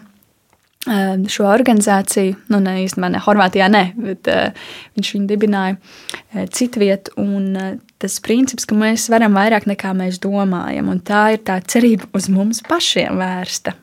šo 0.87 1.49
organizāciju, 1.51 2.37
nu, 2.53 2.61
ne 2.62 2.76
īstenībā 2.85 3.11
ne 3.12 3.20
Horvātijā, 3.22 3.66
ne, 3.72 3.89
bet 3.99 4.29
uh, 4.31 4.55
viņš 4.97 5.11
viņu 5.16 5.26
dibināja 5.29 5.74
uh, 5.76 6.47
citu 6.55 6.81
vietu. 6.81 7.12
Un 7.20 7.51
uh, 7.59 7.74
tas 7.99 8.20
princips, 8.24 8.66
ka 8.68 8.79
mēs 8.79 9.09
varam 9.11 9.35
vairāk 9.37 9.66
nekā 9.68 9.93
mēs 9.99 10.20
domājam, 10.22 10.89
un 10.93 11.03
tā 11.03 11.24
ir 11.35 11.43
tā 11.45 11.59
cerība 11.66 12.09
uz 12.16 12.31
mums 12.33 12.62
pašiem 12.68 13.18
vērsta. 13.18 13.74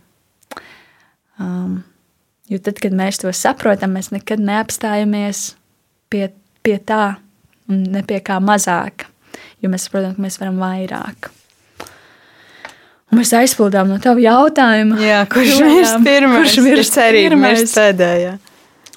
Um, 1.40 1.84
jo 2.48 2.62
tad, 2.64 2.80
kad 2.80 2.96
mēs 2.96 3.20
to 3.22 3.34
saprotam, 3.36 3.98
mēs 3.98 4.14
nekad 4.16 4.40
neapstājamies 4.40 5.50
pie, 6.10 6.30
pie 6.64 6.80
tā, 6.80 7.18
un 7.68 7.84
ne 7.92 8.06
pie 8.08 8.22
kā 8.24 8.40
mazāk, 8.40 9.10
jo 9.60 9.72
mēs 9.74 9.90
saprotam, 9.90 10.16
ka 10.16 10.30
mēs 10.30 10.40
varam 10.40 10.64
vairāk. 10.64 11.35
Un 13.12 13.20
mēs 13.22 13.32
aizpildām 13.38 13.92
no 13.92 14.00
tava 14.02 14.22
jautājuma. 14.24 14.98
Jā, 15.04 15.22
kurš 15.32 15.60
mirst 15.62 16.02
pirmais? 16.06 16.50
Kurš 16.50 16.66
mirst 16.66 16.98
cerība 16.98 17.38
mirst 17.40 17.78
pēdējā? 17.78 18.34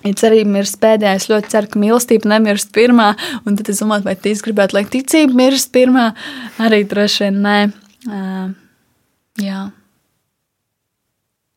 Ja 0.07 0.13
cerība 0.17 0.53
mirst 0.55 0.79
pēdējā, 0.81 1.15
es 1.19 1.27
ļoti 1.29 1.53
ceru, 1.53 1.71
ka 1.73 1.83
mīlestība 1.83 2.31
nemirst 2.33 2.71
pirmā. 2.75 3.11
Un 3.45 3.59
tad 3.59 3.69
es 3.73 3.83
domāju, 3.83 4.07
vai 4.07 4.15
tu 4.17 4.33
gribētu, 4.47 4.79
lai 4.79 4.85
ticība 4.89 5.41
mirst 5.43 5.73
pirmā. 5.75 6.09
Arī 6.63 6.85
droši 6.89 7.27
vien 7.27 7.41
nē. 7.45 7.57
Uh, 8.09 8.51
jā. 9.43 9.69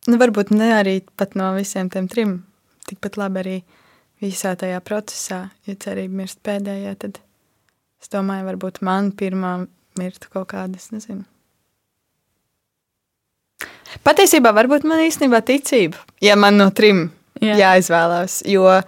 Nu, 0.09 0.17
varbūt 0.17 0.51
ne 0.57 0.71
arī 0.75 0.99
pat 1.15 1.37
no 1.39 1.53
visiem 1.55 1.91
tiem 1.93 2.09
trim. 2.11 2.39
Tikpat 2.89 3.19
labi 3.21 3.43
arī 3.45 3.57
visā 4.21 4.57
tajā 4.57 4.81
procesā, 4.85 5.43
ja 5.69 5.77
cerība 5.77 6.23
mirst 6.23 6.41
pēdējā, 6.45 6.97
tad 7.05 7.21
Es 8.01 8.09
domāju, 8.09 8.47
varbūt 8.49 8.81
man 8.81 9.11
pirmā 9.13 9.51
mirta 9.99 10.29
kaut 10.33 10.49
kāda, 10.55 10.79
es 10.81 10.89
nezinu. 10.89 11.21
Patiesībā, 14.05 14.53
varbūt 14.55 14.85
man 14.87 15.03
īstenībā 15.05 15.41
ticība, 15.45 15.99
ja 16.23 16.37
man 16.39 16.57
no 16.59 16.69
trim 16.75 17.09
Jā. 17.41 17.55
Jā. 17.55 17.57
jāizvēlās. 17.65 18.41
Jo 18.49 18.79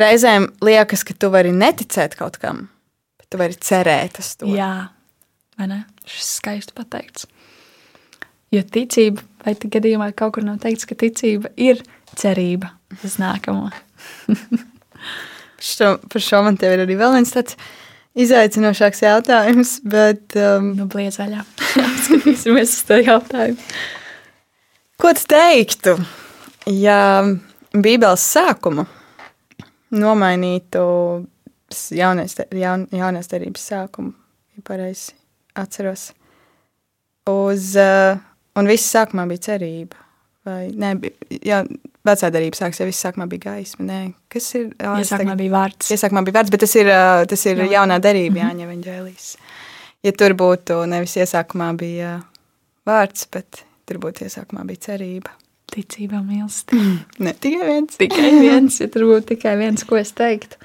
reizēm 0.00 0.48
liekas, 0.64 1.04
ka 1.06 1.16
tu 1.18 1.30
vari 1.34 1.52
neticēt 1.54 2.16
kaut 2.18 2.38
kam, 2.42 2.66
bet 3.20 3.30
tu 3.30 3.40
vari 3.40 3.58
cerēt 3.60 4.20
uz 4.22 4.34
to. 4.40 4.50
Jā, 4.50 4.88
vai 5.60 5.70
ne? 5.70 5.80
Šis 6.08 6.36
skaisti 6.40 6.76
pateikts. 6.76 7.28
Jo 8.54 8.62
ticība, 8.62 9.22
vai 9.44 9.56
te 9.58 9.70
gadījumā 9.72 10.12
kaut 10.16 10.36
kur 10.36 10.46
nav 10.46 10.60
teikts, 10.62 10.86
ka 10.86 10.96
ticība 10.98 11.50
ir 11.58 11.82
cerība 12.18 12.74
uz 13.02 13.18
nākamo. 13.22 13.70
Šo, 15.64 15.94
par 16.12 16.20
šo 16.20 16.42
man 16.44 16.58
te 16.60 16.68
ir 16.68 16.82
arī 16.82 16.92
vēl 16.98 17.14
viens 17.14 17.30
tāds 17.32 17.54
izaicinošāks 18.20 19.00
jautājums, 19.00 19.70
bet 19.88 20.36
um, 20.36 20.74
Nu, 20.76 20.84
bliezaļā. 20.92 21.40
Skatīsimies 22.04 22.74
uz 22.74 22.82
to 22.90 22.98
jautājumu. 23.00 23.56
Ko 25.00 25.12
tu 25.14 25.24
teiktu, 25.30 25.96
ja 26.70 26.98
Bībeles 27.74 28.22
sākumu 28.34 28.84
nomainītu 29.94 30.82
jaunais, 31.94 32.36
jaun, 32.54 32.86
jaunās 32.94 33.30
derības 33.30 33.64
sākumu, 33.72 34.12
ja 34.56 34.64
pareizi 34.66 35.14
atceros, 35.58 36.08
uz, 37.30 37.72
uh, 37.78 38.18
un 38.58 38.70
viss 38.70 38.90
sākumā 38.94 39.26
bija 39.30 39.44
cerība, 39.50 39.98
vai 40.46 40.68
ne, 40.74 40.92
bi- 41.02 41.12
jā, 41.46 41.62
vecā 42.06 42.30
derība 42.34 42.58
sāks, 42.58 42.80
ja 42.82 42.86
viss 42.88 43.02
sākumā 43.06 43.26
bija 43.30 43.46
gaisma, 43.50 43.86
nē, 43.90 44.00
kas 44.32 44.48
ir? 44.58 44.70
ā, 44.78 44.96
es 45.00 45.08
Iesākumā 45.10 45.34
tagad- 45.34 45.42
bija 45.42 45.54
vārds. 45.56 45.92
Iesākumā 45.94 46.24
bija 46.26 46.38
vārds, 46.40 46.50
bet 46.54 46.60
tas 46.66 46.74
ir, 46.78 46.90
tas 47.34 47.46
ir 47.46 47.62
Jā. 47.64 47.70
jaunā 47.78 48.00
derība, 48.02 48.42
Jāņa 48.44 48.66
Evanģēlijas. 48.68 49.28
Ja 50.04 50.12
tur 50.12 50.34
būtu 50.36 50.82
nevis 50.90 51.14
iesākumā 51.16 51.70
bija 51.80 52.18
vārds, 52.86 53.26
bet 53.32 53.62
tur 53.88 54.00
būtu 54.02 54.26
iesākumā 54.26 54.64
bija 54.68 54.88
cerība. 54.90 55.34
Ticībā 55.74 56.20
mīlestība. 56.22 57.02
Ne 57.24 57.34
tikai 57.34 57.68
viens. 57.70 57.98
Tikai 58.00 58.30
viens, 58.38 58.80
ja 58.80 58.88
tur 58.92 59.08
būtu 59.10 59.32
tikai 59.34 59.56
viens, 59.60 59.84
ko 59.88 59.98
es 59.98 60.12
teiktu. 60.16 60.60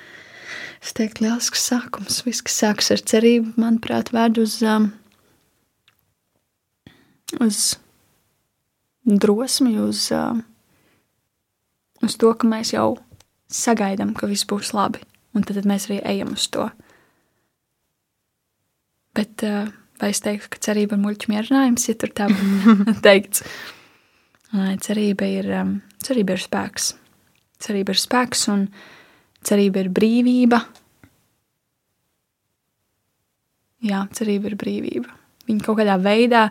Es 0.79 0.93
teiktu, 0.95 1.25
liels 1.25 1.49
sākums. 1.59 2.21
Viss, 2.25 2.43
kas 2.45 2.59
sākas 2.61 2.91
ar 2.95 3.03
cerību, 3.11 3.55
manuprāt, 3.59 4.13
ved 4.15 4.39
uz, 4.39 4.59
um, 4.63 4.91
uz 7.43 7.63
drosmi, 9.03 9.75
uz, 9.83 10.05
um, 10.15 10.43
uz 12.05 12.15
to, 12.19 12.31
ka 12.31 12.47
mēs 12.47 12.73
jau 12.75 12.93
sagaidām, 13.51 14.13
ka 14.15 14.29
viss 14.29 14.47
būs 14.47 14.71
labi. 14.77 15.03
Un 15.35 15.43
tad, 15.43 15.59
tad 15.59 15.67
mēs 15.69 15.89
arī 15.89 15.99
ejam 16.07 16.31
uz 16.37 16.47
to. 16.53 16.69
Bet 19.17 19.43
uh, 19.45 19.67
vai 19.99 20.11
es 20.13 20.23
teiktu, 20.23 20.53
ka 20.53 20.61
cerība 20.69 20.97
ir 20.97 21.03
muļķu 21.03 21.31
mierinājums, 21.31 21.87
ja 21.89 21.97
tur 21.99 22.13
tā 22.15 22.29
teikts? 23.05 23.43
Lai 24.55 24.73
cerība 24.81 25.27
ir, 25.29 25.49
um, 25.59 25.75
cerība 26.01 26.33
ir 26.33 26.41
spēks. 26.41 26.93
Cerība 27.61 27.93
ir 27.93 28.01
spēks 28.01 28.47
un 28.49 28.65
cerība 29.45 29.83
ir 29.83 29.91
brīvība. 29.93 30.63
Jā, 33.85 34.05
cerība 34.15 34.49
ir 34.49 34.57
brīvība. 34.59 35.13
Viņa 35.47 35.65
kaut 35.65 35.79
kādā 35.79 35.95
veidā, 36.01 36.47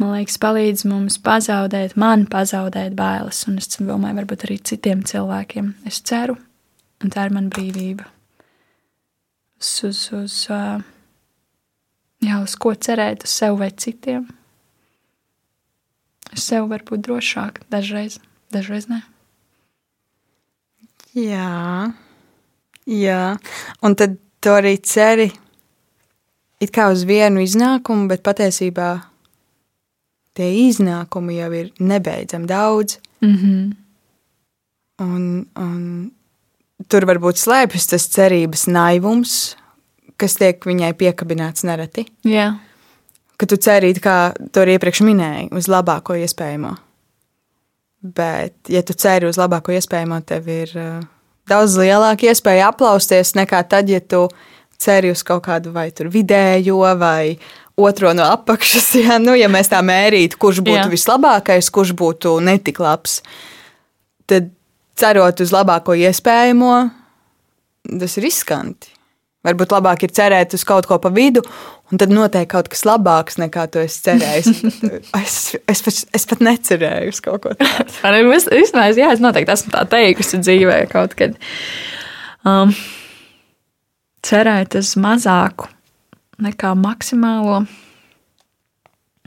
man 0.00 0.14
liekas, 0.14 0.36
palīdz 0.42 0.84
mums 0.90 1.18
pazaudēt, 1.22 1.96
man 2.00 2.26
pazaudēt 2.30 2.94
bailes, 2.98 3.42
un 3.50 3.58
es 3.60 3.72
domāju, 3.74 4.20
varbūt 4.20 4.46
arī 4.46 4.60
citiem 4.70 5.02
cilvēkiem. 5.06 5.74
Es 5.88 6.02
ceru, 6.06 6.36
un 7.02 7.12
tā 7.12 7.26
ir 7.26 7.34
mana 7.36 7.52
brīvība. 7.52 8.06
Uz, 9.60 9.72
uz, 9.88 10.06
uz, 10.16 10.36
uh, 10.52 10.80
jā, 12.24 12.40
uz 12.42 12.56
ko 12.60 12.74
cerēt, 12.74 13.24
uz 13.26 13.34
sevi 13.40 13.58
vai 13.60 13.70
citiem. 13.70 14.28
Es 16.30 16.46
sev 16.46 16.68
varu 16.70 16.86
būt 16.92 17.04
drošāk, 17.06 17.64
dažreiz, 17.72 18.20
dažreiz 18.54 18.86
ne. 18.90 19.02
Jā, 21.16 21.90
jā. 22.86 23.22
Un 23.82 23.96
tad 23.98 24.14
tu 24.40 24.52
arī 24.54 24.76
ceri 24.78 25.30
it 26.60 26.70
kā 26.74 26.90
uz 26.92 27.02
vienu 27.08 27.42
iznākumu, 27.42 28.06
bet 28.12 28.22
patiesībā 28.22 28.90
tie 30.38 30.50
iznākumi 30.68 31.40
jau 31.40 31.50
ir 31.56 31.72
nebeidzami 31.80 32.46
daudz. 32.46 32.98
Mm 33.20 33.36
-hmm. 33.36 33.76
Un, 35.00 35.46
un 35.56 36.10
tur 36.88 37.06
varbūt 37.08 37.40
slēpjas 37.40 37.86
tas 37.86 38.08
cerības 38.08 38.66
naivums, 38.66 39.56
kas 40.20 40.36
tiek 40.38 40.66
viņai 40.68 40.92
piekabināts 41.00 41.64
nereti. 41.68 42.06
Jā, 42.28 42.52
Ka 43.40 43.46
tu 43.48 43.56
ceri, 43.56 43.94
it 43.94 44.02
kā 44.04 44.34
to 44.52 44.60
arī 44.60 44.74
iepriekš 44.76 45.00
minēji, 45.06 45.46
uz 45.56 45.64
labāko 45.72 46.12
iespējamo. 46.20 46.74
Bet, 48.04 48.52
ja 48.68 48.82
tu 48.84 48.92
ceri 48.92 49.30
uz 49.30 49.38
labāko 49.40 49.72
iespējamo, 49.72 50.18
tev 50.28 50.50
ir 50.52 50.74
uh, 50.76 50.98
daudz 51.48 51.78
lielāka 51.80 52.28
iespēja 52.28 52.68
aplausties 52.68 53.32
nekā 53.38 53.62
tad, 53.72 53.88
ja 53.88 54.02
tu 54.04 54.26
ceri 54.80 55.08
uz 55.14 55.24
kaut 55.24 55.46
kādu 55.48 55.72
vai 55.72 55.88
vidējo 55.88 56.82
vai 57.00 57.38
otro 57.80 58.12
no 58.12 58.28
apakšas. 58.28 58.92
Ja, 59.06 59.16
nu, 59.16 59.32
ja 59.32 59.48
mēs 59.48 59.72
tā 59.72 59.80
mērītu, 59.80 60.36
kurš 60.36 60.60
būtu 60.60 60.84
Jā. 60.84 60.92
vislabākais, 60.92 61.72
kurš 61.72 61.96
būtu 61.96 62.36
netik 62.44 62.76
labs, 62.76 63.22
tad 64.28 64.52
cerot 65.00 65.40
uz 65.40 65.56
labāko 65.56 65.96
iespējamo, 65.96 66.76
tas 67.88 68.20
ir 68.20 68.28
riskanti. 68.28 68.99
Varbūt 69.46 69.72
labāk 69.72 70.02
ir 70.04 70.12
cerēt 70.12 70.52
uz 70.52 70.66
kaut 70.68 70.84
ko 70.88 70.98
pa 71.00 71.08
vidu, 71.14 71.40
un 71.88 72.00
tad 72.00 72.12
notiek 72.12 72.44
kaut 72.50 72.68
kas 72.68 72.84
labāks 72.84 73.38
nekā 73.40 73.64
tu 73.72 73.80
esi 73.80 74.02
cerējis. 74.04 74.50
es, 75.22 75.36
es, 75.64 75.82
pat, 75.86 76.00
es 76.18 76.28
pat 76.28 76.44
necerēju 76.44 77.14
uz 77.14 77.22
kaut 77.24 77.46
ko 77.46 77.54
tādu. 77.56 77.88
es, 78.36 78.50
es, 78.52 78.74
jā, 79.00 79.08
es 79.08 79.24
noteikti 79.24 79.54
esmu 79.56 79.72
tā 79.72 79.86
teikusi 79.88 80.42
dzīvē 80.44 80.82
kaut 80.92 81.16
kad. 81.16 81.38
Um, 82.44 82.74
cerēt 84.24 84.76
uz 84.76 84.92
mazāku 85.00 85.68
nekā 86.40 86.74
maksimālo 86.76 87.62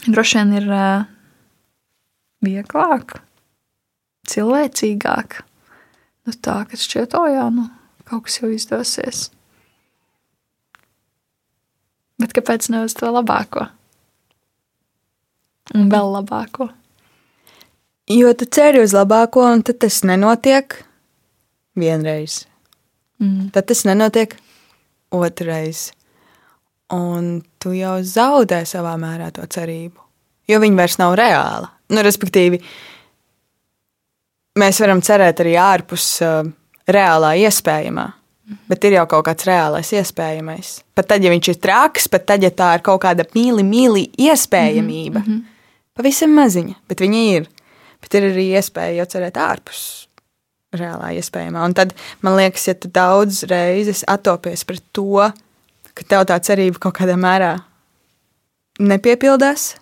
droši 0.07 0.39
vien 0.39 0.55
ir 0.57 0.69
uh, 0.69 1.05
vieglāk, 2.43 3.17
cilvēcīgāk. 4.29 5.41
Nu, 6.23 6.33
tā, 6.33 6.61
ka 6.69 6.79
šķiet, 6.79 7.15
o 7.19 7.25
jā, 7.27 7.47
nu, 7.53 7.67
kaut 8.07 8.27
kas 8.27 8.39
jau 8.41 8.51
izdosies. 8.53 9.29
Bet 12.23 12.31
kāpēc 12.37 12.69
ne 12.71 12.85
uz 12.87 12.95
to 12.95 13.09
labāko? 13.11 13.67
Un 15.75 15.89
vēl 15.91 16.07
labāko. 16.15 16.69
Jo 18.11 18.31
tu 18.35 18.47
ceri 18.47 18.79
uz 18.83 18.93
labāko, 18.95 19.43
un 19.43 19.63
tad 19.63 19.81
tas 19.83 20.01
nenotiek 20.07 20.75
vienreiz. 21.79 22.43
Mm. 23.19 23.51
Tad 23.55 23.67
tas 23.67 23.83
nenotiek 23.87 24.35
otrreiz. 25.11 25.89
Un 26.93 27.41
tu 27.59 27.75
jau 27.75 27.97
zaudē 28.03 28.63
savā 28.69 28.95
mērā 28.99 29.31
to 29.35 29.43
cerību. 29.43 29.99
Jo 30.47 30.59
viņa 30.63 30.79
vairs 30.79 30.99
nav 30.99 31.15
reāla. 31.19 31.71
Nu, 31.91 32.03
respektīvi, 32.03 32.59
mēs 34.59 34.79
varam 34.83 35.03
cerēt 35.03 35.39
arī 35.43 35.55
ārpus 35.59 36.07
uh, 36.23 36.43
reālā 36.87 37.35
iespējamā. 37.47 38.09
Bet 38.67 38.83
ir 38.83 38.97
jau 38.97 39.05
kaut 39.07 39.23
kāds 39.29 39.45
reālais 39.47 39.89
iespējamais. 39.95 40.73
Pat 40.95 41.07
tad, 41.13 41.23
ja 41.23 41.31
viņš 41.31 41.49
ir 41.53 41.59
traks, 41.63 42.09
pat 42.11 42.25
tad, 42.27 42.43
ja 42.43 42.51
tā 42.51 42.73
ir 42.77 42.83
kaut 42.83 43.01
kāda 43.05 43.23
mīli, 43.35 43.63
mīli 43.63 44.09
iespējamība. 44.19 45.21
Mm 45.21 45.27
-hmm. 45.27 45.43
Pavisam 45.95 46.33
maziņa, 46.35 46.75
bet 46.89 46.99
viņa 46.99 47.21
ir. 47.35 47.47
Bet 48.01 48.17
ir 48.19 48.27
arī 48.31 48.49
iespēja 48.59 48.97
jau 48.97 49.05
cerēt 49.15 49.37
ārpus 49.39 50.07
reālā 50.73 51.13
iespējamā. 51.19 51.63
Un 51.63 51.73
tad 51.73 51.93
man 52.21 52.35
liekas, 52.35 52.67
ja 52.67 52.73
tu 52.73 52.89
daudz 52.91 53.43
reizes 53.43 54.03
attopies 54.07 54.65
pret 54.67 54.83
to, 54.91 55.31
ka 55.93 56.03
tev 56.03 56.25
tā 56.25 56.39
cerība 56.39 56.79
kaut 56.79 56.97
kādā 56.97 57.15
mērā 57.15 57.53
nepiepildās, 58.79 59.75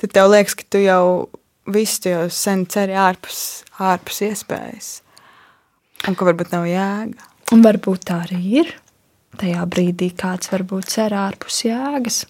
tad 0.00 0.12
tev 0.16 0.30
liekas, 0.30 0.54
ka 0.54 0.64
tu 0.70 0.78
jau 0.78 1.28
visu 1.70 2.02
tu 2.02 2.12
jau 2.14 2.28
sen 2.30 2.64
ceri 2.70 2.96
ārpus, 2.98 3.64
ārpus 3.78 4.22
iespējas. 4.26 5.02
Un 6.08 6.16
ka 6.16 6.24
varbūt 6.24 6.54
nav 6.54 6.64
jēga. 6.64 7.29
Un 7.50 7.62
varbūt 7.66 8.06
tā 8.10 8.20
arī 8.26 8.40
ir. 8.62 8.72
Tajā 9.40 9.62
brīdī 9.70 10.10
kāds 10.18 10.50
varbūt 10.50 10.90
cer 10.90 11.14
ārpus 11.16 11.62
jēgas, 11.64 12.24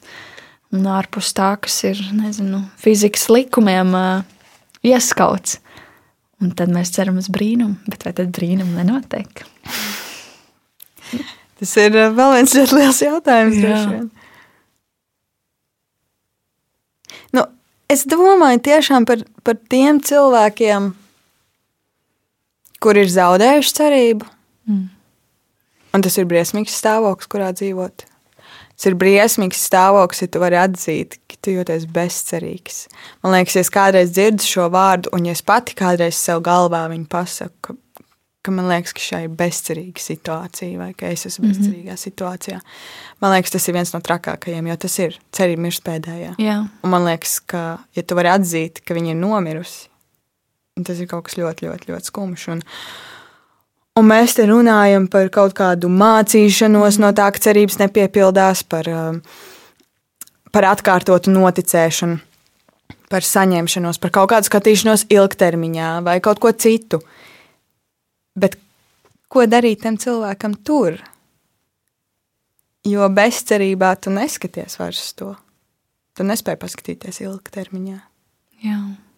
un 0.77 0.87
ārpus 0.89 1.33
tā, 1.37 1.55
kas 1.61 1.79
ir 1.89 2.01
nezinu, 2.17 2.63
fizikas 2.81 3.27
likumiem 3.33 3.97
ieskauts. 4.87 5.59
Un 6.41 6.55
tad 6.57 6.73
mēs 6.73 6.93
ceram 6.95 7.19
uz 7.21 7.29
brīnumu, 7.33 7.77
bet 7.91 8.07
vai 8.07 8.15
tad 8.17 8.31
brīnumu 8.37 8.79
nenotiek? 8.79 9.45
Tas 11.61 11.75
ir 11.77 11.93
vēl 11.93 12.31
viens 12.39 12.55
ļoti 12.57 12.77
liels 12.79 12.99
jautājums. 13.05 13.59
Nu, 17.37 17.43
es 17.93 18.07
domāju 18.09 18.63
tiešām 18.65 19.05
par, 19.05 19.27
par 19.45 19.59
tiem 19.69 20.01
cilvēkiem, 20.01 20.87
kur 22.81 22.97
ir 22.97 23.13
zaudējuši 23.13 23.77
cerību. 23.77 24.31
Mm. 24.71 24.87
Un 25.95 26.03
tas 26.07 26.17
ir 26.21 26.29
briesmīgs 26.31 26.77
stāvoklis, 26.79 27.27
kurā 27.31 27.51
dzīvot. 27.57 28.05
Tas 28.81 28.87
ir 28.89 28.95
briesmīgs 28.97 29.61
stāvoklis, 29.69 30.23
ja 30.25 30.29
tu 30.33 30.41
vari 30.41 30.57
atzīt, 30.57 31.19
ka 31.29 31.37
tu 31.45 31.53
jūties 31.57 31.85
bezcerīgs. 31.93 32.85
Man 33.25 33.35
liekas, 33.35 33.57
ja 33.59 33.65
es 33.67 33.71
kādreiz 33.75 34.13
dzirdu 34.15 34.47
šo 34.47 34.69
vārdu, 34.73 35.11
un 35.17 35.27
ja 35.29 35.35
es 35.37 35.43
pati 35.45 35.75
kādreiz 35.77 36.17
sev 36.17 36.41
galvā 36.47 36.87
viņu 36.93 37.05
pasaku, 37.13 37.53
ka, 37.61 37.75
ka 38.47 38.55
man 38.57 38.71
liekas, 38.71 38.95
ka 38.97 39.03
šī 39.05 39.21
ir 39.27 39.35
bezcerīga 39.37 40.01
situācija, 40.01 40.79
vai 40.81 40.95
ka 40.97 41.11
es 41.13 41.27
esmu 41.29 41.45
Mhm. 41.51 41.53
bezcerīgā 41.59 41.99
situācijā, 42.01 42.61
man 43.21 43.35
liekas, 43.37 43.51
tas 43.53 43.69
ir 43.69 43.75
viens 43.77 43.93
no 43.93 44.01
trakākajiem, 44.01 44.69
jo 44.71 44.77
tas 44.87 44.99
ir 44.99 45.19
cerība 45.33 45.67
mirst 45.67 45.85
pēdējā. 45.85 46.37
Jā, 46.39 46.59
Un 46.83 46.91
man 46.91 47.05
liekas, 47.05 47.41
ka, 47.47 47.81
ja 47.95 48.03
tu 48.03 48.15
vari 48.15 48.29
atzīt, 48.33 48.81
ka 48.87 48.95
viņa 48.95 49.11
ir 49.13 49.21
nomirusi, 49.21 49.89
tas 50.87 50.99
ir 50.99 51.07
kaut 51.07 51.25
kas 51.29 51.35
ļoti, 51.37 51.69
ļoti, 51.69 51.91
ļoti 51.93 52.09
skumjš. 52.09 52.49
Un, 52.55 52.63
un 53.99 54.09
mēs 54.11 54.37
te 54.39 54.47
runājam 54.49 55.07
par 55.11 55.31
kaut 55.35 55.55
kādu 55.59 55.91
mācīšanos 55.93 57.01
no 57.03 57.13
tā, 57.17 57.29
ka 57.35 57.43
cerības 57.49 57.81
nepiepildās, 57.83 58.63
par, 58.71 58.89
um, 58.91 59.21
par 60.55 60.69
atkārtotu 60.71 61.33
noticēšanu, 61.35 62.21
par 63.11 63.27
saņemšanos, 63.27 63.99
par 64.03 64.15
kaut 64.15 64.31
kādu 64.35 64.51
skatīšanos 64.51 65.09
ilgtermiņā 65.11 65.93
vai 66.07 66.21
kaut 66.23 66.43
ko 66.43 66.53
citu. 66.55 67.03
Bet 68.39 68.57
ko 69.29 69.47
darīt 69.51 69.83
tam 69.83 69.99
cilvēkam 70.01 70.55
tur? 70.65 71.01
Jo 72.87 73.11
bezcerībā 73.13 73.93
tu 74.01 74.13
neskaties 74.15 74.79
vairs 74.81 75.11
to. 75.19 75.35
Tu 76.17 76.25
nespēji 76.25 76.63
paskatīties 76.63 77.21
ilgtermiņā. 77.27 77.99
jā. 78.65 79.10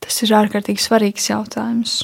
Tas 0.00 0.22
ir 0.24 0.32
ārkārtīgi 0.36 0.82
svarīgs 0.82 1.28
jautājums. 1.30 2.00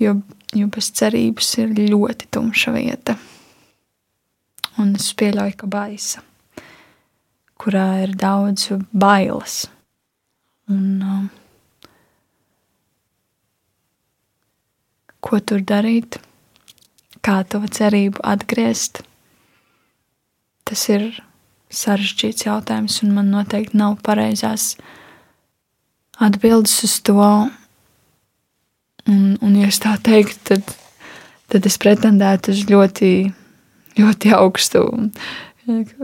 Jo, 0.00 0.16
jo 0.56 0.66
bez 0.74 0.90
cerības 0.98 1.52
ir 1.62 1.76
ļoti 1.78 2.28
tumša 2.34 2.74
vieta. 2.74 3.14
Un 4.82 4.96
es 4.98 5.12
pieļauju, 5.14 5.54
ka 5.60 5.68
baisa, 5.70 6.24
kurā 7.62 7.86
ir 8.02 8.16
daudz 8.18 8.72
bailes. 8.90 9.60
Un, 10.72 10.88
um, 11.04 11.28
ko 15.24 15.38
tur 15.40 15.62
darīt, 15.62 16.18
kā 17.24 17.42
to 17.48 17.62
cerību 17.78 18.24
atgriezt, 18.26 19.04
tas 20.68 20.88
ir 20.92 21.06
sarežģīts 21.74 22.46
jautājums, 22.46 23.00
un 23.04 23.14
man 23.16 23.30
noteikti 23.34 23.78
nav 23.78 23.98
pareizās 24.06 24.74
atbildes 26.22 26.76
uz 26.86 26.98
to. 27.06 27.28
Un, 29.04 29.24
un 29.44 29.56
ja 29.60 29.68
es 29.68 29.80
tā 29.82 29.96
teiktu, 30.00 30.38
tad, 30.48 30.76
tad 31.52 31.66
es 31.68 31.76
pretendētu 31.80 32.54
uz 32.54 32.62
ļoti, 32.70 33.10
ļoti 33.98 34.32
augstu 34.36 34.86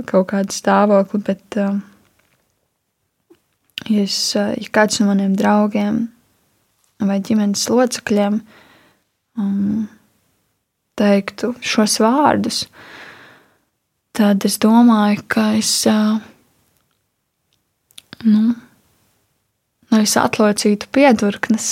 kaut 0.08 0.28
kādu 0.32 0.56
stāvokli. 0.56 1.22
Bet, 1.24 1.60
uh, 1.60 1.78
ja, 3.86 4.02
es, 4.04 4.18
uh, 4.36 4.52
ja 4.56 4.72
kāds 4.72 5.00
no 5.00 5.10
maniem 5.10 5.36
draugiem 5.38 6.06
vai 7.00 7.20
ģimenes 7.24 7.64
locekļiem 7.72 8.40
um, 9.40 9.88
teiktu 11.00 11.54
šos 11.64 11.96
vārdus, 12.02 12.64
tad 14.20 14.44
es 14.44 14.58
domāju, 14.60 15.22
ka 15.32 15.46
es 15.56 15.70
nu, 18.20 18.40
nevis 19.88 20.16
atlocītu 20.20 20.90
piedurknes, 20.92 21.70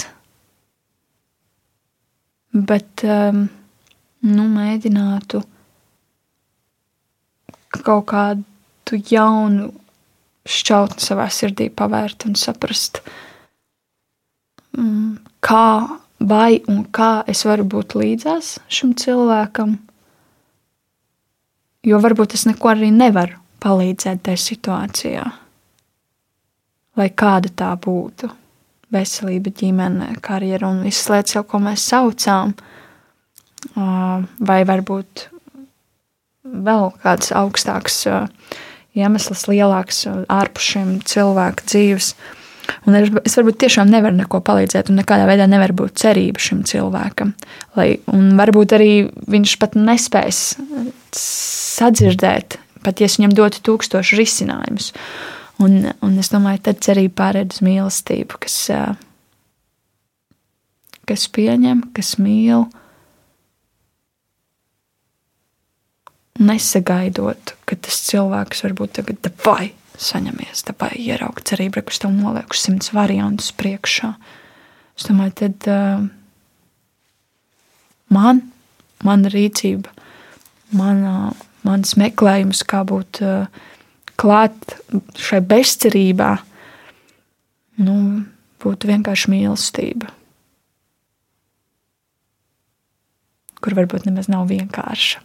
bet 2.57 3.05
nu, 3.05 4.47
mēģinātu 4.55 5.43
kaut 7.85 8.07
kādu 8.09 9.03
jaunu 9.13 9.69
šķautni 10.49 11.05
savā 11.05 11.29
sirdī 11.29 11.69
pavērt 11.69 12.25
un 12.31 12.39
saprast, 12.41 13.03
kā 15.45 15.69
vai 16.33 16.63
un 16.65 16.81
kā 16.97 17.11
es 17.29 17.45
varu 17.45 17.69
būt 17.77 17.99
līdzās 18.01 18.57
šim 18.73 18.97
cilvēkam. 18.97 19.77
Jo 21.87 22.01
varbūt 22.03 22.35
es 22.35 22.47
neko 22.49 22.73
arī 22.73 22.91
nevaru 22.95 23.39
palīdzēt 23.63 24.25
tajā 24.27 24.41
situācijā. 24.43 25.25
Lai 26.99 27.09
kāda 27.15 27.51
tā 27.55 27.71
būtu. 27.79 28.31
Veselība, 28.95 29.53
ģimene, 29.53 30.15
karjera 30.25 30.71
un 30.73 30.81
visas 30.87 31.11
lietas, 31.13 31.35
jau, 31.37 31.45
ko 31.45 31.61
mēs 31.63 31.85
saucām. 31.91 32.55
Vai 33.77 34.63
varbūt 34.67 35.27
vēl 36.49 36.89
kāds 37.03 37.35
augstāks 37.37 38.01
iemesls, 38.97 39.45
lielāks 39.51 40.07
ārpus 40.33 40.71
šiem 40.73 40.95
cilvēku 41.05 41.69
dzīves. 41.69 42.15
Un 42.89 42.97
es 42.99 43.37
varbūt 43.39 43.59
tiešām 43.63 43.91
nevaru 43.91 44.19
neko 44.19 44.41
palīdzēt, 44.45 44.91
un 44.91 45.01
nekādā 45.01 45.27
veidā 45.29 45.49
nevar 45.49 45.73
būt 45.77 45.99
cerība 46.03 46.43
šim 46.43 46.63
cilvēkam. 46.69 47.33
Lai, 47.79 47.91
un 48.13 48.35
varbūt 48.39 48.75
arī 48.77 48.93
viņš 49.31 49.57
pat 49.63 49.77
nespēs 49.79 50.43
sadzirdēt, 51.17 52.59
pat 52.85 53.01
ja 53.01 53.09
es 53.09 53.19
viņam 53.19 53.37
dotu 53.39 53.65
tūkstošu 53.71 54.21
risinājumus. 54.21 54.93
Un, 55.65 55.81
un 56.05 56.19
es 56.21 56.31
domāju, 56.31 56.63
tad 56.69 56.83
cerība 56.85 57.17
pārēd 57.25 57.57
uz 57.57 57.63
mīlestību, 57.67 58.39
kas, 58.45 58.59
kas 61.09 61.27
pieņem, 61.35 61.89
kas 61.97 62.15
mīl. 62.23 62.69
Nesagaidot, 66.39 67.57
ka 67.67 67.81
tas 67.83 67.99
cilvēks 68.07 68.63
varbūt 68.63 69.01
tagad 69.01 69.33
vai 69.43 69.73
saņemies, 69.99 70.65
vai 70.79 70.93
ieraugt 70.99 71.49
cerību, 71.51 71.83
kurš 71.87 72.05
tev 72.05 72.15
noliek 72.15 72.55
uz 72.55 72.63
simts 72.63 72.93
variantus 72.95 73.51
priekšā. 73.59 74.13
Es 74.99 75.07
domāju, 75.07 75.35
tad 75.43 75.69
uh, 75.71 76.07
man, 78.15 78.43
mana 79.07 79.33
rīcība, 79.33 79.93
mana, 80.75 81.33
mans 81.67 81.95
meklējums, 82.01 82.65
kā 82.69 82.85
būt 82.89 83.23
uh, 83.27 83.47
klāt 84.19 84.79
šai 85.19 85.43
bezcerībā, 85.47 86.33
nu, 87.85 87.97
būtu 88.63 88.91
vienkārši 88.91 89.33
mīlestība. 89.35 90.11
Kur 93.59 93.75
varbūt 93.75 94.07
nemaz 94.07 94.29
nav 94.31 94.47
vienkārša. 94.51 95.25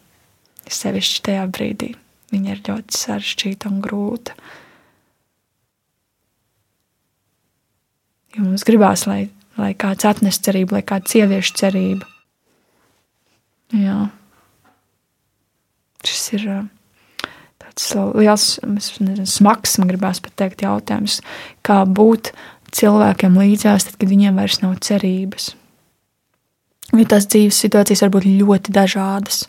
Sevišķi 0.73 1.21
tajā 1.27 1.43
brīdī 1.53 1.91
viņa 2.33 2.55
ir 2.55 2.61
ļoti 2.65 2.97
sarežģīta 2.97 3.69
un 3.69 3.81
grūta. 3.83 4.35
Jo 8.33 8.47
mums 8.47 8.65
gribās, 8.65 9.05
lai, 9.09 9.27
lai 9.59 9.73
kāds 9.77 10.07
atnes 10.09 10.41
cerību, 10.41 10.77
lai 10.77 10.83
kāds 10.85 11.13
ievieš 11.19 11.53
cerību. 11.59 12.07
Jā. 13.77 13.97
Šis 16.03 16.23
ir 16.37 16.47
tāds 17.61 17.89
liels, 18.17 18.47
nezinu, 18.65 19.27
smags, 19.29 19.77
man 19.79 19.89
gribās 19.89 20.21
pat 20.23 20.35
teikt, 20.41 20.65
jautājums, 20.65 21.21
kā 21.65 21.83
būt 21.87 22.33
cilvēkiem 22.73 23.37
līdzās, 23.39 23.87
tad, 23.87 23.97
kad 24.01 24.11
viņiem 24.11 24.37
vairs 24.41 24.61
nav 24.63 24.77
cerības. 24.83 25.53
Jo 26.93 27.05
tās 27.09 27.25
dzīves 27.29 27.57
situācijas 27.63 28.03
var 28.05 28.13
būt 28.13 28.27
ļoti 28.29 28.73
dažādas. 28.73 29.45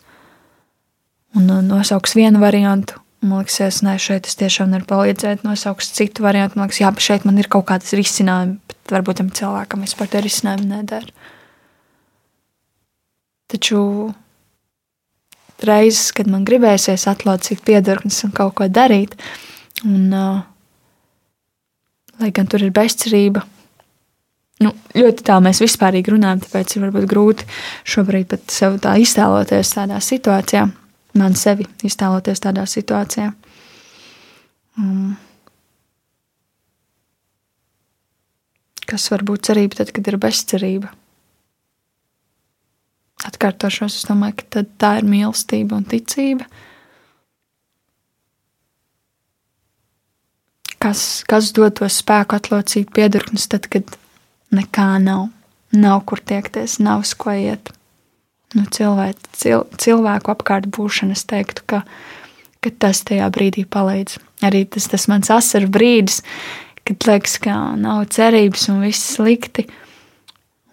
Un 1.35 1.49
nosauks 1.67 2.15
vienu 2.17 2.39
variantu, 2.41 2.97
man 3.21 3.43
liekas, 3.43 3.81
nē, 3.85 3.97
šeit 4.01 4.29
es 4.29 4.37
tiešām 4.39 4.71
nevaru 4.71 4.87
palīdzēt. 4.89 5.43
Nosauks 5.45 5.91
citu 5.93 6.25
variantu, 6.25 6.57
man 6.57 6.69
liekas, 6.69 6.81
jā, 6.81 6.91
šeit 7.09 7.27
man 7.27 7.37
ir 7.41 7.49
kaut 7.51 7.67
kādas 7.69 7.93
risinājumi, 7.97 8.57
bet 8.85 8.93
varbūt 8.93 9.21
tam 9.21 9.31
cilvēkam 9.33 9.85
vispār 9.85 10.11
tie 10.11 10.21
risinājumi 10.25 10.69
neder. 10.69 11.07
Taču 13.51 13.79
reizes, 15.65 16.11
kad 16.13 16.29
man 16.29 16.45
gribēsies 16.45 17.07
atlocīt 17.09 17.63
piedurknes 17.65 18.21
un 18.27 18.33
kaut 18.35 18.55
ko 18.59 18.69
darīt, 18.69 19.15
un, 19.85 20.13
uh, 20.13 20.45
lai 22.21 22.31
gan 22.35 22.47
tur 22.51 22.61
ir 22.61 22.73
bezcerība, 22.75 23.41
nu, 24.61 24.71
ļoti 24.93 25.25
tā 25.25 25.41
mēs 25.41 25.63
vispārīgi 25.65 26.13
runājam, 26.13 26.45
tāpēc 26.45 26.77
ir 26.77 26.87
varbūt 26.87 27.09
grūti 27.09 27.49
šobrīd 27.95 28.29
pat 28.33 28.49
sev 28.53 28.79
tā 28.83 28.97
iztēloties 29.01 29.77
tādā 29.77 30.01
situācijā 30.03 30.67
man 31.15 31.35
sevi 31.39 31.65
iztēloties 31.85 32.43
tādā 32.43 32.65
situācijā. 32.69 33.31
Um, 34.79 35.15
kas 38.89 39.09
var 39.13 39.25
būt 39.27 39.49
cerība 39.49 39.81
tad, 39.81 39.91
kad 39.95 40.07
ir 40.09 40.19
bezcerība? 40.21 40.91
Atkārtošos, 43.25 43.97
es 43.97 44.07
domāju, 44.09 44.43
ka 44.43 44.65
tā 44.77 44.95
ir 44.99 45.07
mīlestība 45.09 45.79
un 45.79 45.85
ticība. 45.89 46.45
Kas, 50.83 51.23
kas 51.25 51.49
dod 51.55 51.79
to 51.79 51.87
spēku 51.89 52.37
atlocīt 52.37 52.91
piedurknes 52.93 53.47
tad, 53.49 53.65
kad 53.73 53.95
nekā 54.53 54.89
nav, 55.01 55.29
nav 55.73 56.03
kur 56.05 56.21
tiekties, 56.21 56.77
nav 56.83 57.07
uz 57.07 57.15
ko 57.17 57.33
iet, 57.33 57.71
nu, 58.53 58.67
cilvēku, 58.69 59.31
cil, 59.33 59.65
cilvēku 59.81 60.35
apkārt 60.35 60.69
būšana, 60.75 61.17
es 61.17 61.25
teiktu, 61.25 61.65
ka, 61.71 61.81
ka 62.61 62.73
tas 62.83 63.01
tajā 63.07 63.31
brīdī 63.33 63.65
palīdz. 63.65 64.19
Arī 64.45 64.65
tas, 64.69 64.85
tas 64.91 65.07
mans 65.09 65.31
asaru 65.33 65.71
brīdis, 65.71 66.21
kad 66.85 67.07
liekas, 67.09 67.39
ka 67.41 67.55
nav 67.79 68.05
cerības 68.13 68.69
un 68.73 68.83
viss 68.85 69.15
slikti. 69.15 69.65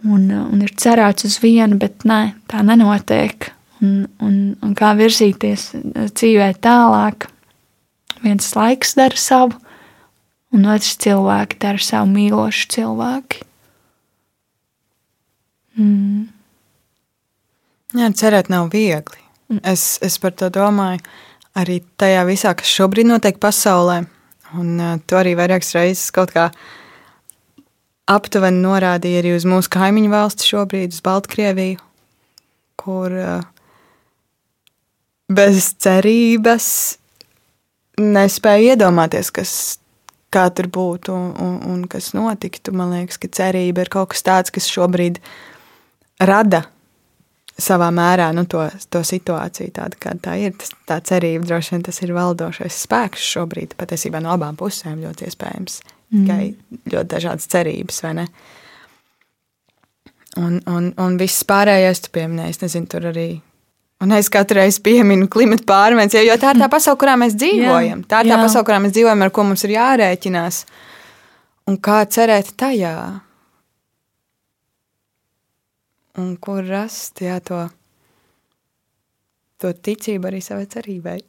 Un, 0.02 0.26
un 0.34 0.62
ir 0.64 0.72
cerēts 0.82 1.28
uz 1.28 1.38
vienu, 1.42 1.78
bet 1.78 2.06
nē, 2.08 2.34
tā 2.50 2.62
nenotiek. 2.66 3.52
Un, 3.82 4.04
un, 4.22 4.34
un 4.62 4.74
kā 4.78 4.92
virzīties 4.98 5.70
dzīvē 6.14 6.52
tālāk. 6.62 7.28
Viens 8.22 8.52
laiks 8.54 8.94
dara 8.98 9.18
savu, 9.18 9.56
un 10.54 10.68
otrs 10.70 10.94
cilvēki 11.02 11.58
dara 11.62 11.82
savu 11.82 12.10
mīlošu 12.12 12.68
cilvēku. 12.76 13.42
Mm. 15.78 16.28
Jā, 17.96 18.08
cerēt 18.16 18.50
nav 18.52 18.70
viegli. 18.72 19.20
Es, 19.68 19.98
es 20.04 20.16
par 20.20 20.32
to 20.36 20.48
domāju 20.52 21.02
arī 21.58 21.80
tajā 22.00 22.22
visā, 22.28 22.54
kas 22.56 22.70
šobrīd 22.72 23.08
notiek 23.08 23.40
pasaulē. 23.40 24.02
Un 24.58 24.76
uh, 24.80 24.96
to 25.06 25.18
arī 25.20 25.34
vairākas 25.38 25.72
reizes 25.76 26.10
kaut 26.14 26.34
kā 26.34 26.50
aptuveni 28.12 28.60
norādīja 28.64 29.22
arī 29.22 29.36
uz 29.36 29.46
mūsu 29.48 29.70
kaimiņu 29.72 30.10
valsti 30.12 30.48
šobrīd, 30.50 30.92
uz 30.92 31.00
Baltkrieviju, 31.04 31.78
kur 32.80 33.14
uh, 33.16 33.46
bez 35.32 35.72
cerības 35.80 36.66
nespēja 38.02 38.74
iedomāties, 38.74 39.30
kas, 39.34 39.54
kā 40.32 40.48
tur 40.54 40.68
būtu 40.72 41.14
un, 41.14 41.32
un, 41.40 41.56
un 41.72 41.80
kas 41.90 42.12
notiktu. 42.16 42.74
Man 42.76 42.94
liekas, 42.96 43.20
ka 43.20 43.30
cerība 43.32 43.84
ir 43.84 43.92
kaut 43.92 44.12
kas 44.12 44.24
tāds, 44.26 44.54
kas 44.54 44.68
šobrīd 44.72 45.20
rada 46.20 46.64
savā 47.62 47.88
mērā 47.94 48.28
nu, 48.36 48.44
to, 48.50 48.64
to 48.92 49.02
situāciju, 49.06 49.72
tāda, 49.76 49.98
kāda 50.00 50.24
tā 50.26 50.36
ir. 50.42 50.56
Tas, 50.58 50.72
tā 50.88 50.98
cerība 51.12 51.46
droši 51.48 51.76
vien 51.76 51.84
tas 51.86 52.02
ir 52.02 52.14
valdošais 52.16 52.80
spēks 52.86 53.28
šobrīd, 53.36 53.76
patiesībā 53.80 54.22
no 54.22 54.34
abām 54.34 54.58
pusēm 54.58 55.00
ļoti 55.04 55.28
iespējams. 55.28 55.78
Mm. 56.12 56.26
Tikai 56.26 56.92
ļoti 56.92 57.12
dažādas 57.14 57.48
cerības, 57.52 58.02
vai 58.04 58.12
ne? 58.20 58.26
Un, 60.40 60.60
un, 60.68 60.92
un 60.96 61.16
viss 61.20 61.44
pārējais, 61.48 62.04
tu 62.04 62.12
pieminēji, 62.14 62.56
es 62.56 62.62
nezinu, 62.62 62.88
tur 62.88 63.10
arī. 63.12 63.30
Un 64.02 64.14
es 64.16 64.30
katru 64.32 64.58
reizi 64.58 64.80
pieminu 64.82 65.28
klimata 65.30 65.66
pārmaiņas, 65.68 66.16
jo 66.26 66.36
tā 66.40 66.54
ir 66.54 66.62
tā 66.64 66.68
pasaule, 66.72 66.98
kurā 66.98 67.14
mēs 67.20 67.36
dzīvojam. 67.38 68.00
Jā, 68.02 68.08
tā 68.10 68.22
ir 68.24 68.32
tā 68.32 68.38
jā. 68.38 68.40
pasaule, 68.40 68.66
kurā 68.66 68.80
mēs 68.82 68.94
dzīvojam, 68.96 69.22
ar 69.22 69.34
ko 69.34 69.44
mums 69.46 69.62
ir 69.68 69.76
jārēķinās. 69.76 70.62
Un 71.70 71.76
kā 71.78 72.00
cerēt 72.10 72.50
tajā? 72.58 72.96
Un 76.18 76.34
kur 76.36 76.64
rast 76.66 77.22
jā, 77.24 77.38
to, 77.44 77.64
to 79.60 79.72
ticību 79.72 80.28
arī 80.30 80.42
savai 80.44 80.66
cerībai. 80.70 81.20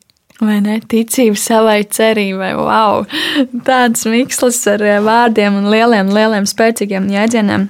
Vai 0.41 0.57
ne? 0.65 0.79
Ticība 0.89 1.37
savai 1.37 1.83
cerībai. 1.85 2.53
Wow! 2.57 3.05
Tāds 3.67 4.07
mikslis 4.09 4.63
ar 4.71 4.81
eh, 4.81 4.99
vārdiem 5.03 5.59
un 5.59 5.69
lieliem, 5.71 6.09
lieliem 6.13 6.47
spēcīgiem 6.49 7.07
jēdzieniem. 7.13 7.67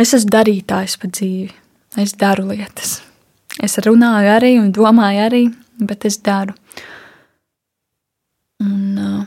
Es 0.00 0.14
esmu 0.14 0.30
darītājs 0.34 0.96
pa 0.98 1.10
dzīvi. 1.10 1.50
Es 2.02 2.14
daru 2.18 2.48
lietas. 2.50 3.00
Es 3.62 3.76
runāju 3.82 4.30
arī 4.34 4.56
un 4.58 4.72
domāju 4.74 5.26
arī, 5.28 5.44
bet 5.78 6.06
es 6.08 6.18
daru. 6.26 6.54
Un, 8.62 8.98
uh, 8.98 9.26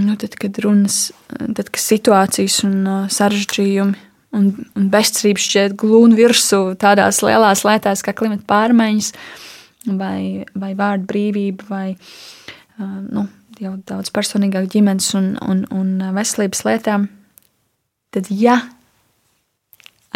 Nu, 0.00 0.14
tad, 0.16 0.36
kad 0.40 0.56
runas, 0.64 1.10
tad, 1.28 1.68
kad 1.68 1.82
situācijas 1.82 2.62
un 2.64 2.76
sarežģījumi 3.12 4.06
un, 4.36 4.50
un 4.78 4.88
bezcerības 4.92 5.46
šķiet 5.46 5.76
glūni 5.80 6.18
virsū 6.18 6.60
tādās 6.80 7.20
lielās 7.26 7.64
lietās 7.66 8.04
kā 8.06 8.14
klimata 8.16 8.46
pārmaiņas, 8.48 9.12
vai, 9.98 10.46
vai 10.54 10.72
vārdu 10.78 11.08
brīvība, 11.10 11.66
vai 11.70 11.86
nu, 12.80 13.26
jau 13.60 13.76
daudz 13.90 14.12
personīgāk 14.14 14.70
ģimenes 14.72 15.12
un, 15.18 15.32
un, 15.44 15.64
un 15.74 15.96
veselības 16.16 16.64
lietām, 16.68 17.08
tad 18.14 18.30
ja 18.32 18.60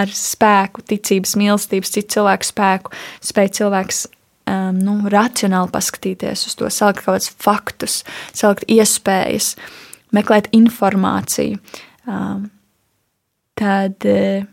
ar 0.00 0.10
spēku, 0.10 0.82
ticības, 0.90 1.36
mīlestības, 1.38 1.92
citu 1.94 2.16
cilvēku 2.16 2.48
spēku 2.48 2.94
spēj 3.22 3.52
cilvēks 3.60 4.06
um, 4.50 4.78
nu, 4.78 4.96
racionāli 5.12 5.72
paskatīties 5.74 6.46
uz 6.48 6.58
to, 6.58 6.70
salikt 6.72 7.04
kaut 7.04 7.16
kādus 7.16 7.30
faktus, 7.42 8.00
salikt 8.36 8.66
iespējas, 8.70 9.54
meklēt 10.14 10.50
informāciju, 10.54 11.60
um, 12.06 12.48
tad, 13.58 14.06
eh, 14.08 14.46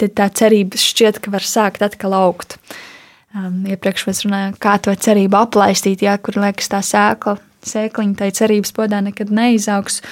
tad 0.00 0.16
tā 0.18 0.28
cerība 0.42 0.80
šķiet, 0.80 1.22
ka 1.22 1.34
var 1.34 1.46
sākt 1.46 1.84
atkal 1.84 2.16
augt. 2.18 2.58
Um, 3.32 3.62
iepriekš 3.64 4.04
mēs 4.08 4.26
runājām, 4.26 4.58
kā 4.60 4.76
to 4.82 4.92
cerību 4.92 5.38
aplaistīt, 5.38 6.02
ja 6.04 6.18
kur 6.20 6.36
liekas 6.42 6.68
tā 6.68 6.82
sēkla, 6.84 7.38
sēkliņa 7.64 8.18
tai 8.18 8.28
cerības 8.36 8.74
podā 8.76 9.00
nekad 9.00 9.32
neizaugs, 9.32 10.02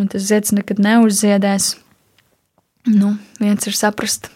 un 0.00 0.08
tas 0.10 0.24
zieds 0.26 0.54
nekad 0.56 0.82
neuzziedēs. 0.82 1.76
Nu, 2.90 3.14
viens 3.38 3.68
ir 3.70 3.76
saprast, 3.78 4.26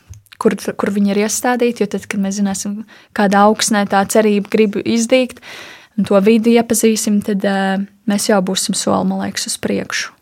kur, 0.42 0.56
kur 0.78 0.92
viņi 0.94 1.12
ir 1.14 1.22
iestādīti. 1.26 1.84
Jo 1.84 1.90
tad, 1.94 2.06
kad 2.10 2.22
mēs 2.22 2.38
zināsim, 2.40 2.80
kādā 3.16 3.44
augsnē 3.48 3.84
tā 3.90 4.04
cerība 4.10 4.50
grib 4.52 4.78
izdīgt, 4.84 5.42
un 5.98 6.08
to 6.08 6.18
vidi 6.24 6.56
iepazīsim, 6.58 7.20
tad 7.26 7.44
uh, 7.48 7.76
mēs 8.10 8.30
jau 8.30 8.40
būsim 8.44 8.76
soli, 8.78 9.08
man 9.10 9.24
liekas, 9.26 9.48
uz 9.50 9.58
priekšu. 9.62 10.14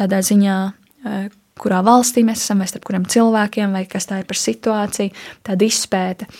Tādā 0.00 0.20
ziņā, 0.26 0.58
uh, 0.72 1.26
kurā 1.60 1.80
valstī 1.86 2.24
mēs 2.26 2.42
esam, 2.42 2.62
vai 2.62 2.70
starp 2.70 2.86
kuriem 2.88 3.04
cilvēkiem, 3.10 3.74
vai 3.76 3.84
kas 3.90 4.08
tā 4.10 4.22
ir 4.22 4.30
par 4.30 4.40
situāciju, 4.40 5.14
tāda 5.46 5.68
izpēta. 5.68 6.30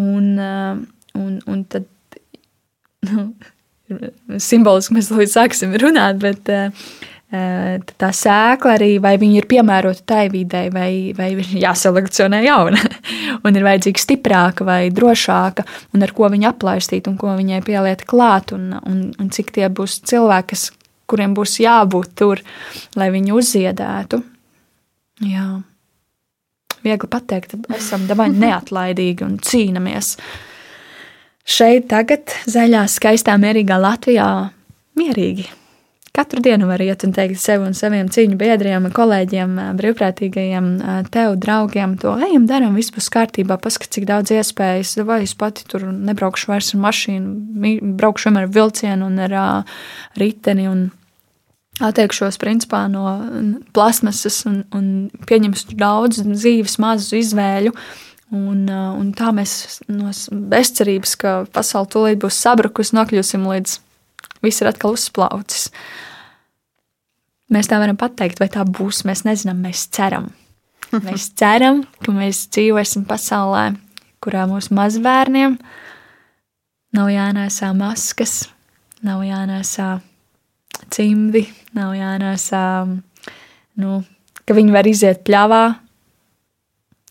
Un, 0.00 0.34
uh, 0.36 0.84
un, 1.18 1.40
un 1.50 1.64
tad, 1.70 1.88
nu, 3.08 3.30
simboliski 4.50 4.94
mēs 4.96 5.10
līdz 5.14 5.38
sāksim 5.38 5.74
runāt, 5.80 6.20
bet 6.22 6.52
uh, 6.52 6.92
tā 7.30 8.08
sēkla 8.10 8.72
arī, 8.74 8.90
vai 9.02 9.14
viņa 9.20 9.36
ir 9.38 9.46
piemērota 9.50 10.02
tai 10.14 10.24
videi, 10.32 10.70
vai, 10.74 11.14
vai 11.14 11.30
ir 11.36 11.52
jāselekcionē 11.64 12.42
jauna, 12.42 12.80
un 13.46 13.56
ir 13.58 13.66
vajadzīga 13.66 14.02
stiprāka 14.02 14.66
vai 14.66 14.90
drošāka, 14.94 15.64
un 15.94 16.02
ar 16.02 16.14
ko 16.16 16.30
viņa 16.32 16.50
aplaistīt, 16.50 17.06
un 17.06 17.16
ko 17.20 17.36
viņai 17.38 17.62
pieliet 17.66 18.04
klāt, 18.10 18.54
un, 18.56 18.72
un, 18.82 19.02
un 19.14 19.30
cik 19.30 19.54
tie 19.54 19.70
būs 19.70 20.00
cilvēki, 20.10 20.50
kas, 20.56 20.70
kuriem 21.10 21.34
būs 21.38 21.60
jābūt 21.62 22.14
tur, 22.18 22.42
lai 22.98 23.10
viņu 23.14 23.38
uzziedētu. 23.38 24.22
Jā. 25.30 25.48
Viegli 26.80 27.10
pateikt, 27.12 27.54
esam 27.76 28.08
dabūji 28.10 28.40
neatlaidīgi 28.46 29.26
un 29.26 29.38
cīnāmies. 29.38 30.16
Šeit, 31.50 31.86
tagad, 31.90 32.34
zaļā, 32.50 32.84
skaistā, 32.90 33.38
mierīgā 33.38 33.78
Latvijā, 33.80 34.28
mierīgi 34.98 35.48
Katru 36.10 36.42
dienu 36.42 36.66
var 36.66 36.82
iet 36.82 37.04
un 37.06 37.12
teikt 37.14 37.38
sev 37.38 37.62
un 37.62 37.74
saviem 37.76 38.08
cīņu 38.10 38.34
biedriem, 38.40 38.88
kolēģiem, 38.94 39.52
brīvprātīgajiem, 39.78 40.70
tev, 41.14 41.36
draugiem, 41.38 41.94
to 42.02 42.16
ejam, 42.26 42.48
darām, 42.50 42.74
viss 42.78 42.90
būs 42.94 43.06
kārtībā, 43.14 43.60
paskat, 43.62 43.92
cik 43.94 44.08
daudz 44.10 44.32
iespējas, 44.34 44.96
vai 45.06 45.20
es 45.22 45.36
pati 45.38 45.68
tur 45.70 45.86
nebraukšu 45.86 46.50
vairs 46.50 46.72
ar 46.74 46.82
mašīnu, 46.82 47.92
braukšu 48.00 48.26
vienmēr 48.28 48.48
ar 48.48 48.56
vilcienu 48.58 49.06
un 49.06 49.22
ar 49.28 49.36
uh, 49.38 49.76
riteni 50.18 50.66
un 50.70 50.88
atteikšos 51.80 52.38
principā 52.40 52.84
no 52.90 53.04
plasmasas 53.74 54.42
un, 54.48 54.62
un 54.76 54.86
pieņemšu 55.30 55.78
daudz 55.80 56.24
dzīves 56.26 56.78
mazu 56.82 57.20
izvēļu. 57.20 57.74
Un, 58.30 58.66
un 58.70 59.06
tā 59.18 59.32
mēs 59.34 59.80
no 59.90 60.12
bezcerības, 60.30 61.16
ka 61.18 61.30
pasaule 61.50 61.90
tūlīt 61.90 62.20
būs 62.22 62.36
sabrukusi, 62.44 62.94
nokļūsim 62.94 63.46
līdz 63.50 63.78
viss 64.44 64.62
ir 64.62 64.70
atkal 64.70 64.96
uzplaucis. 64.96 65.68
Mēs 67.50 67.70
tā 67.70 67.80
varam 67.82 67.98
pateikt, 67.98 68.38
vai 68.42 68.48
tā 68.52 68.62
būs. 68.66 69.02
Mēs 69.08 69.24
nezinām, 69.26 69.62
mēs 69.64 69.88
ceram. 69.94 70.30
Mēs 71.06 71.28
ceram, 71.38 71.84
ka 72.02 72.10
mēs 72.10 72.48
dzīvosim 72.50 73.04
pasaulē, 73.06 73.76
kurā 74.18 74.42
mūsu 74.50 74.74
mazbērniem 74.74 75.52
nav 76.98 77.10
jānēsā 77.14 77.68
maskas, 77.78 78.48
nav 79.06 79.22
jānēsā 79.22 80.00
cimdi, 80.90 81.44
nav 81.78 81.94
jānēsā, 81.94 82.64
nu, 83.78 84.00
ka 84.42 84.56
viņi 84.58 84.74
var 84.74 84.90
iziet 84.90 85.22
pļavā 85.26 85.62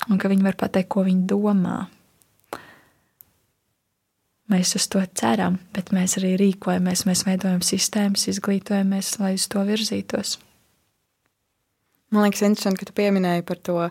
un 0.09 0.19
ka 0.19 0.31
viņi 0.31 0.45
var 0.45 0.59
pateikt, 0.59 0.91
ko 0.91 1.05
viņi 1.07 1.23
domā. 1.29 1.79
Mēs 4.49 4.73
uz 4.75 4.87
to 4.89 5.01
ceram, 5.13 5.59
bet 5.75 5.91
mēs 5.93 6.17
arī 6.17 6.33
rīkojamies, 6.41 7.05
mēs 7.05 7.25
veidojam 7.27 7.61
sistēmas, 7.61 8.25
izglītojamies, 8.31 9.19
lai 9.21 9.35
uz 9.37 9.45
to 9.51 9.61
virzītos. 9.67 10.37
Man 12.09 12.25
liekas, 12.25 12.41
interesanti, 12.47 12.81
ka 12.81 12.89
tu 12.89 12.95
pieminēji 12.97 13.45
par 13.45 13.59
to 13.61 13.83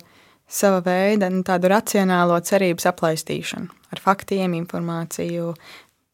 sava 0.51 0.81
veida 0.83 1.29
nu, 1.31 1.45
tādu 1.47 1.71
racionālo 1.71 2.39
cerības 2.43 2.89
aplaistīšanu 2.91 3.71
ar 3.95 4.03
faktiem, 4.03 4.57
informāciju, 4.59 5.53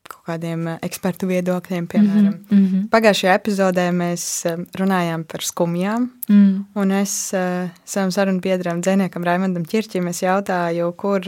kaut 0.04 0.26
kādiem 0.28 0.66
ekspertu 0.74 1.26
viedokļiem, 1.30 1.86
piemēram. 1.90 2.34
Mm 2.50 2.64
-hmm. 2.64 2.88
Pagājušajā 2.92 3.34
epizodē 3.38 3.88
mēs 3.96 4.24
runājām 4.78 5.24
par 5.24 5.42
skumjām, 5.42 6.10
mm. 6.28 6.64
un 6.74 6.90
es 6.92 7.32
uh, 7.34 7.70
savam 7.84 8.10
sarunu 8.10 8.40
biedram, 8.40 8.82
dzēniekam 8.82 9.24
Raimondam 9.24 9.64
Čirķim, 9.64 10.12
jautāju, 10.12 10.92
kur, 10.92 11.22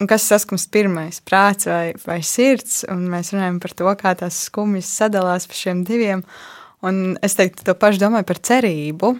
um, 0.00 0.08
kas 0.08 0.26
saskums 0.30 0.66
pirmais, 0.72 1.20
prāts 1.20 1.68
vai, 1.68 1.92
vai 2.06 2.20
sirds, 2.24 2.84
un 2.90 3.04
mēs 3.12 3.34
runājam 3.34 3.60
par 3.62 3.74
to, 3.76 3.92
kā 4.00 4.14
tās 4.18 4.38
skumjas 4.48 4.88
sadalās 5.00 5.48
pa 5.48 5.56
šiem 5.56 5.84
diviem, 5.88 6.24
un 6.86 7.18
es 7.24 7.36
teiktu 7.38 7.66
to 7.66 7.76
pašu 7.76 8.00
domāju 8.02 8.28
par 8.30 8.40
cerību, 8.50 9.12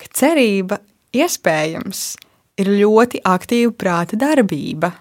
ka 0.00 0.10
cerība 0.20 0.80
iespējams 1.14 2.04
ir 2.60 2.74
ļoti 2.80 3.22
aktīva 3.26 3.72
prāta 3.78 4.18
darbība, 4.20 4.92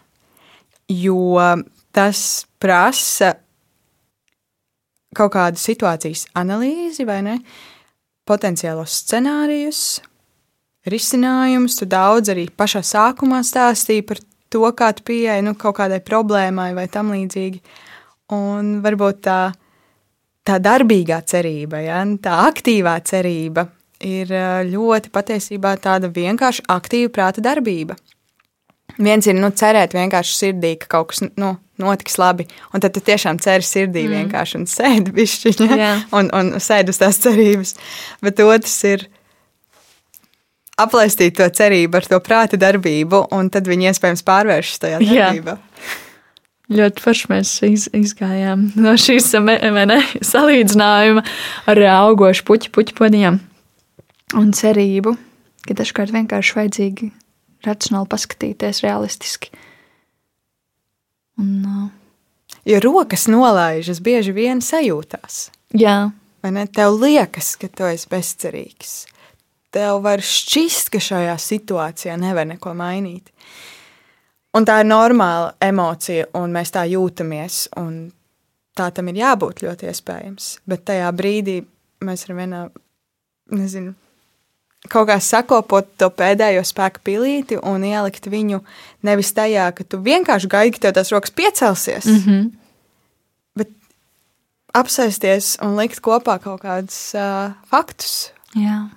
jo 0.89 1.37
tas 1.95 2.45
prasa 2.61 3.33
kaut 5.15 5.33
kādu 5.33 5.57
situācijas 5.57 6.27
analīzi 6.37 7.05
vai 7.07 7.19
ne, 7.25 7.35
potenciālos 8.29 8.99
scenārijus, 9.01 9.99
risinājumus. 10.89 11.79
Tu 11.79 11.87
daudz 11.89 12.31
arī 12.33 12.45
pašā 12.53 12.83
sākumā 12.85 13.41
stāstīji 13.45 14.05
par 14.05 14.21
to, 14.53 14.65
kā 14.75 14.91
tu 14.97 15.05
pieeji 15.07 15.45
nu, 15.45 15.55
kaut 15.59 15.77
kādai 15.79 16.01
problēmai 16.05 16.71
vai 16.77 16.87
tam 16.91 17.13
līdzīgi. 17.15 17.61
Un 18.35 18.77
varbūt 18.85 19.23
tā, 19.25 19.39
tā 20.45 20.59
darbīgā 20.61 21.21
cerība, 21.29 21.81
ja, 21.81 22.03
tā 22.21 22.43
aktīvā 22.49 22.99
cerība 23.05 23.69
ir 24.05 24.31
ļoti 24.69 25.11
patiesībā 25.11 25.75
tāda 25.81 26.11
vienkārši 26.13 26.63
aktīva 26.71 27.11
prāta 27.15 27.43
darbība. 27.43 27.97
Viens 28.99 29.27
ir 29.29 29.37
nu, 29.37 29.51
cerēt 29.55 29.93
vienkārši 29.95 30.35
sirdī, 30.35 30.73
ka 30.79 30.89
kaut 30.97 31.11
kas 31.11 31.21
nu, 31.23 31.53
notiks 31.79 32.17
labi. 32.19 32.47
Un 32.73 32.83
tad 32.83 32.95
tu 32.95 33.03
tiešām 33.05 33.39
ceri 33.43 33.63
sirdī 33.63 34.03
mm. 34.07 34.15
vienkārši 34.17 34.57
un 34.59 34.65
sēdi 34.67 35.13
bišķiņa 35.15 35.69
yeah. 35.77 36.01
un, 36.15 36.31
un 36.35 36.57
sēdi 36.63 36.91
uz 36.91 36.99
tās 36.99 37.21
cerības. 37.23 37.75
Bet 38.25 38.41
otrs 38.43 38.75
ir 38.89 39.05
aplaistīt 40.83 41.37
to 41.39 41.47
cerību 41.47 41.99
ar 41.99 42.07
to 42.09 42.19
prāta 42.23 42.59
darbību, 42.59 43.25
un 43.35 43.49
tad 43.53 43.67
viņi 43.69 43.91
iespējams 43.91 44.25
pārvēršas 44.27 44.85
tajā 44.85 45.01
darbībā. 45.03 45.57
Yeah. 45.57 46.05
Ļoti 46.69 47.01
forši 47.01 47.29
mēs 47.31 47.51
iz, 47.65 47.87
izgājām 47.97 48.67
no 48.77 48.93
šīs 49.01 49.31
ne, 49.41 49.99
salīdzinājuma 50.21 51.23
ar 51.71 51.81
augošu 51.95 52.45
puķu, 52.45 52.73
puķu 52.75 52.97
podiem 52.99 53.39
un 54.37 54.51
cerību, 54.53 55.15
ka 55.65 55.73
dažkārt 55.79 56.13
vienkārši 56.13 56.57
vajadzīgi 56.59 57.09
racionāli 57.65 58.09
paskatīties, 58.11 58.83
realistiski. 58.85 59.49
Un, 61.39 61.55
uh, 61.65 62.59
jo 62.69 62.79
rokas 62.83 63.25
nolaižas 63.31 64.03
bieži 64.05 64.35
vien 64.35 64.61
sajūtās. 64.61 65.47
Jā. 65.73 66.11
Vai 66.43 66.53
ne? 66.55 66.67
Tev 66.71 66.99
liekas, 67.01 67.55
ka 67.59 67.67
tu 67.67 67.87
esi 67.89 68.07
bezcerīgs. 68.11 68.93
Tev 69.69 70.01
var 70.01 70.23
šķist, 70.25 70.89
ka 70.89 71.01
šajā 71.03 71.35
situācijā 71.37 72.15
nevar 72.17 72.47
neko 72.49 72.73
mainīt. 72.73 73.29
Un 74.57 74.65
tā 74.65 74.79
ir 74.81 74.87
normāla 74.89 75.53
emocija, 75.61 76.25
un 76.39 76.53
mēs 76.55 76.73
tā 76.73 76.87
jūtamies. 76.89 77.67
Tā 78.79 78.87
tam 78.95 79.11
ir 79.11 79.19
jābūt 79.21 79.61
ļoti 79.65 79.89
iespējams. 79.91 80.51
Bet 80.69 80.87
tajā 80.89 81.11
brīdī 81.13 81.59
mēs 82.05 82.25
ar 82.25 82.37
vienā, 82.37 82.61
nezinu, 83.53 83.93
kaut 84.87 85.09
kā 85.09 85.17
sakopot 85.21 85.89
to 85.99 86.09
pēdējo 86.15 86.63
spēku 86.67 87.03
pilīti 87.05 87.59
un 87.59 87.83
ielikt 87.85 88.29
viņu 88.31 88.61
nevis 89.05 89.33
tajā, 89.35 89.69
ka 89.75 89.83
tu 89.83 89.99
vienkārši 90.05 90.51
gaidi, 90.51 90.75
ka 90.77 90.87
tev 90.87 90.95
tās 90.97 91.11
rokas 91.13 91.35
piecelsies, 91.35 92.07
mm 92.07 92.21
-hmm. 92.25 92.45
bet 93.59 93.69
apsēsties 94.73 95.57
un 95.61 95.75
likt 95.75 95.99
kopā 96.01 96.39
kaut 96.39 96.61
kādus 96.63 97.13
uh, 97.13 97.51
faktus. 97.69 98.31
Jā. 98.55 98.87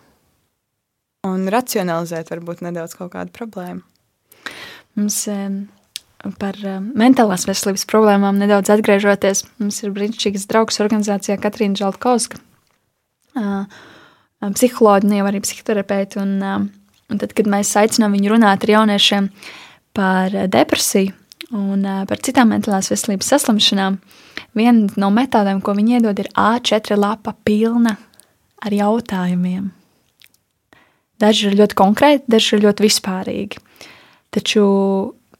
Un 1.22 1.46
racionalizēt 1.54 2.32
varbūt 2.32 2.64
nedaudz 2.66 2.96
kaut 2.98 3.12
kādu 3.12 3.30
problēmu. 3.36 3.84
Mums 4.98 5.20
um, 5.30 5.60
par 6.42 6.56
um, 6.66 6.88
mentālās 6.98 7.46
veselības 7.46 7.84
problēmām 7.88 8.40
nedaudz 8.42 8.72
atgriežoties, 8.74 9.44
mums 9.62 9.78
ir 9.84 9.92
brīnišķīgs 9.94 10.48
draugs 10.50 10.80
organizācijā 10.82 11.36
Katrīna 11.40 11.78
Žaltkovska. 11.78 12.40
Uh, 13.38 13.70
psihologi, 14.50 15.06
ne 15.08 15.20
jau 15.20 15.28
arī 15.30 15.40
psihoterapeiti. 15.44 16.18
Un, 16.22 16.32
un 16.42 17.20
tad, 17.22 17.34
kad 17.38 17.50
mēs 17.50 17.70
aicinām 17.78 18.16
viņu 18.16 18.32
runāt 18.34 18.66
ar 18.66 18.72
jauniešiem 18.74 19.28
par 19.94 20.34
depresiju 20.50 21.14
un 21.52 21.84
par 22.08 22.22
citām 22.24 22.50
mentālās 22.50 22.88
veselības 22.90 23.28
saslimšanām, 23.34 23.98
viena 24.56 24.88
no 24.98 25.12
metodēm, 25.12 25.60
ko 25.62 25.76
viņi 25.76 25.98
iedod, 25.98 26.18
ir 26.18 26.30
A4 26.32 26.96
lapa 26.96 27.34
pilna 27.44 27.94
ar 28.62 28.74
jautājumiem. 28.74 29.70
Daži 31.22 31.50
ir 31.50 31.58
ļoti 31.60 31.78
konkrēti, 31.78 32.26
daži 32.30 32.56
ir 32.56 32.64
ļoti 32.66 32.86
vispārīgi. 32.86 33.60
Taču 34.34 34.64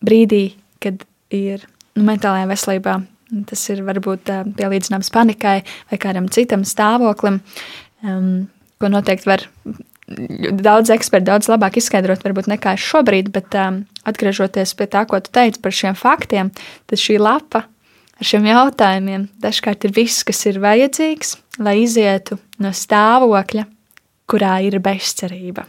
brīdī, 0.05 0.45
kad 0.83 1.03
ir 1.35 1.64
nu, 1.97 2.05
mentālajā 2.07 2.49
veselībā, 2.51 2.99
tas 3.49 3.62
ir 3.72 3.83
varbūt 3.87 4.30
pielīdzināms 4.59 5.11
panikai 5.14 5.62
vai 5.91 6.01
kādam 6.01 6.28
citam 6.33 6.66
stāvoklim, 6.68 7.41
um, 8.05 8.35
ko 8.78 8.93
noteikti 8.93 9.30
var 9.30 9.47
daudz 10.62 10.91
eksperti 10.93 11.30
daudz 11.30 11.49
labāk 11.49 11.78
izskaidrot, 11.80 12.24
varbūt 12.26 12.51
nekā 12.51 12.74
es 12.76 12.85
šobrīd, 12.85 13.30
bet 13.35 13.55
um, 13.59 13.83
atgriežoties 14.09 14.74
pie 14.76 14.89
tā, 14.91 15.05
ko 15.09 15.20
tu 15.22 15.33
teici 15.35 15.62
par 15.62 15.74
šiem 15.74 15.97
faktiem, 15.99 16.51
tad 16.91 17.01
šī 17.01 17.18
lapa 17.22 17.64
ar 17.64 18.28
šiem 18.28 18.49
jautājumiem 18.51 19.28
dažkārt 19.43 19.87
ir 19.89 19.95
viss, 19.97 20.24
kas 20.26 20.45
ir 20.51 20.61
vajadzīgs, 20.62 21.37
lai 21.62 21.80
izietu 21.83 22.39
no 22.62 22.74
stāvokļa, 22.76 23.64
kurā 24.30 24.58
ir 24.64 24.78
bezcerība. 24.82 25.66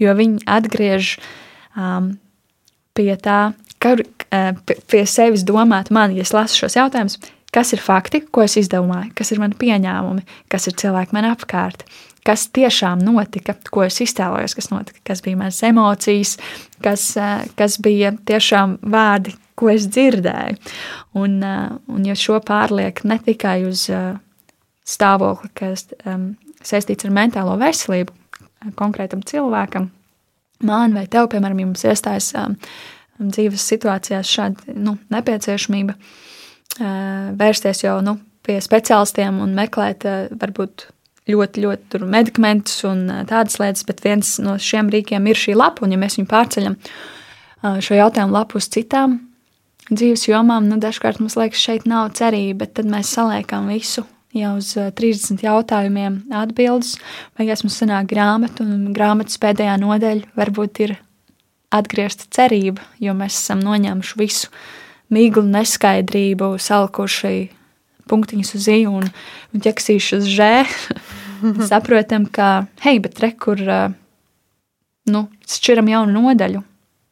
Jo 0.00 0.12
viņi 0.16 0.44
atgriež 0.44 1.14
um, 1.76 2.14
pie 2.96 3.14
tā, 3.20 3.54
ka, 3.80 3.94
uh, 3.96 4.76
pie 4.90 5.06
sevis 5.08 5.46
domāt, 5.48 5.92
man, 5.94 6.12
ja 6.16 6.26
es 6.26 6.34
lasu 6.36 6.64
šos 6.64 6.76
jautājumus, 6.76 7.16
kas 7.56 7.72
ir 7.72 7.80
fakti, 7.80 8.20
ko 8.20 8.44
es 8.44 8.58
izdomāju, 8.60 9.14
kas 9.16 9.32
ir 9.32 9.40
mani 9.40 9.56
pieņēmumi, 9.56 10.26
kas 10.52 10.68
ir 10.68 10.76
cilvēki 10.76 11.16
man 11.16 11.30
apkārt, 11.30 11.86
kas 12.26 12.48
tiešām 12.54 13.00
notika, 13.06 13.54
ko 13.70 13.86
es 13.86 14.00
iztēlojos, 14.02 14.56
kas 14.58 14.70
notika, 14.72 15.00
kas 15.12 15.22
bija 15.24 15.38
manas 15.40 15.62
emocijas, 15.64 16.36
kas, 16.84 17.08
eh, 17.16 17.46
kas 17.58 17.78
bija 17.82 18.12
tiešām 18.28 18.78
vārdi, 18.82 19.36
ko 19.56 19.70
es 19.72 19.86
dzirdēju. 19.88 20.58
Un, 21.14 21.42
eh, 21.42 21.68
un 21.88 22.04
ja 22.04 22.14
šo 22.14 22.40
pārliek 22.40 23.04
ne 23.04 23.18
tikai 23.18 23.64
uz 23.68 23.88
eh, 23.90 24.18
stāvokli, 24.84 25.50
kas 25.54 25.88
um, 26.04 26.36
saistīts 26.66 27.06
ar 27.06 27.14
mentālo 27.14 27.56
veselību 27.60 28.14
konkrētam 28.78 29.22
cilvēkam, 29.26 29.90
man 30.66 30.96
vai 30.96 31.06
tev, 31.10 31.30
piemēram, 31.32 31.60
ja 31.62 31.68
mums 31.68 31.84
iestājas 31.86 32.32
um, 32.40 32.56
dzīves 33.20 33.66
situācijās 33.72 34.32
šāda 34.32 34.74
nu, 34.74 34.96
nepieciešamība, 35.12 35.96
uh, 35.96 37.30
vērsties 37.38 37.84
jau 37.84 38.00
nu, 38.04 38.18
pie 38.46 38.58
speciālistiem 38.62 39.40
un 39.42 39.54
meklēt 39.56 40.06
varbūt 40.38 40.88
ļoti, 41.26 41.62
ļoti 41.64 42.00
medikamentus 42.06 42.84
un 42.86 43.06
tādas 43.26 43.58
lietas, 43.58 43.84
bet 43.88 44.02
viens 44.04 44.36
no 44.42 44.56
šiem 44.62 44.90
rīkiem 44.92 45.26
ir 45.26 45.40
šī 45.40 45.56
lapa, 45.58 45.82
un 45.82 45.94
ja 45.94 46.00
mēs 46.00 46.18
viņu 46.20 46.30
pārceļam 46.30 46.76
šo 47.82 47.98
jautājumu 47.98 48.36
lapu 48.36 48.60
uz 48.60 48.68
citām 48.70 49.18
dzīves 49.90 50.26
jomām, 50.28 50.66
nu 50.70 50.78
dažkārt 50.82 51.20
mums 51.22 51.36
liekas, 51.38 51.62
šeit 51.62 51.86
nav 51.86 52.12
cerība, 52.18 52.64
bet 52.64 52.76
tad 52.78 52.90
mēs 52.90 53.10
saliekam 53.14 53.70
visu 53.70 54.06
jau 54.36 54.52
uz 54.60 54.72
30 54.76 55.44
jautājumiem 55.44 56.20
atbildes, 56.34 56.96
beigās 57.38 57.64
mums 57.64 57.78
sanāk 57.80 58.08
grāmata, 58.12 58.64
un 58.64 58.92
grāmatas 58.96 59.40
pēdējā 59.42 59.76
nodaļa 59.82 60.32
varbūt 60.38 60.82
ir 60.86 60.96
atgriezta 61.74 62.28
cerība, 62.32 62.84
jo 63.02 63.14
mēs 63.16 63.38
esam 63.40 63.62
noņēmuši 63.64 64.18
visu 64.20 64.50
miglu 65.12 65.44
neskaidrību, 65.48 66.54
salikuši 66.62 67.36
punktiņus 68.10 68.54
uz 68.58 68.68
iju 68.70 68.96
un, 69.00 69.08
un 69.54 69.64
ķeksīšu 69.64 70.20
uz 70.20 70.28
žē. 70.30 70.52
saprotam, 71.70 72.26
ka, 72.26 72.66
hei, 72.84 73.00
bet 73.02 73.20
re, 73.22 73.32
kur 73.36 73.60
nu, 75.10 75.26
šķiram 75.50 75.90
jaunu 75.92 76.22
nodaļu. 76.22 76.62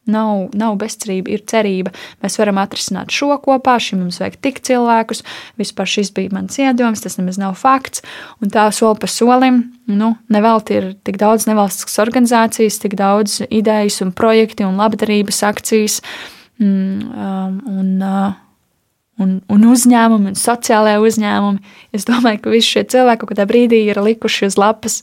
Nav, 0.05 0.51
nav 0.53 0.75
bezcerība, 0.77 1.31
ir 1.33 1.41
cerība. 1.49 1.89
Mēs 2.21 2.37
varam 2.37 2.59
atrisināt 2.61 3.13
šo 3.13 3.39
kopā, 3.41 3.79
šim 3.81 4.03
mums 4.03 4.19
vajag 4.21 4.37
tik 4.45 4.61
cilvēkus. 4.67 5.23
Vispār 5.57 5.89
šis 5.89 6.11
bija 6.13 6.33
mans 6.35 6.59
iedoms, 6.61 7.01
tas 7.01 7.17
nemaz 7.17 7.39
nav 7.41 7.57
fakts. 7.57 8.05
Un 8.37 8.53
tā 8.53 8.67
soli 8.75 9.01
pa 9.01 9.09
solim, 9.09 9.63
nu, 9.89 10.13
nevelti 10.29 10.77
ir 10.77 10.87
tik 11.07 11.17
daudz 11.21 11.47
nevalstiskas 11.49 11.97
organizācijas, 12.05 12.79
tik 12.83 12.97
daudz 12.99 13.41
idejas 13.49 13.97
un 14.05 14.13
projekti 14.13 14.67
un 14.67 14.77
labdarības 14.77 15.41
akcijas. 15.49 16.01
Mm, 16.61 17.09
um, 17.11 17.61
un, 17.67 17.93
uh, 17.99 18.33
un, 19.21 19.37
un 19.51 19.69
uzņēmumi, 19.71 20.31
un 20.31 20.39
sociālajie 20.39 21.01
uzņēmumi. 21.03 21.77
Es 21.95 22.07
domāju, 22.07 22.43
ka 22.43 22.53
visi 22.53 22.75
šie 22.75 22.85
cilvēki 22.93 23.23
kaut 23.23 23.33
kādā 23.33 23.47
brīdī 23.49 23.81
ir 23.89 24.01
likuši 24.05 24.49
uz 24.49 24.59
lapas 24.59 25.01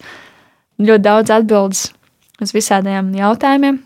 ļoti 0.83 1.05
daudz 1.05 1.33
atbildes 1.33 1.87
uz 2.43 2.53
visādiem 2.55 3.13
jautājumiem, 3.17 3.83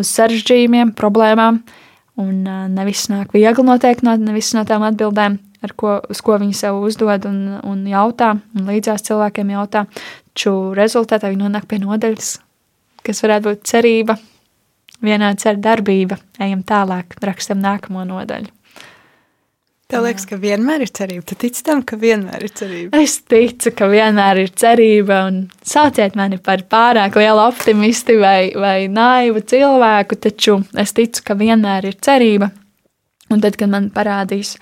uz 0.00 0.10
sarežģījumiem, 0.16 0.94
problēmām. 0.98 1.62
Un 2.20 2.42
nevis 2.74 3.06
nāk 3.08 3.32
viegli 3.32 3.64
noteikti 3.64 4.04
no, 4.04 4.16
nevis 4.20 4.50
no 4.56 4.66
tām 4.68 4.84
atbildēm, 4.84 5.38
ar 5.64 5.72
ko, 5.78 5.94
uz 6.12 6.20
ko 6.24 6.36
viņi 6.40 6.56
sev 6.58 6.80
uzdod 6.84 7.24
un, 7.30 7.38
un 7.64 7.86
jautā, 7.88 8.34
un 8.56 8.68
līdzās 8.68 9.06
cilvēkiem 9.08 9.54
jautā. 9.54 9.86
Taču 10.34 10.74
rezultātā 10.76 11.30
viņi 11.30 11.46
nonāk 11.46 11.68
pie 11.70 11.80
nodaļas, 11.82 12.34
kas 13.06 13.24
varētu 13.24 13.48
būt 13.48 13.64
cerība, 13.72 14.18
vienāds 15.04 15.48
ar 15.48 15.60
darbība. 15.60 16.20
Ejam 16.40 16.64
tālāk, 16.66 17.16
rakstam 17.24 17.62
nākamo 17.64 18.04
nodaļu. 18.08 18.52
Tev 19.90 20.04
liekas, 20.06 20.26
ka 20.30 20.36
vienmēr 20.38 20.84
ir 20.84 20.90
cerība. 20.94 21.24
Tu 21.26 21.36
tici 21.42 21.64
tam, 21.66 21.80
ka 21.82 21.96
vienmēr 21.98 22.44
ir 22.46 22.52
cerība. 22.54 22.98
Es 23.02 23.16
ticu, 23.26 23.72
ka 23.74 23.88
vienmēr 23.90 24.38
ir 24.44 24.52
cerība, 24.54 25.24
un 25.26 25.40
sauciet 25.66 26.14
mani 26.18 26.38
par 26.38 26.62
pārāk 26.70 27.18
lielu 27.18 27.42
optimistu 27.42 28.20
vai, 28.22 28.52
vai 28.54 28.86
naivu 28.92 29.42
cilvēku, 29.50 30.20
taču 30.22 30.60
es 30.78 30.94
ticu, 30.94 31.24
ka 31.26 31.34
vienmēr 31.40 31.90
ir 31.90 31.98
cerība. 32.06 32.52
Un 33.34 33.42
tad, 33.42 33.58
kad 33.58 33.70
man 33.70 33.90
parādīs, 33.94 34.56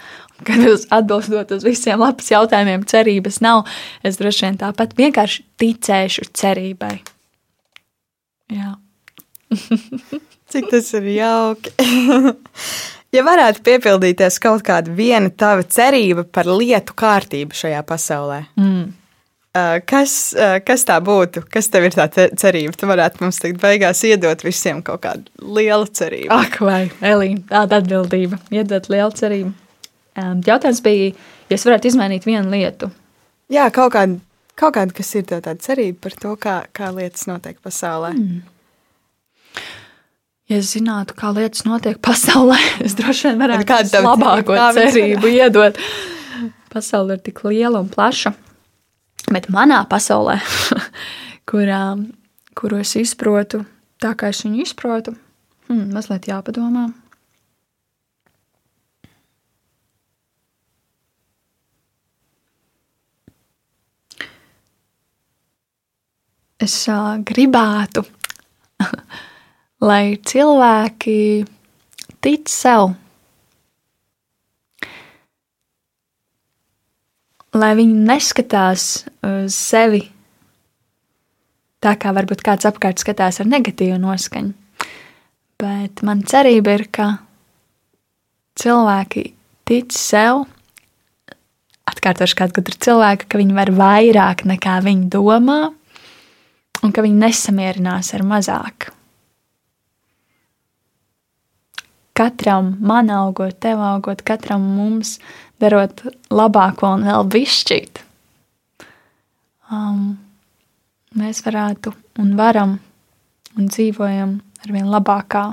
kad 0.49 0.64
uz 0.64 0.89
atbildot 0.93 1.53
uz 1.57 1.64
visiem 1.66 2.01
lapas 2.01 2.33
jautājumiem, 2.33 2.89
cerības 2.89 3.41
nav, 3.45 3.68
es 4.01 4.16
droši 4.20 4.47
vien 4.47 4.61
tāpat 4.64 4.97
vienkārši 4.97 5.45
ticēšu 5.61 6.31
cerībai. 6.41 6.95
Jā. 8.57 8.76
Cik 10.49 10.70
tas 10.72 10.95
ir 10.97 11.11
jauki. 11.18 11.76
Ja 13.15 13.23
varētu 13.25 13.63
piepildīties 13.65 14.37
kaut 14.43 14.63
kāda 14.67 14.93
viena 14.93 15.31
tava 15.33 15.65
cerība 15.65 16.27
par 16.29 16.49
lietu 16.51 16.93
kārtību 16.99 17.57
šajā 17.57 17.81
pasaulē, 17.89 18.43
mm. 18.61 18.83
kas, 19.89 20.17
kas 20.67 20.85
tā 20.85 20.99
būtu? 21.05 21.47
Kas 21.49 21.71
tev 21.73 21.87
ir 21.89 21.97
tā 21.97 22.05
cerība? 22.13 22.77
Tu 22.77 22.91
varētu 22.91 23.25
mums 23.25 23.41
tagad 23.41 23.63
beigās 23.63 24.05
iedot 24.05 24.45
visiem 24.45 24.83
kaut 24.85 25.01
kādu 25.07 25.49
lielu 25.57 25.89
cerību. 25.89 26.29
Ak, 26.37 26.61
vai 26.61 26.83
Elīna, 27.01 27.47
tāda 27.49 27.81
atbildība, 27.81 28.43
iedot 28.53 28.91
lielu 28.93 29.17
cerību. 29.23 29.55
Jautājums 30.45 30.85
bija, 30.85 31.11
ja 31.49 31.57
es 31.57 31.65
varētu 31.65 31.89
izmainīt 31.89 32.29
vienu 32.29 32.53
lietu. 32.53 32.91
Jā, 33.49 33.71
kaut 33.73 33.95
kāda, 33.97 34.21
kaut 34.59 34.77
kāda 34.77 34.93
kas 35.01 35.15
ir 35.17 35.25
tāda 35.33 35.57
cerība 35.65 36.05
par 36.05 36.21
to, 36.21 36.37
kā, 36.45 36.61
kā 36.77 36.93
lietas 36.93 37.25
notiek 37.31 37.57
pasaulē. 37.65 38.13
Mm. 38.19 38.41
Ja 40.49 40.57
es 40.63 40.71
zinātu, 40.73 41.13
kā 41.13 41.29
lietas 41.37 41.67
notiek 41.69 41.99
pasaulē, 42.01 42.57
es 42.87 42.95
droši 42.97 43.29
vien 43.29 43.43
varētu 43.43 43.69
kādu 43.69 44.01
labāko 44.05 44.57
cerību 44.77 45.33
iedot. 45.37 45.81
Pasaule 46.73 47.19
ir 47.19 47.25
tik 47.25 47.43
liela 47.45 47.83
un 47.83 47.91
plaša, 47.93 48.33
bet 49.33 49.51
manā 49.53 49.83
pasaulē, 49.89 50.39
kurā, 51.49 51.83
kuru 52.57 52.81
es 52.81 52.95
izprotu, 52.97 53.63
tā 54.01 54.15
kā 54.17 54.33
es 54.33 54.41
viņu 54.47 54.65
izprotu, 54.65 55.13
hmm, 55.69 55.93
mazliet 55.93 56.31
jāpadomā. 56.33 56.89
Es 66.59 66.75
uh, 66.91 67.21
gribētu 67.23 68.03
lai 69.83 70.18
cilvēki 70.26 71.47
tic 72.24 72.51
sev. 72.51 72.93
Lai 77.59 77.72
viņi 77.79 78.05
neskatās 78.07 79.07
uz 79.24 79.55
sevi 79.57 80.03
tā, 81.83 81.95
kā 81.95 82.12
varbūt 82.14 82.43
kāds 82.45 82.68
apkārt 82.68 83.01
skatās 83.03 83.41
ar 83.41 83.49
negatīvu 83.51 83.99
noskaņu. 84.03 84.53
Bet 85.59 86.05
man 86.07 86.22
cerība 86.29 86.76
ir, 86.79 86.85
ka 86.95 87.09
cilvēki 88.59 89.24
tic 89.66 89.95
sev, 89.95 90.45
atkārtošu 91.89 92.39
kādu 92.39 92.59
gudru 92.61 92.79
cilvēku, 92.85 93.26
ka 93.31 93.41
viņi 93.41 93.57
var 93.57 93.72
vairāk 93.74 94.45
nekā 94.47 94.79
viņi 94.85 95.11
domā, 95.11 95.61
un 96.85 96.95
ka 96.95 97.03
viņi 97.03 97.22
nesamierinās 97.24 98.12
ar 98.14 98.26
mazāku. 98.26 98.98
Katram, 102.19 102.75
man 102.83 103.11
augot, 103.14 103.57
tev 103.62 103.81
augot, 103.85 104.25
katram 104.27 104.64
mums 104.77 105.16
darot 105.62 106.03
labāko 106.35 106.91
un 106.97 107.07
vēl 107.07 107.27
bišķīt. 107.35 108.03
Um, 109.69 110.16
mēs 111.19 111.43
varētu 111.45 111.93
un 112.23 112.35
varam 112.39 112.79
un 113.59 113.69
dzīvojam 113.69 114.39
ar 114.64 114.75
vien 114.75 114.89
labākā 114.91 115.45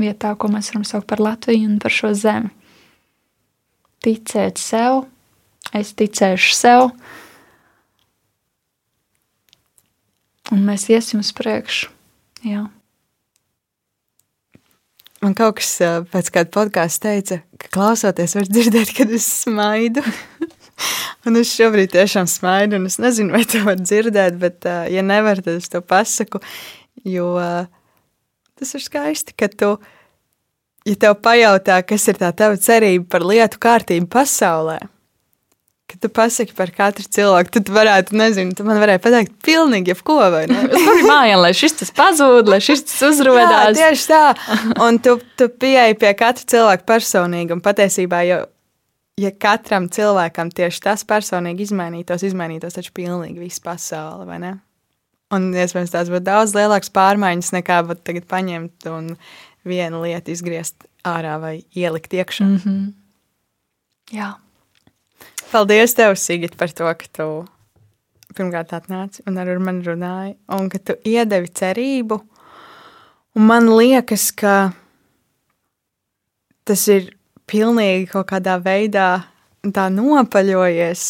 vietā, 0.00 0.34
ko 0.36 0.50
mēs 0.52 0.70
varam 0.72 0.86
saukt 0.86 1.08
par 1.10 1.22
Latviju 1.22 1.68
un 1.68 1.80
par 1.82 1.94
šo 1.94 2.12
zemi. 2.18 2.52
Ticēt 4.04 4.60
sev, 4.60 5.04
es 5.72 5.94
ticēšu 5.96 6.56
sev, 6.58 6.90
un 10.52 10.64
mēs 10.66 10.90
iesim 10.92 11.24
uz 11.24 11.32
priekšu. 11.36 11.88
Jā. 12.44 12.66
Man 15.24 15.32
kaut 15.32 15.56
kas 15.56 15.78
pēc 16.12 16.28
kāda 16.34 16.50
podkāsta 16.52 17.08
teica, 17.08 17.38
ka 17.56 17.70
klausoties, 17.72 18.34
var 18.36 18.48
dzirdēt, 18.50 18.90
kad 18.92 19.12
es 19.14 19.24
smaidu. 19.40 20.02
un 21.24 21.40
es 21.40 21.54
šobrīd 21.56 21.94
tiešām 21.94 22.28
smaidu, 22.28 22.76
un 22.76 22.90
es 22.90 22.98
nezinu, 23.00 23.32
vai 23.32 23.44
to 23.48 23.62
var 23.64 23.78
dzirdēt, 23.80 24.36
bet, 24.42 24.68
ja 24.92 25.04
nevar, 25.06 25.40
tad 25.40 25.62
es 25.62 25.70
to 25.72 25.80
pasaku. 25.80 26.42
Jo 27.08 27.30
tas 28.58 28.76
ir 28.76 28.84
skaisti, 28.84 29.32
ka 29.38 29.48
tu, 29.48 29.70
ja 30.84 30.96
tev 31.00 31.16
pajautā, 31.24 31.80
kas 31.88 32.04
ir 32.12 32.20
tā 32.20 32.28
tava 32.36 32.60
cerība 32.60 33.08
par 33.16 33.24
lietu 33.24 33.60
kārtību 33.64 34.10
pasaulē, 34.12 34.78
ka 35.90 35.98
tu 36.00 36.08
pasaki 36.08 36.54
par 36.56 36.72
katru 36.74 37.04
cilvēku, 37.16 37.52
tad 37.58 37.70
varētu, 37.74 38.16
nezinu, 38.16 38.54
tu 38.56 38.64
man 38.66 38.80
varēja 38.82 39.02
pateikt 39.04 39.34
pilnīgi 39.44 39.92
jebko, 39.92 40.16
vai 40.32 40.46
ne? 40.50 40.64
Es 40.64 40.86
varu 40.86 41.04
mājā, 41.10 41.36
lai 41.40 41.52
šis 41.56 41.76
tas 41.82 41.92
pazūd, 41.94 42.48
lai 42.50 42.60
šis 42.64 42.86
tas 42.88 43.04
uzrodās. 43.10 43.76
Jā, 43.76 43.90
tieši 43.92 44.08
tā. 44.10 44.24
Un 44.84 44.98
tu, 45.04 45.18
tu 45.38 45.50
pieeji 45.52 45.98
pie 46.00 46.12
katra 46.18 46.48
cilvēka 46.54 46.88
personīgi, 46.88 47.52
un 47.54 47.62
patiesībā, 47.64 48.22
jo, 48.30 48.40
ja 49.20 49.32
katram 49.46 49.90
cilvēkam 49.92 50.52
tieši 50.56 50.84
tas 50.88 51.04
personīgi 51.08 51.68
izmainītos, 51.68 52.24
izmainītos 52.26 52.78
taču 52.78 52.94
pilnīgi 52.96 53.44
viss 53.44 53.62
pasaule, 53.64 54.24
vai 54.28 54.40
ne? 54.42 54.54
Un, 55.34 55.50
iespējams, 55.56 55.92
tās 55.92 56.10
būtu 56.12 56.26
daudz 56.26 56.54
lielākas 56.56 56.92
pārmaiņas 56.94 57.52
nekā 57.56 57.80
tagad 58.06 58.26
paņemt 58.30 58.88
un 58.92 59.14
vienu 59.66 60.02
lietu 60.04 60.34
izgriezt 60.34 60.86
ārā 61.04 61.36
vai 61.40 61.54
ielikt 61.76 62.12
iekšā. 62.14 62.44
Mm 62.44 62.60
-hmm. 62.64 62.92
Jā. 64.12 64.34
Paldies, 65.52 65.94
tev, 65.94 66.16
Sigit, 66.18 66.56
par 66.58 66.72
to, 66.74 66.86
ka 66.98 67.10
tu 67.12 67.26
pirmkārt 68.34 68.72
atnāci 68.74 69.22
un 69.28 69.36
ar 69.38 69.50
mani 69.62 69.84
runāji, 69.86 70.34
un 70.56 70.70
ka 70.72 70.80
tu 70.82 70.96
iedevi 71.06 71.50
cerību. 71.54 72.18
Un 73.34 73.46
man 73.48 73.68
liekas, 73.70 74.30
ka 74.34 74.72
tas 76.66 76.86
ir 76.90 77.12
pilnīgi 77.50 78.08
kaut 78.12 78.28
kādā 78.30 78.56
veidā 78.62 79.08
tā 79.74 79.88
nopaļojies. 79.92 81.04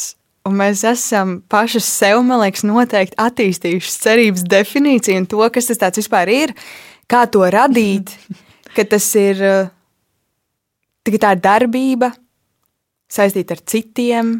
Un 0.44 0.59
mēs 0.61 0.82
esam 0.85 1.39
paši 1.48 1.81
sev, 1.81 2.20
man 2.27 2.43
liekas, 2.43 2.66
noteikti 2.69 3.16
attīstījuši 3.20 3.94
cerības 4.02 4.44
definīciju 4.51 5.23
un 5.23 5.28
to, 5.31 5.40
kas 5.52 5.73
tas 5.73 6.01
vispār 6.01 6.32
ir, 6.32 6.52
kā 7.09 7.24
to 7.32 7.47
radīt, 7.48 8.12
ka 8.77 8.85
tas 8.89 9.06
ir 9.16 9.40
tikai 11.05 11.23
tā 11.23 11.32
darbība, 11.40 12.12
saistīta 13.10 13.56
ar 13.56 13.62
citiem, 13.68 14.35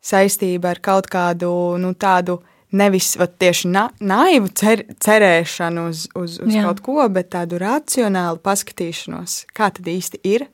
saistība 0.00 0.74
ar 0.74 0.80
kaut 0.84 1.10
kādu 1.12 1.50
nu, 1.80 1.92
tādu 1.94 2.40
nevis 2.76 3.16
vat, 3.18 3.34
tieši 3.40 3.70
na, 3.70 3.88
naivu 4.00 4.50
cer, 4.56 4.84
cerēšanu 5.02 5.88
uz, 5.90 6.06
uz, 6.14 6.38
uz 6.42 6.54
Jā. 6.54 6.64
kaut 6.68 6.82
ko, 6.86 6.98
bet 7.12 7.32
tādu 7.34 7.58
racionālu 7.60 8.40
paskatīšanos, 8.44 9.44
kā 9.56 9.72
tad 9.74 9.90
īsti 9.90 10.22
ir. 10.30 10.46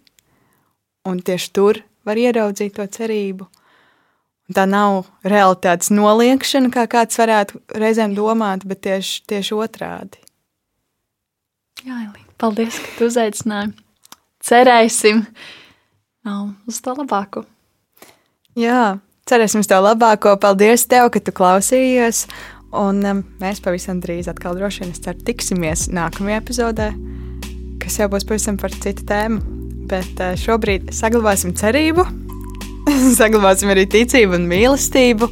Un 1.07 1.21
tieši 1.23 1.53
tur 1.55 1.83
var 2.07 2.19
ieraudzīt 2.19 2.75
to 2.79 2.87
cerību. 2.97 3.47
Un 4.47 4.55
tā 4.55 4.63
nav 4.71 5.09
realitātes 5.27 5.91
noliekšana, 5.91 6.71
kā 6.75 6.87
kāds 6.91 7.19
varētu 7.19 7.61
reizēm 7.83 8.15
domāt, 8.15 8.65
bet 8.67 8.85
tieši, 8.87 9.25
tieši 9.31 9.59
otrādi. 9.59 10.23
Jā, 11.83 11.99
Elī, 12.07 12.23
paldies, 12.41 12.79
ka 12.83 12.95
tu 12.99 13.11
uzaicināji. 13.11 13.75
Cerēsim! 14.47 15.27
Uz 16.67 16.81
to 16.83 16.95
labāko. 16.97 17.45
Jā, 18.57 18.99
cerēsim 19.29 19.63
uz 19.63 19.71
to 19.71 19.79
labāko. 19.83 20.35
Paldies 20.41 20.87
tev, 20.91 21.11
ka 21.15 21.23
tu 21.23 21.35
klausījies. 21.37 22.27
Un 22.77 23.01
um, 23.07 23.23
mēs 23.41 23.61
pavisam 23.65 24.01
drīz 24.03 24.27
atkal 24.29 24.57
droši 24.59 24.83
vien 24.83 24.95
ceru, 24.97 25.23
tiksimies 25.29 25.87
nākamajā 25.95 26.41
epizodē, 26.43 26.89
kas 27.81 28.01
jau 28.01 28.09
būs 28.13 28.27
pavisam 28.29 28.59
par 28.61 28.75
citu 28.75 29.07
tēmu. 29.09 29.39
Bet 29.87 30.19
uh, 30.19 30.35
šobrīd 30.41 30.91
saglabāsim 30.97 31.55
cerību, 31.57 32.05
saglabāsim 33.21 33.71
arī 33.73 33.87
ticību 33.93 34.41
un 34.41 34.49
mīlestību. 34.51 35.31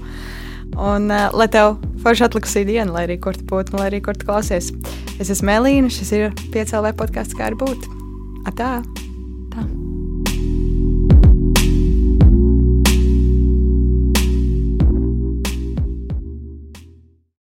Un 0.75 1.11
uh, 1.11 1.27
lai 1.35 1.49
tev 1.51 1.79
forši 2.05 2.29
atlikusī 2.29 2.65
diena, 2.69 2.93
lai 2.95 3.09
arī 3.09 3.19
kur 3.23 3.37
tu 3.37 3.47
būtu, 3.51 3.77
lai 3.79 3.91
arī 3.91 4.03
kur 4.05 4.17
tu 4.19 4.29
klausies. 4.31 4.71
Es 5.19 5.31
esmu 5.31 5.51
Melīna, 5.51 5.91
šis 5.93 6.15
ir 6.15 6.31
piecēlē 6.55 6.95
podkāsts, 6.99 7.37
kā 7.39 7.51
ir 7.51 7.59
būt. 7.61 7.91
Atā! 8.47 8.77
Tā. 8.85 9.05